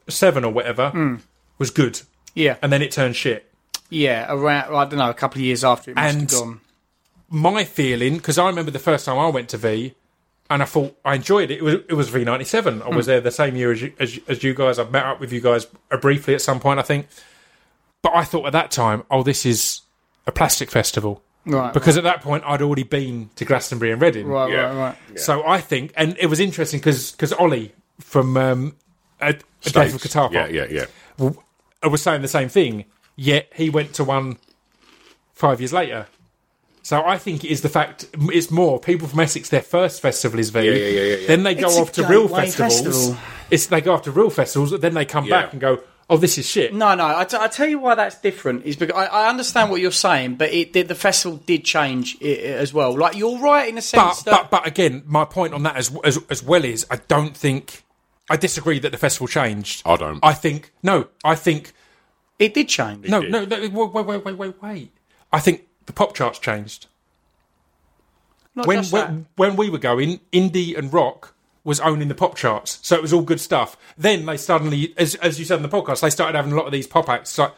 [0.08, 1.20] seven or whatever
[1.58, 2.02] was good,
[2.34, 3.50] yeah, and then it turned shit.
[3.90, 6.60] yeah, around I don't know, a couple of years after it must And- have gone.
[7.30, 9.94] my feeling because I remember the first time I went to V,
[10.50, 11.60] and I thought I enjoyed it.
[11.60, 12.82] It was it was V ninety seven.
[12.82, 14.78] I was there the same year as you, as, as you guys.
[14.78, 17.08] I met up with you guys uh, briefly at some point, I think.
[18.02, 19.82] But I thought at that time, oh, this is
[20.28, 24.26] a plastic festival Right, because at that point I'd already been to Glastonbury and Reading.
[24.28, 24.64] right, Yeah.
[24.76, 24.76] right,
[25.10, 25.20] right.
[25.20, 28.76] So I think, and it was interesting because Ollie from um,
[29.22, 30.04] a, a Death of States.
[30.04, 30.86] Guitar yeah, Pop yeah,
[31.20, 31.30] yeah.
[31.84, 34.38] I was saying the same thing, yet he went to one
[35.34, 36.08] five years later.
[36.82, 39.50] So I think it is the fact it's more people from Essex.
[39.50, 40.62] Their first festival is V.
[40.64, 41.28] Yeah, yeah, yeah, yeah, yeah.
[41.28, 42.82] Then they go It's off to real festivals.
[42.82, 43.18] festival.
[43.52, 44.72] It's they go off to real festivals.
[44.80, 45.42] Then they come Yeah.
[45.44, 47.06] back and go, "Oh, this is shit." No, no.
[47.18, 49.92] I, t- I tell you why that's different is because I, I understand what you're
[49.92, 52.98] saying, but it did, the festival did change i i as well.
[52.98, 55.76] Like you're right in a sense but that but but again, my point on that
[55.76, 57.84] as as as well is I don't think
[58.30, 59.84] I disagree that the festival changed.
[59.86, 60.20] I don't.
[60.24, 61.08] I think no.
[61.24, 61.74] I think
[62.40, 63.08] it did change.
[63.08, 63.46] no, no.
[63.46, 64.92] no wait, wait, wait, wait, wait.
[65.32, 66.88] I think the pop charts changed.
[68.56, 69.10] Not when just that.
[69.10, 71.35] when, when we were going, indie and rock
[71.66, 73.76] was owning the pop charts, so it was all good stuff.
[73.98, 76.68] Then they suddenly, as as you said in the podcast, they started having a lot
[76.68, 77.32] of these pop acts.
[77.32, 77.54] It's like,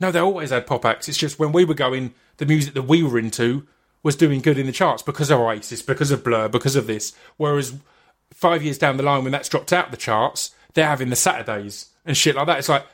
[0.00, 1.08] no, they always had pop acts.
[1.08, 3.66] It's just when we were going, the music that we were into
[4.02, 7.14] was doing good in the charts because of Oasis, because of Blur, because of this.
[7.38, 7.74] Whereas
[8.34, 11.16] five years down the line, when that's dropped out of the charts, they're having the
[11.16, 12.58] Saturdays and shit like that.
[12.58, 12.84] It's like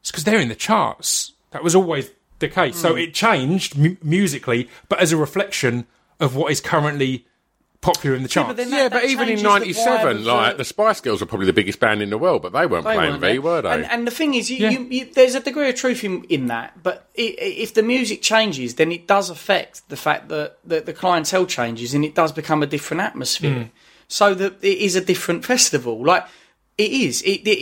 [0.00, 1.32] it's because they're in the charts.
[1.50, 2.76] That was always the case.
[2.76, 2.98] So hmm.
[2.98, 5.86] it changed mu- musically, but as a reflection
[6.20, 7.26] of what is currently
[7.86, 8.48] popular in the charts.
[8.48, 11.46] but then Yeah, but even in '97, vibe the- like the Spice Girls were probably
[11.46, 13.40] the biggest band in the world, but they weren't They playing weren't V, there.
[13.42, 13.70] were they?
[13.70, 14.70] And, and the thing is, you, Yeah.
[14.70, 17.82] you, you, there's a degree of truth in, in that, but i i if the
[17.82, 22.14] music changes, then it does affect the fact that, that the clientele changes and it
[22.14, 23.60] does become a different atmosphere.
[23.64, 23.70] Hmm.
[24.08, 25.94] So that it is a different festival.
[26.04, 26.24] Like
[26.78, 27.22] it is.
[27.22, 27.52] It, it, it,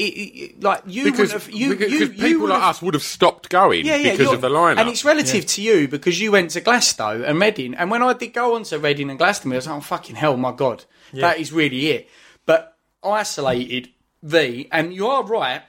[0.45, 2.83] it- like you because, would have you, because you, you people would like have- us
[2.83, 4.79] would have stopped going yeah, yeah, because of the lineup.
[4.79, 7.75] And it's relative to you because you went to Glasto and Reading.
[7.75, 10.17] And when I did go on to Reading and Glastonbury, I was like, oh, fucking
[10.17, 10.85] hell, my God.
[11.13, 12.09] That is really it.
[12.45, 13.89] But isolated
[14.23, 15.63] V, and you are right,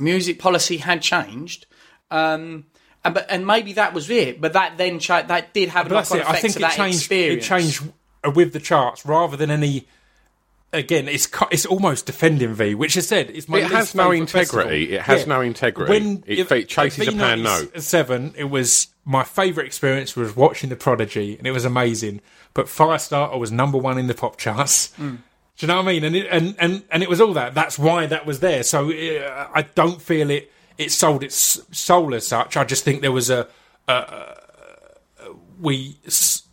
[0.00, 1.66] music policy had changed.
[2.10, 2.66] Um,
[3.04, 4.40] and, but, and maybe that was it.
[4.40, 6.28] But that then cha- that did have But an that's knock-on it.
[6.30, 6.98] I effect think it changed.
[6.98, 7.44] experience.
[7.44, 7.82] It changed
[8.26, 9.86] uh, with the charts rather than any.
[10.74, 14.86] Again, it's it's almost defending V, which I said it's my It has no integrity.
[14.88, 14.94] festival.
[14.96, 15.90] It has no integrity.
[15.92, 17.80] When it fe- chases a pan note.
[17.80, 18.34] Seven.
[18.36, 22.20] It was my favourite experience was watching the Prodigy, and it was amazing.
[22.54, 24.92] But Firestarter was number one in the pop charts.
[24.96, 25.16] Hmm.
[25.56, 26.04] Do you know what I mean?
[26.04, 27.54] And it, and and and it was all that.
[27.54, 28.64] That's why that was there.
[28.64, 30.50] So uh, I don't feel it.
[30.76, 32.56] It sold its soul as such.
[32.56, 33.46] I just think there was a,
[33.86, 34.34] a, a
[35.60, 35.96] we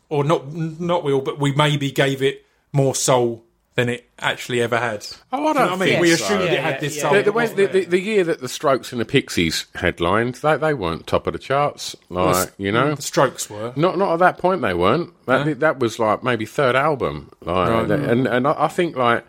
[0.10, 3.44] or not not we all, but we maybe gave it more soul
[3.76, 5.06] than it actually ever had.
[5.32, 5.90] Oh, I Do you know don't what I mean?
[5.90, 6.26] think we so.
[6.26, 7.02] assumed it Yeah, had yeah, this yeah.
[7.02, 7.14] soul.
[7.14, 10.74] The, the, the, the, the year that the Strokes and the Pixies headlined, they, they
[10.74, 11.96] weren't top of the charts.
[12.10, 13.72] Like you know, the Strokes were.
[13.78, 15.14] not not at that point they weren't.
[15.26, 17.32] That that was like maybe third album.
[17.42, 17.92] Like, Right.
[17.92, 19.26] and and I, I think like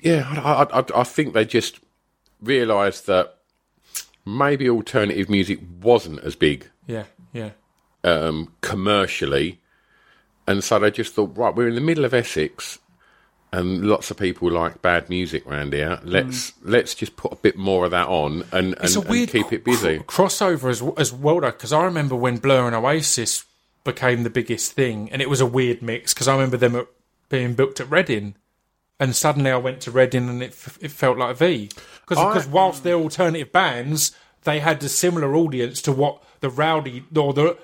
[0.00, 1.80] yeah, I, I, I- I think they just
[2.40, 3.38] realised that
[4.24, 7.50] maybe alternative music wasn't as big Yeah, yeah.
[8.04, 9.60] um, commercially,
[10.46, 12.78] and so they just thought, right, we're in the middle of Essex,
[13.52, 16.00] and lots of people like bad music round here.
[16.02, 19.64] Let's let's just put a bit more of that on and, and, and keep it
[19.64, 19.98] busy.
[19.98, 23.44] cr- crossover as as well though, because I remember when Blur and Oasis
[23.84, 26.86] became the biggest thing, and it was a weird mix because I remember them at,
[27.28, 28.36] being booked at Reading,
[28.98, 31.68] and suddenly I went to Reading and it f- it felt like V
[32.00, 37.04] because because whilst they're alternative bands, they had a similar audience to what the rowdy
[37.14, 37.58] or the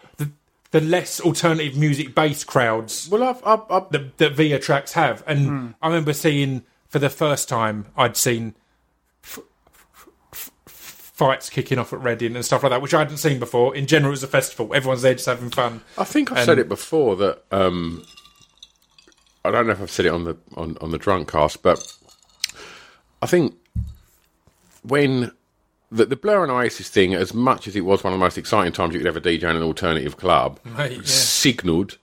[0.71, 5.23] the, less alternative music based crowds well, I've, I've, I've that, that Via tracks have.
[5.27, 8.55] And I remember seeing for the first time I'd seen
[9.23, 9.39] f-
[10.33, 13.39] f- f- fights kicking off at Reading and stuff like that, which I hadn't seen
[13.39, 13.75] before.
[13.75, 15.83] In general, it was a festival; everyone's there just having fun.
[15.97, 18.05] I think I've said it before that um,
[19.45, 21.81] I don't know if I've said it on the on, on the drunk cast, but
[23.23, 23.55] I think
[24.83, 25.33] when
[25.91, 28.37] the, the Blur and Oasis thing, as much as it was one of the most
[28.39, 31.01] exciting times you could ever DJ in an alternative club, Mate, yeah.
[31.05, 31.97] signalled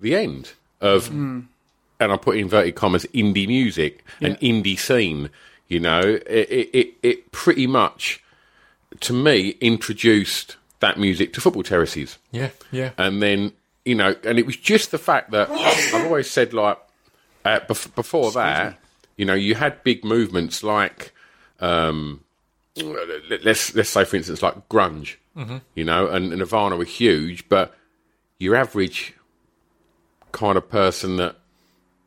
[0.00, 1.48] the end of, and
[2.00, 5.30] I put inverted commas, indie music, and indie scene.
[5.68, 8.22] You know, it, it, it, it pretty much,
[9.00, 12.18] to me, introduced that music to football terraces.
[12.32, 13.52] Yeah, yeah, And then,
[13.84, 15.48] you know, and it was just the fact that
[15.94, 16.78] I've always said, like,
[17.44, 18.78] uh, bef- before that,
[19.16, 21.12] you know, you had big movements like,
[21.60, 22.29] um, let-
[22.76, 25.58] let's let's say, for instance, like grunge, mm-hmm.
[25.74, 27.74] you know, and, and Nirvana were huge, but
[28.38, 29.14] your average
[30.32, 31.36] kind of person that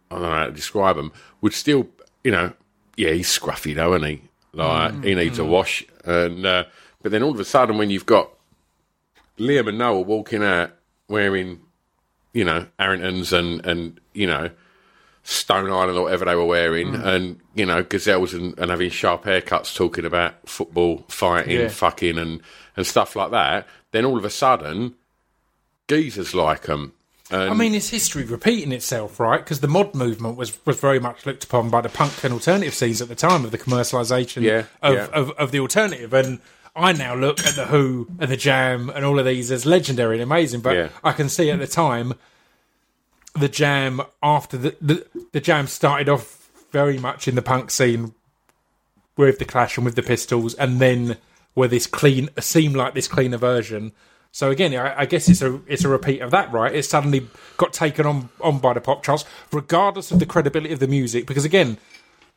[0.09, 1.11] I don't know how to describe him
[1.41, 1.88] would still,
[2.24, 2.53] you know,
[2.95, 4.22] yeah, he's scruffy though, isn't he?
[4.53, 5.03] Like mm-hmm.
[5.03, 5.51] he needs a mm-hmm.
[5.51, 6.66] wash, and uh,
[7.01, 8.30] but then all of a sudden, when you've got
[9.38, 10.72] Liam and Noel walking out
[11.07, 11.59] wearing,
[12.34, 14.51] you know, Arringtons and and you know,
[15.24, 17.05] Stone Island or whatever they were wearing, mm.
[17.05, 21.67] and you know, gazelles and, and having sharp haircuts, talking about football, fighting, Yeah.
[21.69, 22.41] fucking, and
[22.76, 23.67] and stuff like that.
[23.91, 24.95] Then all of a sudden,
[25.88, 26.93] geezers like them.
[27.32, 29.39] And I mean, it's history repeating itself, right?
[29.39, 32.74] Because the mod movement was, was very much looked upon by the punk and alternative
[32.74, 35.07] scenes at the time of the commercialisation Yeah, of, yeah.
[35.13, 36.13] Of, of the alternative.
[36.13, 36.39] And
[36.76, 40.15] I now look at the Who and the Jam and all of these as legendary
[40.15, 40.61] and amazing.
[40.61, 40.91] But.
[41.03, 42.13] I can see at the time
[43.34, 48.13] the Jam after the, the the Jam started off very much in the punk scene
[49.17, 51.17] with the Clash and with the Pistols, and then
[51.55, 53.91] were this clean, seemed like this cleaner version.
[54.31, 56.73] So again, I, I guess it's a it's a repeat of that, right?
[56.73, 57.27] It suddenly
[57.57, 61.27] got taken on on by the pop charts, regardless of the credibility of the music.
[61.27, 61.77] Because again,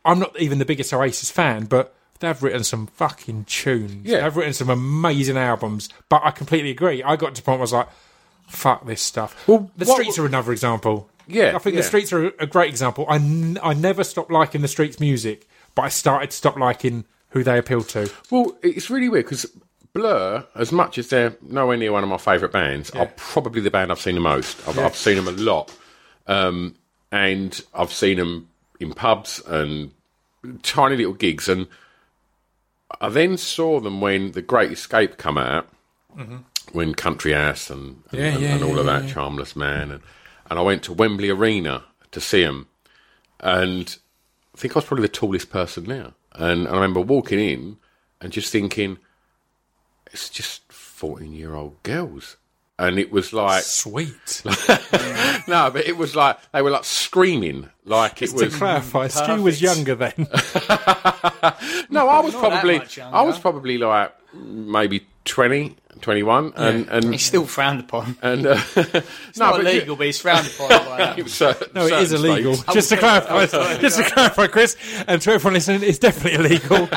[0.05, 4.07] I'm not even the biggest Oasis fan, but they've written some fucking tunes.
[4.07, 4.21] Yeah.
[4.23, 5.89] they've written some amazing albums.
[6.09, 7.03] But I completely agree.
[7.03, 7.89] I got to the point where I was like,
[8.47, 11.09] "Fuck this stuff." Well, the what- Streets are another example.
[11.29, 11.81] Yeah, I think yeah.
[11.81, 13.05] the Streets are a great example.
[13.09, 17.05] I, n- I never stopped liking the Streets music, but I started to stop liking
[17.31, 18.11] who they appeal to.
[18.31, 19.45] Well, it's really weird because
[19.93, 23.71] Blur, as much as they're nowhere near one of my favourite bands, are probably the
[23.73, 24.57] band I've seen the most.
[24.69, 25.75] I've, I've seen them a lot,
[26.29, 26.77] um,
[27.11, 29.91] and I've seen them in pubs and
[30.63, 31.49] tiny little gigs.
[31.49, 31.67] And
[33.01, 35.69] I then saw them when The Great Escape come out,
[36.73, 39.09] when Country House and and, Yeah, and, yeah, and all yeah, of that.
[39.09, 40.03] Charmless Man, and
[40.51, 42.67] and I went to Wembley Arena to see him.
[43.41, 43.97] and
[44.55, 46.13] I think I was probably the tallest person there.
[46.33, 47.77] And I remember walking in
[48.23, 48.97] and just thinking,
[50.13, 52.37] it's just 14 year old girls.
[52.79, 54.43] And it was like, Sweet.
[55.49, 57.71] no, but it was like, they were like screaming.
[57.87, 58.41] Like it was.
[58.43, 58.57] to was.
[58.57, 60.27] clarify, Stu was younger then.
[61.89, 62.81] No, I was Not probably.
[63.01, 66.53] I was probably like maybe 20, 21.
[66.57, 68.17] And, and, He's still frowned upon.
[68.23, 70.69] and, uh, It's no, not but you- illegal, but he's frowned upon.
[70.69, 71.19] by that.
[71.19, 72.55] it certain- No, it is illegal.
[72.55, 72.75] states.
[72.75, 76.89] Just to clarify, just to clarify, Chris, and to everyone listening, it's definitely illegal.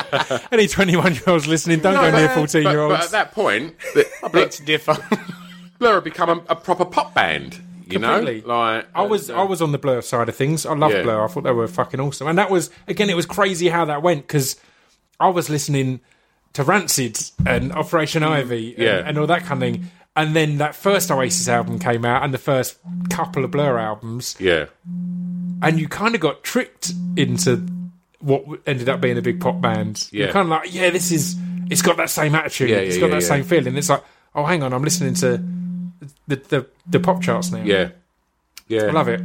[0.52, 2.96] Any twenty-one-year-olds listening, don't No, go but- near but- But, at fourteen-year-olds.
[2.98, 4.96] But at that point, the, I beg to differ.
[5.80, 7.60] Blur had become a, a proper pop band.
[7.86, 8.42] You Completely.
[8.42, 10.64] know, like I was, uh, I was on the Blur side of things.
[10.64, 11.02] I loved Yeah.
[11.02, 11.24] Blur.
[11.24, 14.00] I thought they were fucking awesome, and that was again, it was crazy how that
[14.02, 14.54] went because
[15.18, 15.98] I was listening
[16.52, 18.82] to Rancid and Operation Ivy and, Mm.
[18.86, 19.02] Yeah.
[19.08, 19.90] and all that kind of thing.
[20.16, 22.78] And then that first Oasis album came out, and the first
[23.10, 24.66] couple of Blur albums, yeah.
[25.62, 27.66] and you kind of got tricked into
[28.20, 30.06] what ended up being a big pop band.
[30.12, 30.32] You're Yeah.
[30.32, 31.36] kind of like, yeah, this is.
[31.70, 32.70] It's got that same attitude.
[32.70, 33.76] Yeah, it's yeah, got yeah, that same feeling.
[33.76, 34.02] It's like,
[34.34, 35.40] oh, hang on, I'm listening to
[36.26, 37.62] the the, the pop charts now.
[37.62, 37.90] Yeah,
[38.68, 38.84] yeah.
[38.84, 39.20] I love it.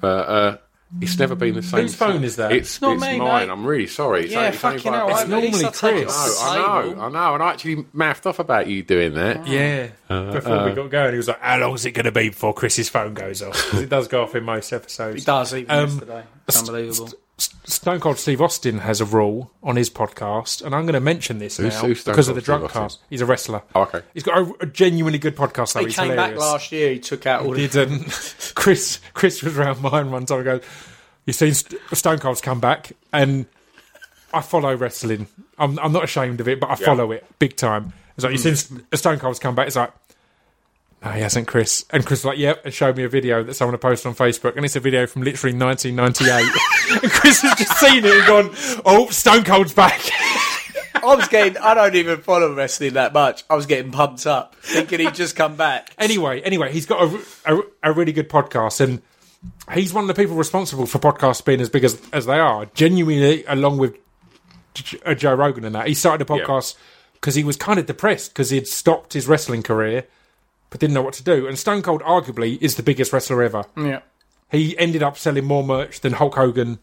[0.00, 0.56] But uh,
[1.00, 1.80] It's never been the same.
[1.82, 2.24] Whose phone since.
[2.24, 2.52] is that?
[2.52, 3.46] It's, not it's me, mine.
[3.48, 3.52] mate.
[3.52, 4.24] I'm really sorry.
[4.24, 5.08] It's Yeah, only- it's only fucking by- hell.
[5.08, 6.14] It's I- at normally least I take it Chris.
[6.16, 6.96] off the I know, I table.
[6.96, 9.46] know, I know, and I actually mouthed off about you doing that.
[9.48, 9.88] Yeah.
[10.08, 12.52] Before we got going, he was like, "How long is it going to be before
[12.54, 15.22] Chris's phone goes off?" 'Cause it does go off in most episodes.
[15.22, 16.22] It does, even Um, yesterday.
[16.46, 17.10] It's unbelievable.
[17.38, 21.38] Stone Cold Steve Austin has a rule on his podcast, and I'm going to mention
[21.38, 22.82] this Who's- now who's Stone because of the Steve drunk Austin?
[22.82, 22.98] cast.
[23.10, 23.62] He's a wrestler.
[23.74, 24.02] Oh, okay.
[24.14, 25.72] He's got a, a genuinely good podcast.
[25.74, 25.80] Though.
[25.80, 26.38] He He's came hilarious.
[26.38, 26.92] back last year.
[26.92, 27.66] He took out all the.
[27.66, 28.04] Did um,
[28.54, 29.00] Chris?
[29.14, 30.38] Chris was around mine one time.
[30.38, 30.62] and goes,
[31.26, 33.46] "You seen Stone Cold's come back?" And
[34.32, 35.26] I follow wrestling.
[35.58, 37.92] I'm I'm not ashamed of it, but I follow it big time.
[38.16, 39.66] It's like you've seen Stone Cold's come back.
[39.66, 39.92] It's like.
[41.04, 41.84] No, he hasn't, Chris.
[41.90, 44.14] And Chris was like, yep, and showed me a video that someone had posted on
[44.14, 47.02] Facebook, and it's a video from literally 1998.
[47.02, 48.50] and Chris has just seen it and gone,
[48.86, 50.00] oh, Stone Cold's back.
[50.94, 51.58] I was getting.
[51.58, 53.44] I don't even follow wrestling that much.
[53.50, 55.94] I was getting pumped up, thinking he'd just come back.
[55.98, 59.02] anyway, anyway, he's got a, a, a really good podcast, and
[59.74, 62.64] he's one of the people responsible for podcasts being as big as, as they are.
[62.72, 63.98] Genuinely, along with
[64.72, 66.76] J- uh, Joe Rogan and that, he started a podcast
[67.14, 70.06] because he was kind of depressed because he'd stopped his wrestling career,
[70.74, 71.46] but didn't know what to do.
[71.46, 73.62] And Stone Cold, arguably, is the biggest wrestler ever.
[73.76, 74.00] Yeah.
[74.50, 76.80] He ended up selling more merch than Hulk Hogan,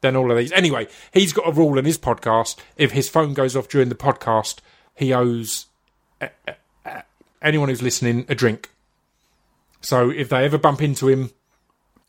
[0.00, 0.50] than all of these.
[0.50, 3.94] Anyway, he's got a rule in his podcast: if his phone goes off during the
[3.94, 4.56] podcast,
[4.96, 5.66] he owes
[6.20, 6.52] uh, uh,
[6.84, 7.02] uh,
[7.40, 8.70] anyone who's listening a drink.
[9.82, 11.30] So if they ever bump into him,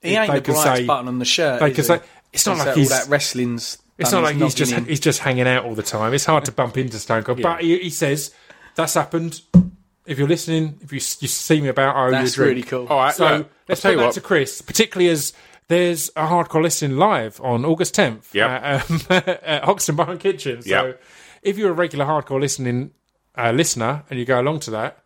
[0.02, 1.60] He ain't They the brightest say- button on the shirt.
[1.60, 2.00] they can say
[2.34, 3.78] it's not like he's all that wrestling's.
[4.00, 4.86] it's not like he's just in.
[4.86, 6.16] he's just hanging out all the time.
[6.16, 8.34] It's hard to bump into Stone Cold, but he, he says
[8.74, 9.42] that's happened.
[10.08, 12.50] If you're listening, if you, you see me about, I owe you a That's drink.
[12.50, 12.88] really cool.
[12.88, 14.14] All right, So look, let's I'll tell put you that what.
[14.16, 15.34] to Chris, particularly as
[15.68, 18.50] there's a hardcore listening live on August 10th Yep.
[18.50, 19.02] at, um,
[19.44, 20.62] at Hoxton Bar and Kitchen.
[20.62, 21.04] So Yep.
[21.44, 22.92] if you're a regular hardcore listening
[23.38, 25.00] uh, listener and you go along to that,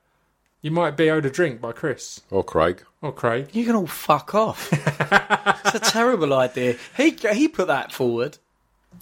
[0.61, 2.83] you might be owed a drink by Chris Or Craig.
[3.01, 3.47] or Craig.
[3.53, 4.71] You can all fuck off.
[5.65, 6.75] it's a terrible idea.
[6.95, 8.37] He he put that forward.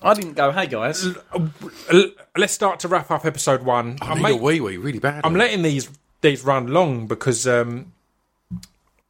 [0.01, 0.51] I didn't go.
[0.51, 3.97] Hey guys, L- Let's start to wrap up episode one.
[4.01, 5.21] I I'm, need ma- a wee wee really bad.
[5.25, 5.89] I'm letting these
[6.21, 7.91] these run long because um,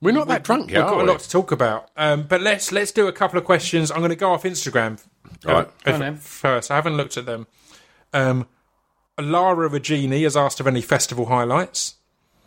[0.01, 0.77] We're not that drunk yet.
[0.79, 1.09] we've yet, got are a we?
[1.11, 1.89] lot to talk about.
[1.95, 3.91] Um, but let's let's do a couple of questions.
[3.91, 4.99] I'm going to go off Instagram
[5.47, 5.67] uh, Right.
[5.85, 6.71] uh, Go first.
[6.71, 7.45] I haven't looked at them.
[8.13, 8.47] Um,
[9.19, 11.95] Lara Regini has asked of any festival highlights.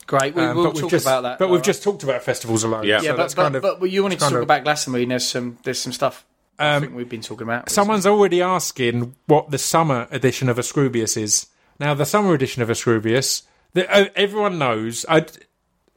[0.06, 0.34] great.
[0.34, 1.38] We Um, will but we've talk just, about that.
[1.38, 1.64] But we've right.
[1.64, 2.84] just talked about festivals alone.
[2.86, 2.98] Yeah.
[2.98, 5.02] so yeah, but that's but, kind of, but you wanted to talk of- about Glastonbury.
[5.04, 6.24] And there's some there's some stuff.
[6.58, 7.70] I Um, think we've been talking about.
[7.70, 11.46] Someone's already asking what the summer edition of a Scroobius is.
[11.80, 13.42] Now, the summer edition of a Scroobius,
[13.74, 15.04] the, uh, everyone knows.
[15.08, 15.24] i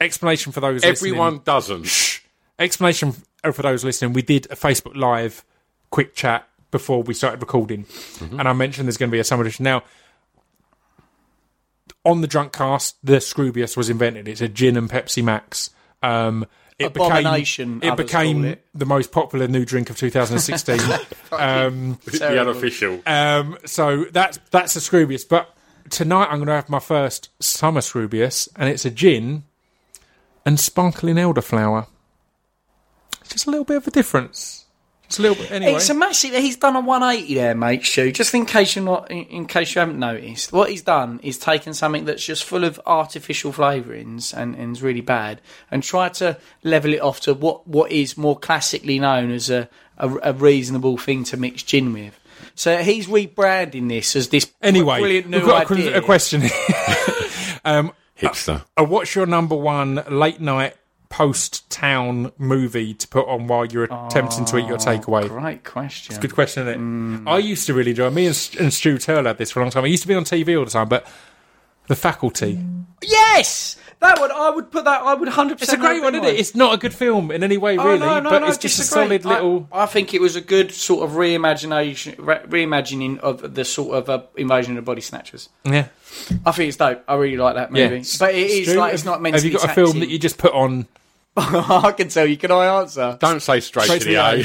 [0.00, 1.12] explanation for those listening.
[1.12, 2.20] Everyone doesn't.
[2.58, 3.12] explanation
[3.52, 4.12] for those listening.
[4.12, 5.44] We did a Facebook Live
[5.90, 8.40] quick chat before we started recording, Mm-hmm.
[8.40, 9.62] and I mentioned there's going to be a summer edition.
[9.64, 9.84] Now,
[12.04, 14.28] on the drunk cast, the Scroobius was invented.
[14.28, 15.70] It's a gin and Pepsi Max.
[16.02, 16.46] Um,
[16.78, 18.66] it Abomination, Became, it became it.
[18.74, 20.78] the most popular new drink of 2016.
[21.32, 23.00] um, the unofficial.
[23.06, 25.26] um, so that's that's a Scroobius.
[25.26, 25.56] But
[25.88, 29.44] tonight I'm going to have my first summer Scroobius, and it's a gin
[30.44, 31.86] and sparkling elderflower.
[33.22, 34.65] It's just a little bit of a difference.
[35.08, 35.52] Just a little bit.
[35.52, 36.32] Anyway, It's a massive.
[36.32, 37.84] He's done a 180 there, mate.
[37.84, 38.10] Stu.
[38.10, 41.38] Just in case you're not, in, in case you haven't noticed, what he's done is
[41.38, 46.14] taken something that's just full of artificial flavourings and, and is really bad, and tried
[46.14, 49.68] to level it off to what, what is more classically known as a,
[49.98, 52.18] a, a reasonable thing to mix gin with.
[52.56, 55.90] So he's rebranding this as this anyway, brilliant new we've got a, idea.
[55.92, 56.42] que- a question.
[57.64, 58.64] um, Hipster.
[58.76, 60.74] uh, what's your number one late night
[61.08, 65.28] post town movie to put on while you're attempting to eat your takeaway?
[65.28, 66.12] Great question.
[66.12, 67.24] It's a Good question, isn't it?
[67.24, 67.28] Mm.
[67.30, 68.10] I used to really enjoy.
[68.10, 69.84] Me and, St- and Stu Turl had this for a long time.
[69.84, 71.06] I used to be on TV all the time, but
[71.88, 72.58] The Faculty.
[73.02, 75.02] Yes, that would I would put that.
[75.02, 75.78] I would hundred percent.
[75.78, 76.38] It's a great one, isn't it?
[76.38, 78.58] It's not a good film in any way, Oh, really, no, no, but no, it's
[78.58, 79.68] just a solid little.
[79.72, 83.96] I, I think it was a good sort of reimagination, re- reimagining of the sort
[83.96, 85.48] of uh, invasion of the body snatchers.
[85.64, 85.88] Yeah,
[86.44, 87.04] I think it's dope.
[87.08, 88.04] I really like that movie, yeah.
[88.18, 89.52] but it is Stu, like it's not meant to be.
[89.52, 90.86] Have to you be got a film that you just put on?
[91.38, 92.36] I can tell you.
[92.36, 93.16] Can I answer?
[93.20, 94.42] Don't say straight, Straight to the A.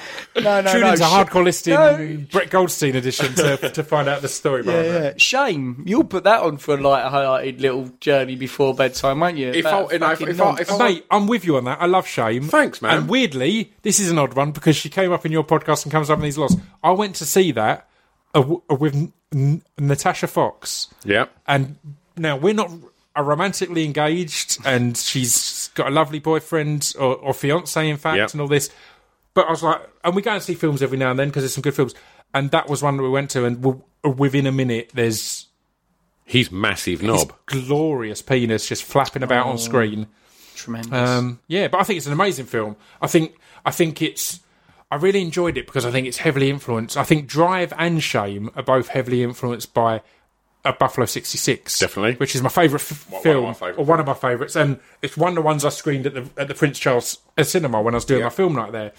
[0.40, 0.92] No, no, Tune no.
[0.92, 2.24] into sh- hardcore listing no.
[2.30, 5.04] Brett Goldstein edition to, to find out the story behind Yeah, it.
[5.04, 5.12] yeah.
[5.18, 5.82] Shame.
[5.86, 9.48] You'll put that on for like a highlighted little journey before bedtime, won't you?
[9.48, 11.64] If That I- you know, if- if I- if I- Mate, I'm with you on
[11.64, 11.82] that.
[11.82, 12.44] I love Shame.
[12.44, 12.96] Thanks, man.
[12.98, 15.92] And weirdly, this is an odd one because she came up in your podcast and
[15.92, 16.56] comes up in these laws.
[16.82, 17.88] I went to see that
[18.34, 18.40] uh,
[18.70, 21.26] uh, with N- N- Natasha Fox, Yeah.
[21.48, 21.76] and
[22.16, 22.70] now we're not
[23.16, 28.32] are romantically engaged, and she's got a lovely boyfriend or, or fiance, in fact, Yep.
[28.32, 28.70] and all this.
[29.34, 31.42] But I was like, and we go and see films every now and then because
[31.42, 31.94] there's some good films,
[32.34, 35.46] and that was one that we went to, and w- within a minute, there's
[36.24, 37.32] He's massive this knob.
[37.46, 40.06] glorious penis just flapping about on screen.
[40.54, 40.92] tremendous.
[40.92, 42.76] Um, yeah, but I think it's an amazing film.
[43.02, 43.34] I think
[43.64, 44.40] I think it's.
[44.92, 46.96] I really enjoyed it because I think it's heavily influenced.
[46.96, 50.02] I think Drive and Shame are both heavily influenced by
[50.64, 52.14] uh, Buffalo '66, Definitely.
[52.16, 54.14] which is my favourite f- One- one of film my favourite or one of my
[54.14, 57.18] favourites, and it's one of the ones I screened at the at the Prince Charles
[57.38, 58.26] uh, Cinema when I was doing Yeah.
[58.26, 58.92] my film night there.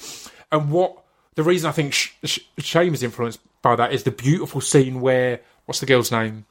[0.52, 0.98] And what
[1.36, 5.02] the reason I think sh- sh- Shame is influenced by that is the beautiful scene
[5.02, 6.46] where what's the girl's name?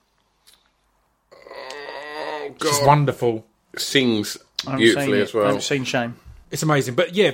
[1.33, 2.87] Oh, She's God.
[2.87, 3.47] wonderful.
[3.77, 4.37] Sings
[4.77, 5.21] beautifully seen it.
[5.23, 5.47] as I well.
[5.47, 6.17] haven't seen Shame.
[6.51, 6.95] It's amazing.
[6.95, 7.33] But yeah,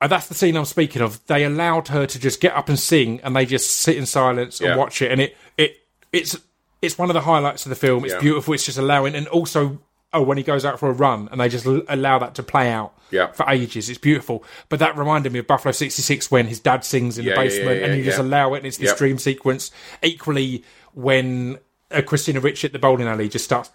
[0.00, 1.24] uh, that's the scene I'm speaking of.
[1.26, 4.60] They allowed her to just get up and sing, and they just sit in silence
[4.60, 4.76] and Yeah.
[4.76, 5.10] watch it.
[5.12, 5.76] And it, it
[6.12, 6.36] it's
[6.82, 8.04] it's one of the highlights of the film.
[8.04, 8.20] It's Yeah.
[8.20, 8.54] beautiful.
[8.54, 9.78] It's just allowing, and also
[10.12, 12.42] oh, when he goes out for a run, and they just l- allow that to
[12.42, 13.32] play out Yeah.
[13.32, 13.90] for ages.
[13.90, 14.42] It's beautiful.
[14.70, 17.42] But that reminded me of Buffalo '66 when his dad sings in Yeah, the yeah,
[17.42, 18.24] yeah, basement, and yeah, you just yeah.
[18.24, 18.98] allow it, and it's this Yep.
[18.98, 19.70] dream sequence.
[20.02, 21.58] Equally, when
[21.90, 23.70] uh, Christina Ricci at the bowling alley just starts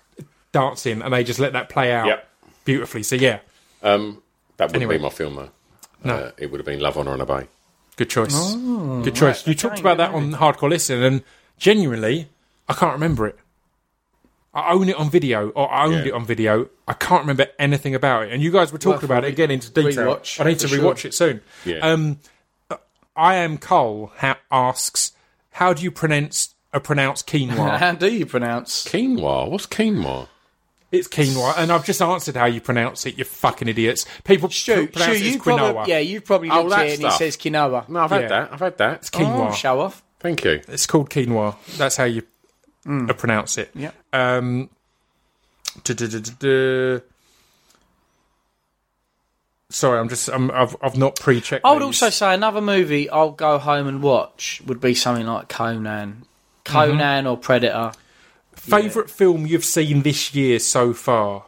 [0.51, 2.29] dancing, and they just let that play out Yep.
[2.65, 3.03] beautifully.
[3.03, 3.39] So yeah.
[3.83, 4.21] Um,
[4.57, 4.97] that wouldn't Anyway.
[4.97, 5.49] be my film though.
[6.03, 6.15] No.
[6.15, 7.47] Uh, it would have been Love, Honor and Obey.
[7.97, 8.33] Good choice.
[8.33, 9.45] Oh, good choice.
[9.45, 11.23] you talked about that on Hardcore Listen, and
[11.57, 12.29] genuinely,
[12.71, 13.37] I can't remember it.
[14.53, 16.11] I own it on video, or I owned Yeah.
[16.11, 16.67] it on video.
[16.87, 18.33] I can't remember anything about it.
[18.33, 20.15] And you guys were talking Worth a about it again into detail.
[20.17, 21.09] rewatch, I need to for rewatch sure.
[21.09, 21.41] it soon.
[21.65, 21.77] Yeah.
[21.79, 22.19] Um,
[23.15, 25.13] I am Cole ha- asks,
[25.51, 27.77] how do you pronounce uh, pronounce quinoa?
[27.79, 28.85] How do you pronounce?
[28.85, 29.49] Quinoa.
[29.49, 30.27] What's quinoa?
[30.91, 33.17] it's quinoa, and I've just answered how you pronounce it.
[33.17, 34.05] You fucking idiots!
[34.25, 35.57] People Stu, pr- pronounce Stu, it as quinoa.
[35.73, 37.87] probably, yeah, you've probably Oh, looked that at it and it says quinoa.
[37.89, 38.53] No, I've had that.
[38.53, 38.95] I've had that.
[38.99, 39.49] It's quinoa.
[39.49, 40.01] Oh, show off.
[40.19, 40.61] Thank you.
[40.67, 41.55] It's called quinoa.
[41.77, 42.23] That's how you
[42.87, 43.71] uh, pronounce it.
[43.75, 43.91] Yeah.
[44.13, 44.69] Um.
[49.69, 51.65] Sorry, I'm just I'm, I've I've not pre-checked.
[51.65, 52.01] I would these.
[52.01, 56.23] also say another movie I'll go home and watch would be something like Conan.
[56.65, 57.93] Conan or Predator.
[58.55, 61.45] favorite film you've seen this year so far,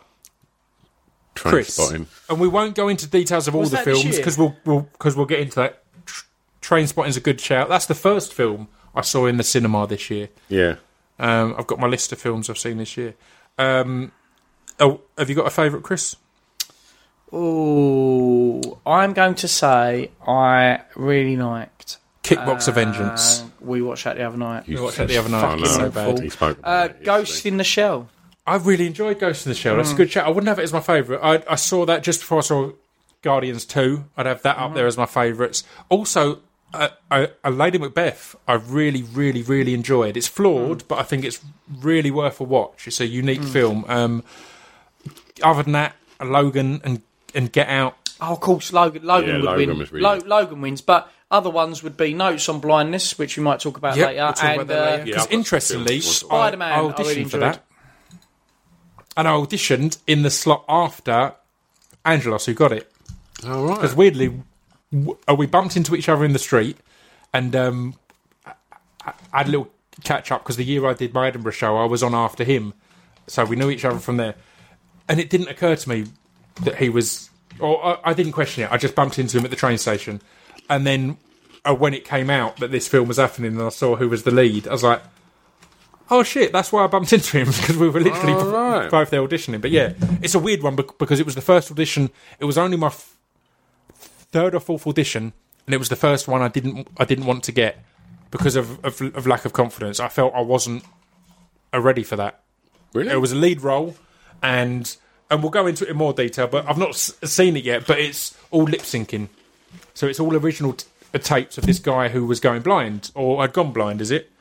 [1.35, 1.77] Chris.
[1.91, 5.15] And we won't go into details of all Was the films because we'll we'll because
[5.15, 5.83] we'll get into that.
[6.05, 6.25] Tr-
[6.61, 7.67] Trainspotting's a good shout.
[7.69, 10.29] That's the first film I saw in the cinema this year.
[10.47, 10.75] Yeah.
[11.19, 13.13] Um, I've got my list of films I've seen this year.
[13.57, 14.11] Um,
[14.79, 16.15] oh, have you got a favourite, Chris?
[17.31, 21.97] Oh, I'm going to say I really liked.
[22.23, 23.43] Kickboxer uh, Vengeance.
[23.59, 24.67] We watched that the other night.
[24.67, 25.43] You watched that the other night.
[25.43, 25.63] I know.
[25.63, 26.19] It's so bad.
[26.19, 28.07] He spoke about Uh, Ghost in the Shell.
[28.45, 29.77] I really enjoyed Ghost in the Shell.
[29.77, 30.25] That's a good chat.
[30.25, 31.21] I wouldn't have it as my favourite.
[31.21, 32.71] I, I saw that just before I saw
[33.21, 34.05] Guardians 2.
[34.15, 35.63] I'd have that up there as my favourites.
[35.89, 36.39] Also,
[36.73, 40.17] uh, uh, A Lady Macbeth, I really, really, really enjoyed.
[40.17, 41.39] It's flawed, but I think it's
[41.81, 42.87] really worth a watch.
[42.87, 43.85] It's a unique film.
[43.87, 44.23] Um,
[45.43, 47.01] other than that, Logan and,
[47.35, 47.97] and Get Out.
[48.21, 49.03] Oh, of course, Logan.
[49.03, 49.87] Logan Yeah, would Logan win.
[49.91, 53.59] really Lo- Logan wins, but other ones would be Notes on Blindness, which we might
[53.59, 54.97] talk about Yep, later, we'll talk and about that uh.
[54.97, 57.19] Yeah, Because I've got some interestingly, films to I, Spider-Man, I I auditioned really for
[57.37, 57.41] enjoyed.
[57.41, 57.65] that.
[59.17, 61.33] And I auditioned in the slot after
[62.05, 62.91] Angelos, who got it.
[63.47, 63.75] All right.
[63.75, 64.45] Because weirdly, w- uh,
[64.93, 66.77] we bumped into each other in the street,
[67.33, 67.95] and um,
[68.45, 69.71] I, had a little
[70.03, 72.73] catch up because the year I did my Edinburgh show, I was on after him,
[73.27, 74.35] so we knew each other from there.
[75.09, 76.05] And it didn't occur to me
[76.61, 77.29] that he was,
[77.59, 78.71] or I, I didn't question it.
[78.71, 80.21] I just bumped into him at the train station,
[80.69, 81.17] and then
[81.65, 84.23] uh, when it came out that this film was happening, and I saw who was
[84.23, 85.01] the lead, I was like.
[86.11, 86.51] Oh shit!
[86.51, 88.91] That's why I bumped into him because we were literally right.
[88.91, 89.61] both there auditioning.
[89.61, 92.11] But yeah, it's a weird one because it was the first audition.
[92.39, 92.89] It was only my
[94.33, 95.31] third or fourth audition,
[95.65, 97.77] and it was the first one I didn't I didn't want to get
[98.31, 99.99] because of, of, of lack of confidence.
[99.99, 100.83] I felt I wasn't
[101.73, 102.41] ready for that.
[102.93, 103.11] really?
[103.11, 103.95] It was a lead role,
[104.41, 104.95] and
[105.29, 106.47] and we'll go into it in more detail.
[106.47, 107.87] But I've not s- seen it yet.
[107.87, 109.29] But it's all lip syncing,
[109.93, 113.41] so it's all original t- uh, tapes of this guy who was going blind or
[113.41, 114.01] had gone blind.
[114.01, 114.31] Is it?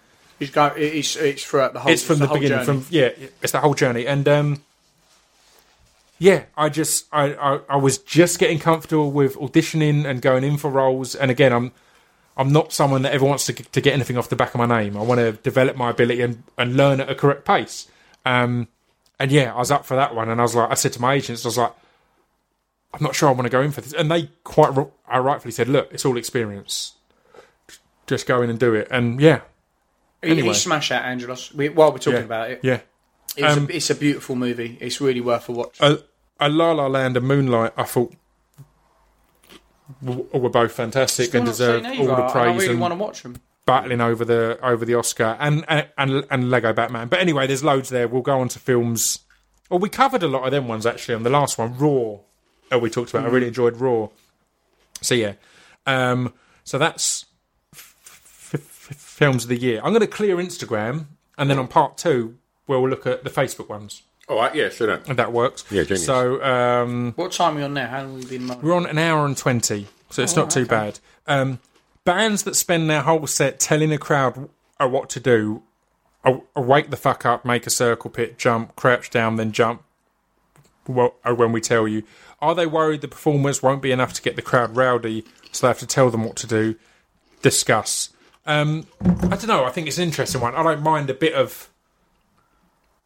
[0.41, 1.93] it's, go, it's, it's throughout the whole.
[1.93, 2.65] it's from the, whole beginning.
[2.65, 2.81] journey.
[2.81, 3.11] From yeah,
[3.43, 4.63] it's the whole journey, and um,
[6.23, 10.57] yeah, I just I, I I was just getting comfortable with auditioning and going in
[10.57, 11.73] for roles, and again, I'm
[12.37, 14.67] I'm not someone that ever wants to to get anything off the back of my
[14.67, 14.97] name.
[14.97, 17.89] I want to develop my ability and and learn at a correct pace.
[18.25, 18.69] Um,
[19.19, 21.01] and yeah, I was up for that one, and I was like, I said to
[21.01, 21.73] my agents, I was like.
[22.95, 24.77] I'm not sure I want to go in for this, and they quite
[25.09, 26.93] I rightfully said, "Look, it's all experience.
[28.07, 29.41] Just go in and do it." And yeah,
[30.21, 30.53] He- he, anyway.
[30.53, 31.55] smashed that, Angelos.
[31.55, 32.81] We, while we're talking yeah, about it, yeah.
[33.35, 34.77] it's, Um, a, it's a beautiful movie.
[34.79, 35.81] It's really worth a watch.
[35.81, 36.01] a,
[36.47, 38.13] a La La Land and Moonlight, I thought
[40.05, 42.37] w- were both fantastic and deserve all the praise.
[42.37, 43.37] I really and want to watch them.
[43.67, 47.09] battling over the over the Oscar and, and and and Lego Batman.
[47.09, 48.09] But anyway, there's loads there.
[48.09, 49.21] We'll go on to films.
[49.71, 52.19] Well, we covered a lot of them ones actually on the last one, Raw.
[52.71, 53.25] Oh, we talked about.
[53.27, 54.09] I really enjoyed Raw.
[55.01, 55.35] So yeah,
[55.87, 56.33] um,
[56.65, 57.27] so that's
[57.75, 57.97] f-
[58.55, 58.55] f-
[58.91, 59.79] f- films of the year.
[59.83, 61.07] I'm going to clear Instagram,
[61.37, 62.37] and then on part two,
[62.67, 64.03] we'll look at the Facebook ones.
[64.33, 65.09] All right, yeah, so that.
[65.09, 65.63] and that works.
[65.71, 66.07] Yeah, genius.
[66.07, 67.87] So um, What time are we on now?
[67.87, 68.61] How long have we been?
[68.63, 71.01] we're on an hour and twenty, so it's not too bad.
[71.27, 71.59] Um,
[72.05, 74.49] bands that spend their whole set telling a crowd
[74.81, 75.63] uh, what to do,
[76.25, 79.83] uh, uh, wake the fuck up, make a circle pit, jump, crouch down, then jump.
[80.89, 82.03] Well, uh, when we tell you,
[82.41, 85.69] are they worried the performance won't be enough to get the crowd rowdy, so they
[85.69, 86.75] have to tell them what to do?
[87.43, 88.09] Discuss.
[88.47, 89.65] Um, I don't know.
[89.65, 90.55] I think it's an interesting one.
[90.55, 91.69] I don't mind a bit of.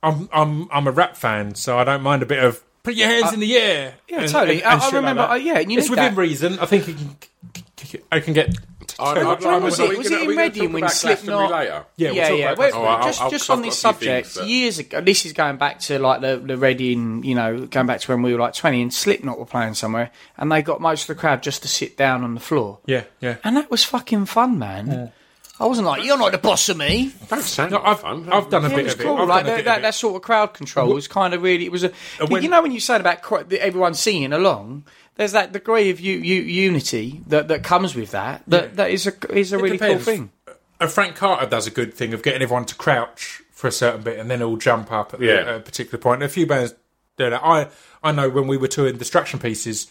[0.07, 3.09] I'm I'm I'm a rap fan, so I don't mind a bit of put your
[3.09, 3.95] hands in the air.
[4.09, 4.63] Yeah, and- totally.
[4.63, 5.31] and- and I- I shit like remember- that.
[5.31, 6.21] uh, yeah, and you it's within that.
[6.21, 6.59] reason.
[6.61, 8.51] I think it can, I can get.
[8.99, 9.21] I, Two.
[9.21, 9.99] I, What I, was are it?
[9.99, 11.85] Was it in gonna Reading when Slipknot- Glastonbury later?
[11.97, 12.45] Yeah, we'll yeah, talk yeah.
[12.53, 12.77] about Well, that.
[12.79, 15.81] Oh, I'll- just I'll on this subject, things, but- years ago, this is going back
[15.81, 18.81] to like the the Reading, you know, going back to when we were like twenty,
[18.81, 21.97] and Slipknot were playing somewhere, and they got most of the crowd just to sit
[21.97, 23.37] down on the floor, Yeah, yeah.
[23.43, 25.13] and that was fucking fun, man.
[25.59, 28.29] I wasn't like, "You're not the boss of me." Don't sound No, I've fun.
[28.31, 29.05] I've done a Yeah, bit was of it.
[29.05, 29.17] cool.
[29.19, 31.33] I've Like done a that, bit that, of that sort of crowd control was kind
[31.33, 31.65] of really.
[31.65, 31.93] It was a.
[32.29, 34.85] when- you know when you said about cr- the- everyone singing along,
[35.15, 38.43] there's that degree of u- u- unity that, that comes with that.
[38.49, 40.05] That that is a is a It really depends.
[40.05, 40.31] cool thing.
[40.79, 44.03] Uh, Frank Carter does a good thing of getting everyone to crouch for a certain
[44.03, 45.37] bit and then all jump up at, Yeah.
[45.37, 46.23] the, at a particular point.
[46.23, 46.75] And a few bands
[47.17, 47.41] do that.
[47.43, 47.69] I
[48.05, 49.87] I know when we were touring Distraction Pieces,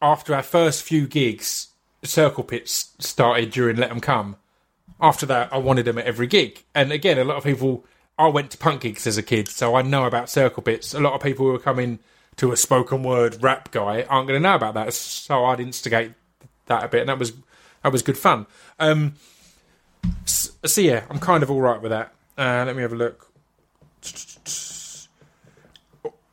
[0.00, 1.66] after our first few gigs,
[2.04, 4.36] Circle Pits started during Let 'Em Come.
[5.00, 6.64] After that, I wanted them at every gig.
[6.74, 7.84] And again, a lot of people.
[8.16, 10.94] I went to punk gigs as a kid, so I know about Circle pits.
[10.94, 11.98] A lot of people who are coming
[12.36, 14.92] to a spoken word rap guy aren't going to know about that.
[14.92, 16.12] So I'd instigate
[16.66, 17.32] that a bit, and that was
[17.82, 18.46] that was good fun.
[18.78, 19.14] Um,
[20.24, 22.14] so yeah, I'm kind of all right with that.
[22.36, 23.30] Uh, let me have a look.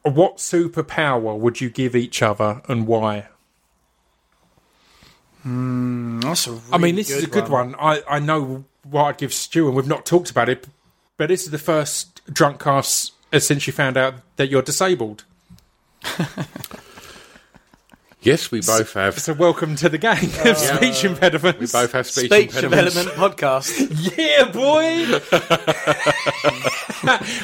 [0.04, 3.28] What superpower would you give each other and why?
[5.43, 7.76] That's a I mean, this is a good one.
[7.80, 10.68] I, I know what I'd give Stu, and we've not talked about it,
[11.18, 15.23] but this is the first drunk cast since you found out that you're disabled.
[18.23, 19.18] Yes, we both have.
[19.18, 21.59] So welcome to the gang of speech impediments.
[21.59, 22.93] We both have speech, Speech impediments.
[22.93, 24.15] development podcast.
[24.15, 25.18] Yeah, boy.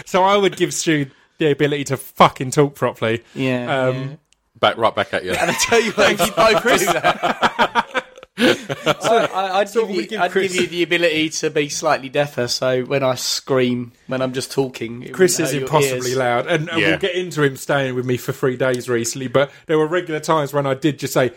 [0.06, 1.08] so I would give Stu
[1.40, 3.24] the ability to fucking talk properly.
[3.34, 3.86] Yeah.
[3.88, 4.16] Um, yeah.
[4.60, 5.32] Back right back at you.
[5.32, 7.87] And I tell you what, if you both do that.
[8.40, 11.70] I, I, I'd, So give you, give I'd Chris- give you the ability to be
[11.70, 16.18] slightly deafer, so when I scream, when I'm just talking, Chris is impossibly ears.
[16.18, 16.90] loud, and, and Yeah.
[16.92, 19.28] we'll get into him staying with me for three days recently.
[19.28, 21.32] But there were regular times when I did just say,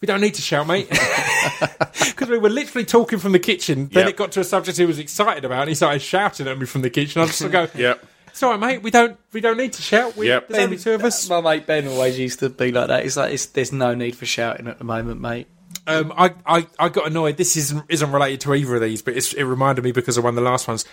[0.00, 0.88] "We don't need to shout, mate,"
[2.06, 3.88] because we were literally talking from the kitchen.
[3.92, 4.08] Then Yep.
[4.10, 6.66] it got to a subject he was excited about, and he started shouting at me
[6.66, 7.22] from the kitchen.
[7.22, 8.04] I just sort of go, Yep.
[8.28, 8.82] "It's all right, mate.
[8.82, 10.16] We don't we don't need to shout.
[10.16, 10.48] We, Yep.
[10.48, 13.04] There's only two of us." My mate Ben always used to be like that.
[13.06, 15.46] It's like it's, there's no need for shouting at the moment, mate.
[15.86, 17.36] Um, I, I, I got annoyed.
[17.36, 20.24] This isn't isn't related to either of these, but it's, it reminded me because of
[20.24, 20.84] one of the last ones.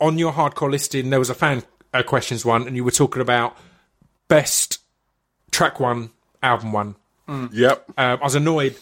[0.00, 1.62] On your hardcore listing, there was a fan
[1.94, 3.56] uh, questions one, and you were talking about
[4.28, 4.78] best
[5.50, 6.10] track one,
[6.42, 6.96] album one.
[7.52, 7.84] Yep.
[7.96, 8.76] Um, I was annoyed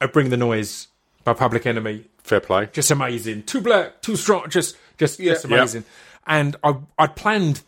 [0.00, 0.88] at Bring the Noise
[1.24, 2.04] by Public Enemy.
[2.22, 2.68] Fair play.
[2.72, 3.42] Just amazing.
[3.44, 4.48] Too black, too strong.
[4.48, 5.56] Just, just, just Yeah.
[5.56, 5.84] amazing.
[6.26, 7.60] And I, I planned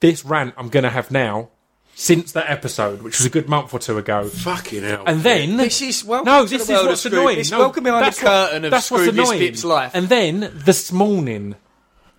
[0.00, 1.48] this rant I'm going to have now
[1.94, 4.28] since that episode, which was a good month or two ago.
[4.28, 5.04] Fucking hell.
[5.06, 7.12] And then This is welcome no, to this the is what's of Scrooge.
[7.20, 7.38] annoying.
[7.38, 8.16] It's No, welcome behind the what-
[8.48, 9.38] curtain of that's what's annoying.
[9.38, 9.92] Pip's life.
[9.94, 11.54] And then this morning,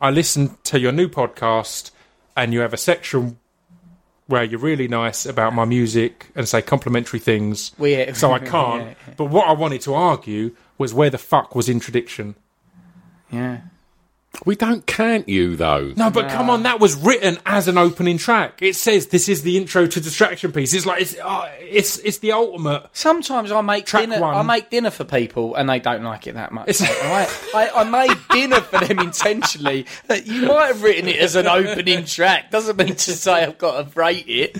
[0.02, 1.92] I listened to your new podcast,
[2.38, 3.38] and you have a section
[4.28, 7.72] where you're really nice about my music and say complimentary things.
[7.78, 8.14] Well, yeah.
[8.14, 8.84] So I can't.
[8.84, 9.14] Yeah, yeah.
[9.18, 12.36] But what I wanted to argue was where the fuck was introduction?
[13.32, 13.60] Yeah.
[14.46, 15.94] We don't can't you though.
[15.96, 18.62] No, but come on, that was written as an opening track.
[18.62, 20.74] It says this is the intro to distraction piece.
[20.74, 22.88] It's like it's oh, it's it's the ultimate.
[22.94, 24.20] Sometimes I make Track dinner.
[24.20, 24.36] one.
[24.36, 26.68] I make dinner for people, and they don't like it that much.
[26.70, 27.30] It's- right?
[27.56, 29.86] I, I made dinner for them intentionally.
[30.10, 32.52] Uh, you might have written it as an opening track.
[32.52, 34.54] Doesn't mean to say I've got to rate it.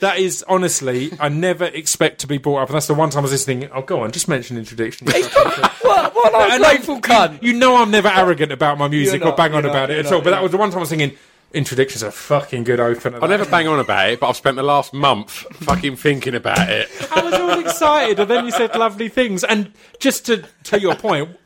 [0.00, 2.68] That is honestly, I never expect to be brought up.
[2.68, 3.68] And that's the one time I was listening.
[3.72, 5.06] Oh, go on, just mention introduction.
[5.06, 7.42] What, what an And I- ungrateful cunt.
[7.42, 9.90] You know I'm never arrogant about my music You're or not, bang on about not,
[9.90, 10.22] it you're at all.
[10.22, 11.16] But that was the one time I was thinking,
[11.52, 13.22] introduction's a fucking good opener.
[13.22, 16.68] I never bang on about it, but I've spent the last month fucking thinking about
[16.68, 16.88] it.
[17.10, 19.44] I was all excited, and then you said lovely things.
[19.44, 21.36] And just to to your point,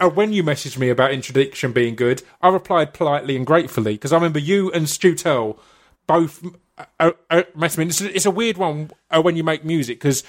[0.00, 4.12] uh, when you messaged me about introduction being good, I replied politely and gratefully because
[4.12, 5.58] I remember you and Stu Turl
[6.06, 6.44] both
[6.78, 7.86] uh, uh, uh, messaged me.
[7.86, 10.22] It's, it's a weird one uh, when you make music because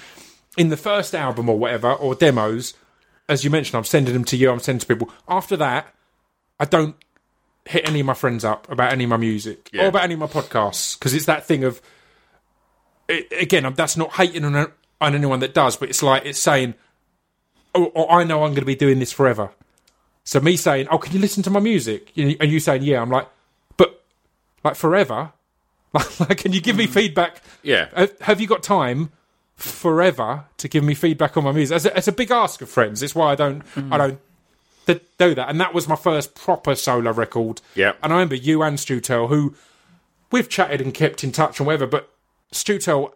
[0.56, 2.74] in the first album or whatever or demos,
[3.28, 4.50] as you mentioned, I'm sending them to you.
[4.50, 5.10] I'm sending to people.
[5.28, 5.94] After that,
[6.60, 6.94] I don't
[7.64, 9.84] hit any of my friends up about any of my music Yeah.
[9.84, 11.80] or about any of my podcasts because it's that thing of
[13.08, 16.74] it, again, that's not hating on, on anyone that does, but it's like it's saying,
[17.74, 19.50] oh, oh, I know I'm going to be doing this forever.
[20.22, 22.12] So me saying, oh, can you listen to my music?
[22.16, 23.26] And you- saying, yeah, I'm like,
[23.76, 24.02] but
[24.62, 25.32] like forever.
[26.20, 26.90] Like, can you give me mm.
[26.90, 27.42] feedback?
[27.64, 28.06] Yeah.
[28.20, 29.10] Have you got time
[29.56, 31.74] forever to give me feedback on my music?
[31.74, 33.02] It's a, it's a big ask of friends.
[33.02, 33.98] It's why I don't I mm.
[33.98, 34.20] don't
[34.94, 35.48] th- do that.
[35.48, 37.60] And that was my first proper solo record.
[37.74, 37.92] Yeah.
[38.02, 39.54] And I remember you and Stutel, who
[40.30, 42.10] we've chatted and kept in touch and whatever, but
[42.52, 43.12] Stutel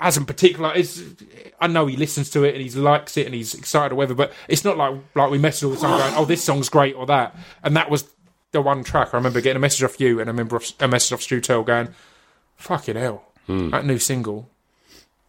[0.00, 0.74] hasn't particular.
[0.74, 1.14] is
[1.60, 4.14] I know he listens to it and he likes it and he's excited or whatever,
[4.14, 6.94] but it's not like like we message all the time going, "Oh, this song's great"
[6.94, 7.36] or that.
[7.62, 8.08] And that was
[8.50, 11.12] the one track I remember getting a message off you and I remember a message
[11.12, 11.88] off Stutel going,
[12.56, 13.70] "Fucking hell, hmm.
[13.70, 14.50] that new single."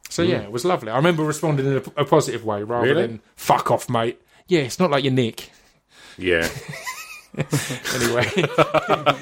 [0.10, 0.32] So hmm.
[0.32, 0.92] yeah, it was lovely.
[0.92, 3.08] I remember responding in a, a positive way rather Really?
[3.08, 5.50] than "fuck off, mate." Yeah, it's not like you're Nick.
[6.18, 6.48] Yeah.
[7.36, 9.16] Anyway, I,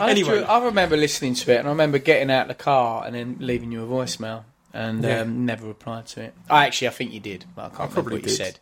[0.00, 0.10] Anyway.
[0.10, 0.42] anyway.
[0.42, 3.36] I remember listening to it, and I remember getting out of the car and then
[3.40, 5.20] leaving you a voicemail, and Yeah.
[5.20, 6.34] um, never replied to it.
[6.48, 8.36] I actually, I think you did, but I can't remember probably what you did.
[8.36, 8.58] said.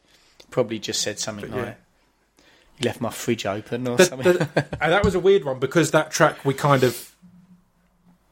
[0.50, 1.56] Probably just said something yeah.
[1.62, 1.76] like,
[2.80, 4.32] "You left my fridge open" or The- something.
[4.32, 7.14] the- and that was a weird one because that track we kind of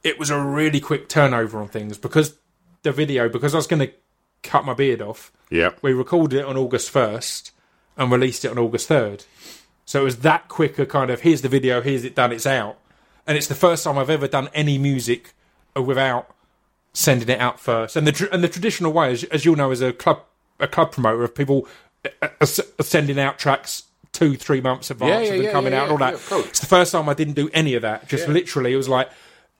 [0.02, 2.34] it was a really quick turnover on things because
[2.82, 3.92] the video because I was going to
[4.42, 5.32] cut my beard off.
[5.50, 5.70] Yeah.
[5.82, 7.52] We recorded it on August first
[7.96, 9.24] and released it on August third.
[9.84, 12.78] So it was that quicker kind of here's the video, here's it done, it's out,
[13.26, 15.32] and it's the first time I've ever done any music
[15.74, 16.34] without
[16.92, 17.94] sending it out first.
[17.96, 20.22] And the tr- and the traditional way, as, as you'll know, as a club
[20.58, 21.68] a club promoter, of people
[22.22, 25.74] uh, uh, sending out tracks two three months advance Yeah, of yeah, them yeah, coming
[25.74, 26.14] out and all that.
[26.46, 28.08] it's the first time I didn't do any of that.
[28.08, 29.10] Just literally, it was like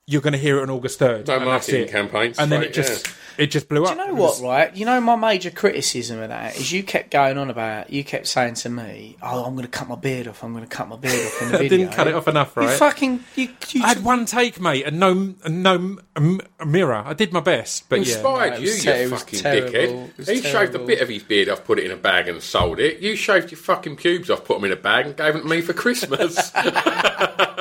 [0.09, 1.27] you're going to hear it on August third.
[1.27, 1.91] No and that's marketing it.
[1.91, 3.45] campaigns, and then right, it just yeah.
[3.45, 3.97] it just blew Do up.
[3.99, 4.74] you know what, right?
[4.77, 8.28] You know, my major criticism of that is you kept going on about, you kept
[8.28, 10.45] saying to me, "Oh, I'm going to cut my beard off.
[10.45, 12.28] I'm going to cut my beard off in the I video." didn't cut it off
[12.28, 12.78] enough, You right?
[12.78, 17.03] fucking, you, you I had one take, mate, and no, and no m- mirror.
[17.05, 18.15] I did my best, but yeah.
[18.15, 19.73] Inspired no, you, was you ter- fucking terrible.
[19.73, 20.09] dickhead.
[20.11, 22.28] It was He shaved a bit of his beard off, put it in a bag,
[22.28, 23.01] and sold it.
[23.01, 25.49] You shaved your fucking pubes off, put them in a bag, and gave them to
[25.49, 26.53] me for Christmas.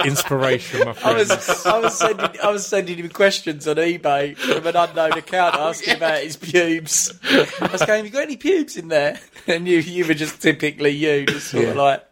[0.05, 1.17] Inspiration, my I friend.
[1.17, 5.55] was, I was sending, I was sending him questions on eBay from an unknown account
[5.55, 7.11] asking about his pubes.
[7.23, 10.41] I was going, "Have you got any pubes in there?" And you, you were just
[10.41, 12.03] typically you, just sort of like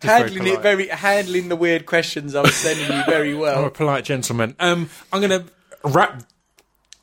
[0.00, 3.58] handling it very, handling the weird questions I was sending you very well.
[3.58, 4.56] I'm a polite gentleman.
[4.58, 5.52] Um, I'm going to
[5.84, 6.22] wrap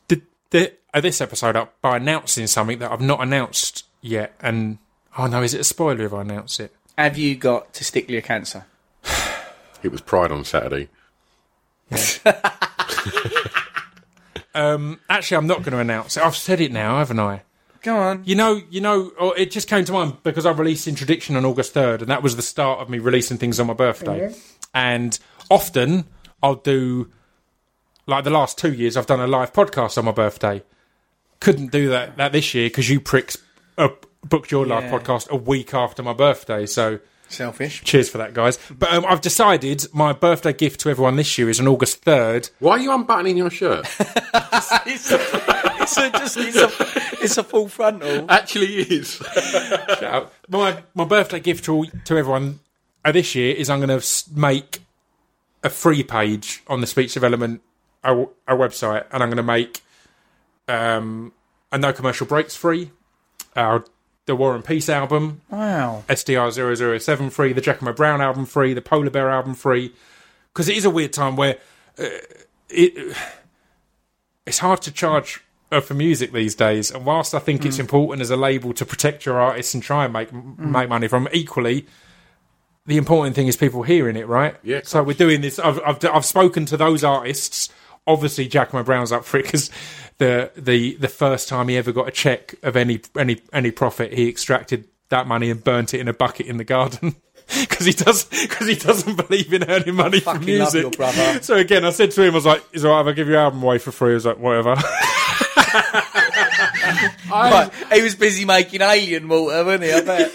[0.08, 4.34] the, the, uh, this episode up by announcing something that I've not announced yet.
[4.42, 4.80] And
[5.18, 6.74] oh no, is it a spoiler if I announce it?
[6.98, 8.66] Have you got testicular cancer?
[9.84, 10.90] it was Pride on Saturday.
[14.54, 16.24] Um, actually, I'm not going to announce it.
[16.24, 17.42] I've said it now, haven't I?
[17.82, 18.24] Go on.
[18.26, 21.44] You know, you know, or it just came to mind because I released Introduction on
[21.44, 24.34] August third, and that was the start of me releasing things on my birthday.
[24.74, 25.20] And
[25.52, 26.06] often
[26.42, 27.12] I'll do,
[28.08, 30.64] like the last two years, I've done a live podcast on my birthday.
[31.42, 33.38] Couldn't do that that this year because you pricks
[33.78, 33.90] uh,
[34.24, 34.92] booked your live Yeah.
[35.00, 36.66] podcast a week after my birthday.
[36.66, 37.84] So Selfish.
[37.84, 38.58] cheers for that, guys.
[38.78, 42.50] But um, I've decided my birthday gift to everyone this year is on August third.
[42.60, 43.86] Why are you unbuttoning your shirt?
[44.00, 48.30] it's, a, it's, a, just, it's, a, it's a full frontal.
[48.30, 49.22] Actually is.
[50.50, 52.60] my my birthday gift to to everyone
[53.04, 54.80] uh, this year is I'm going to make
[55.64, 57.62] a free page on the speech development
[58.06, 59.82] our, our website, and I'm going to make
[60.68, 61.34] um,
[61.72, 62.92] a no commercial breaks free,
[63.56, 63.84] our
[64.26, 66.04] the War and Peace album, Wow.
[66.10, 66.52] SDR
[67.00, 69.94] 007 free, the Giacomo Brown album free, the Polar Bear album free,
[70.54, 71.58] because it is a weird time where
[72.00, 72.06] uh,
[72.70, 73.16] it
[74.46, 75.42] it's hard to charge
[75.72, 76.92] uh, for music these days.
[76.92, 77.66] And whilst I think Mm.
[77.66, 81.08] it's important as a label to protect your artists and try and make make money
[81.08, 81.86] from, equally.
[82.88, 84.56] The important thing is people hearing it, right?
[84.62, 85.58] Yeah, of So we're doing this.
[85.58, 87.70] I've, I've I've spoken to those artists.
[88.08, 89.70] Obviously, Giacomo Brown's up for it because
[90.18, 94.14] the the the first time he ever got a check of any any any profit,
[94.14, 97.16] he extracted that money and burnt it in a bucket in the garden.
[97.60, 100.82] Because he does, because he doesn't believe in earning money from Fucking love music.
[100.82, 101.40] your brother.
[101.44, 103.28] So again, I said to him, I was like, "Is it alright if I give
[103.28, 104.76] your album away for free?" He was like, "Whatever."
[107.30, 109.92] But he was busy making alien water, wasn't he?
[109.92, 110.32] I bet.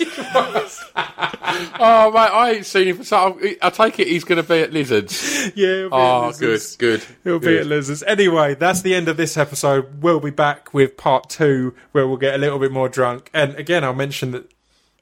[1.80, 3.40] oh, mate, I ain't seen him for so.
[3.62, 5.50] I take it he's going to be at Lizards.
[5.54, 5.88] yeah.
[5.90, 6.76] Oh, at good, Lizards.
[7.24, 7.40] good.
[7.42, 8.02] Be at Lizards.
[8.02, 10.02] Anyway, that's the end of this episode.
[10.02, 13.30] We'll be back with part two, where we'll get a little bit more drunk.
[13.32, 14.50] And again, I'll mention that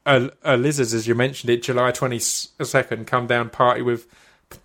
[0.08, 4.06] uh, uh, Lizards, as you mentioned it, July twenty second, come down party with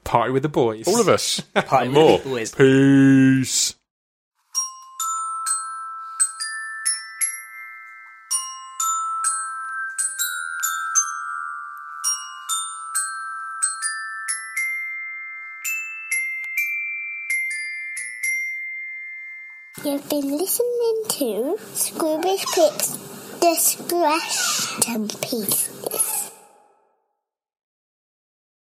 [0.03, 0.87] party with the boys.
[0.87, 1.39] All of us.
[1.53, 2.17] Party with more.
[2.19, 2.55] the boys.
[2.55, 3.75] Peace.
[19.83, 26.32] You've been listening to Scroobius Pip's Distraction Pieces.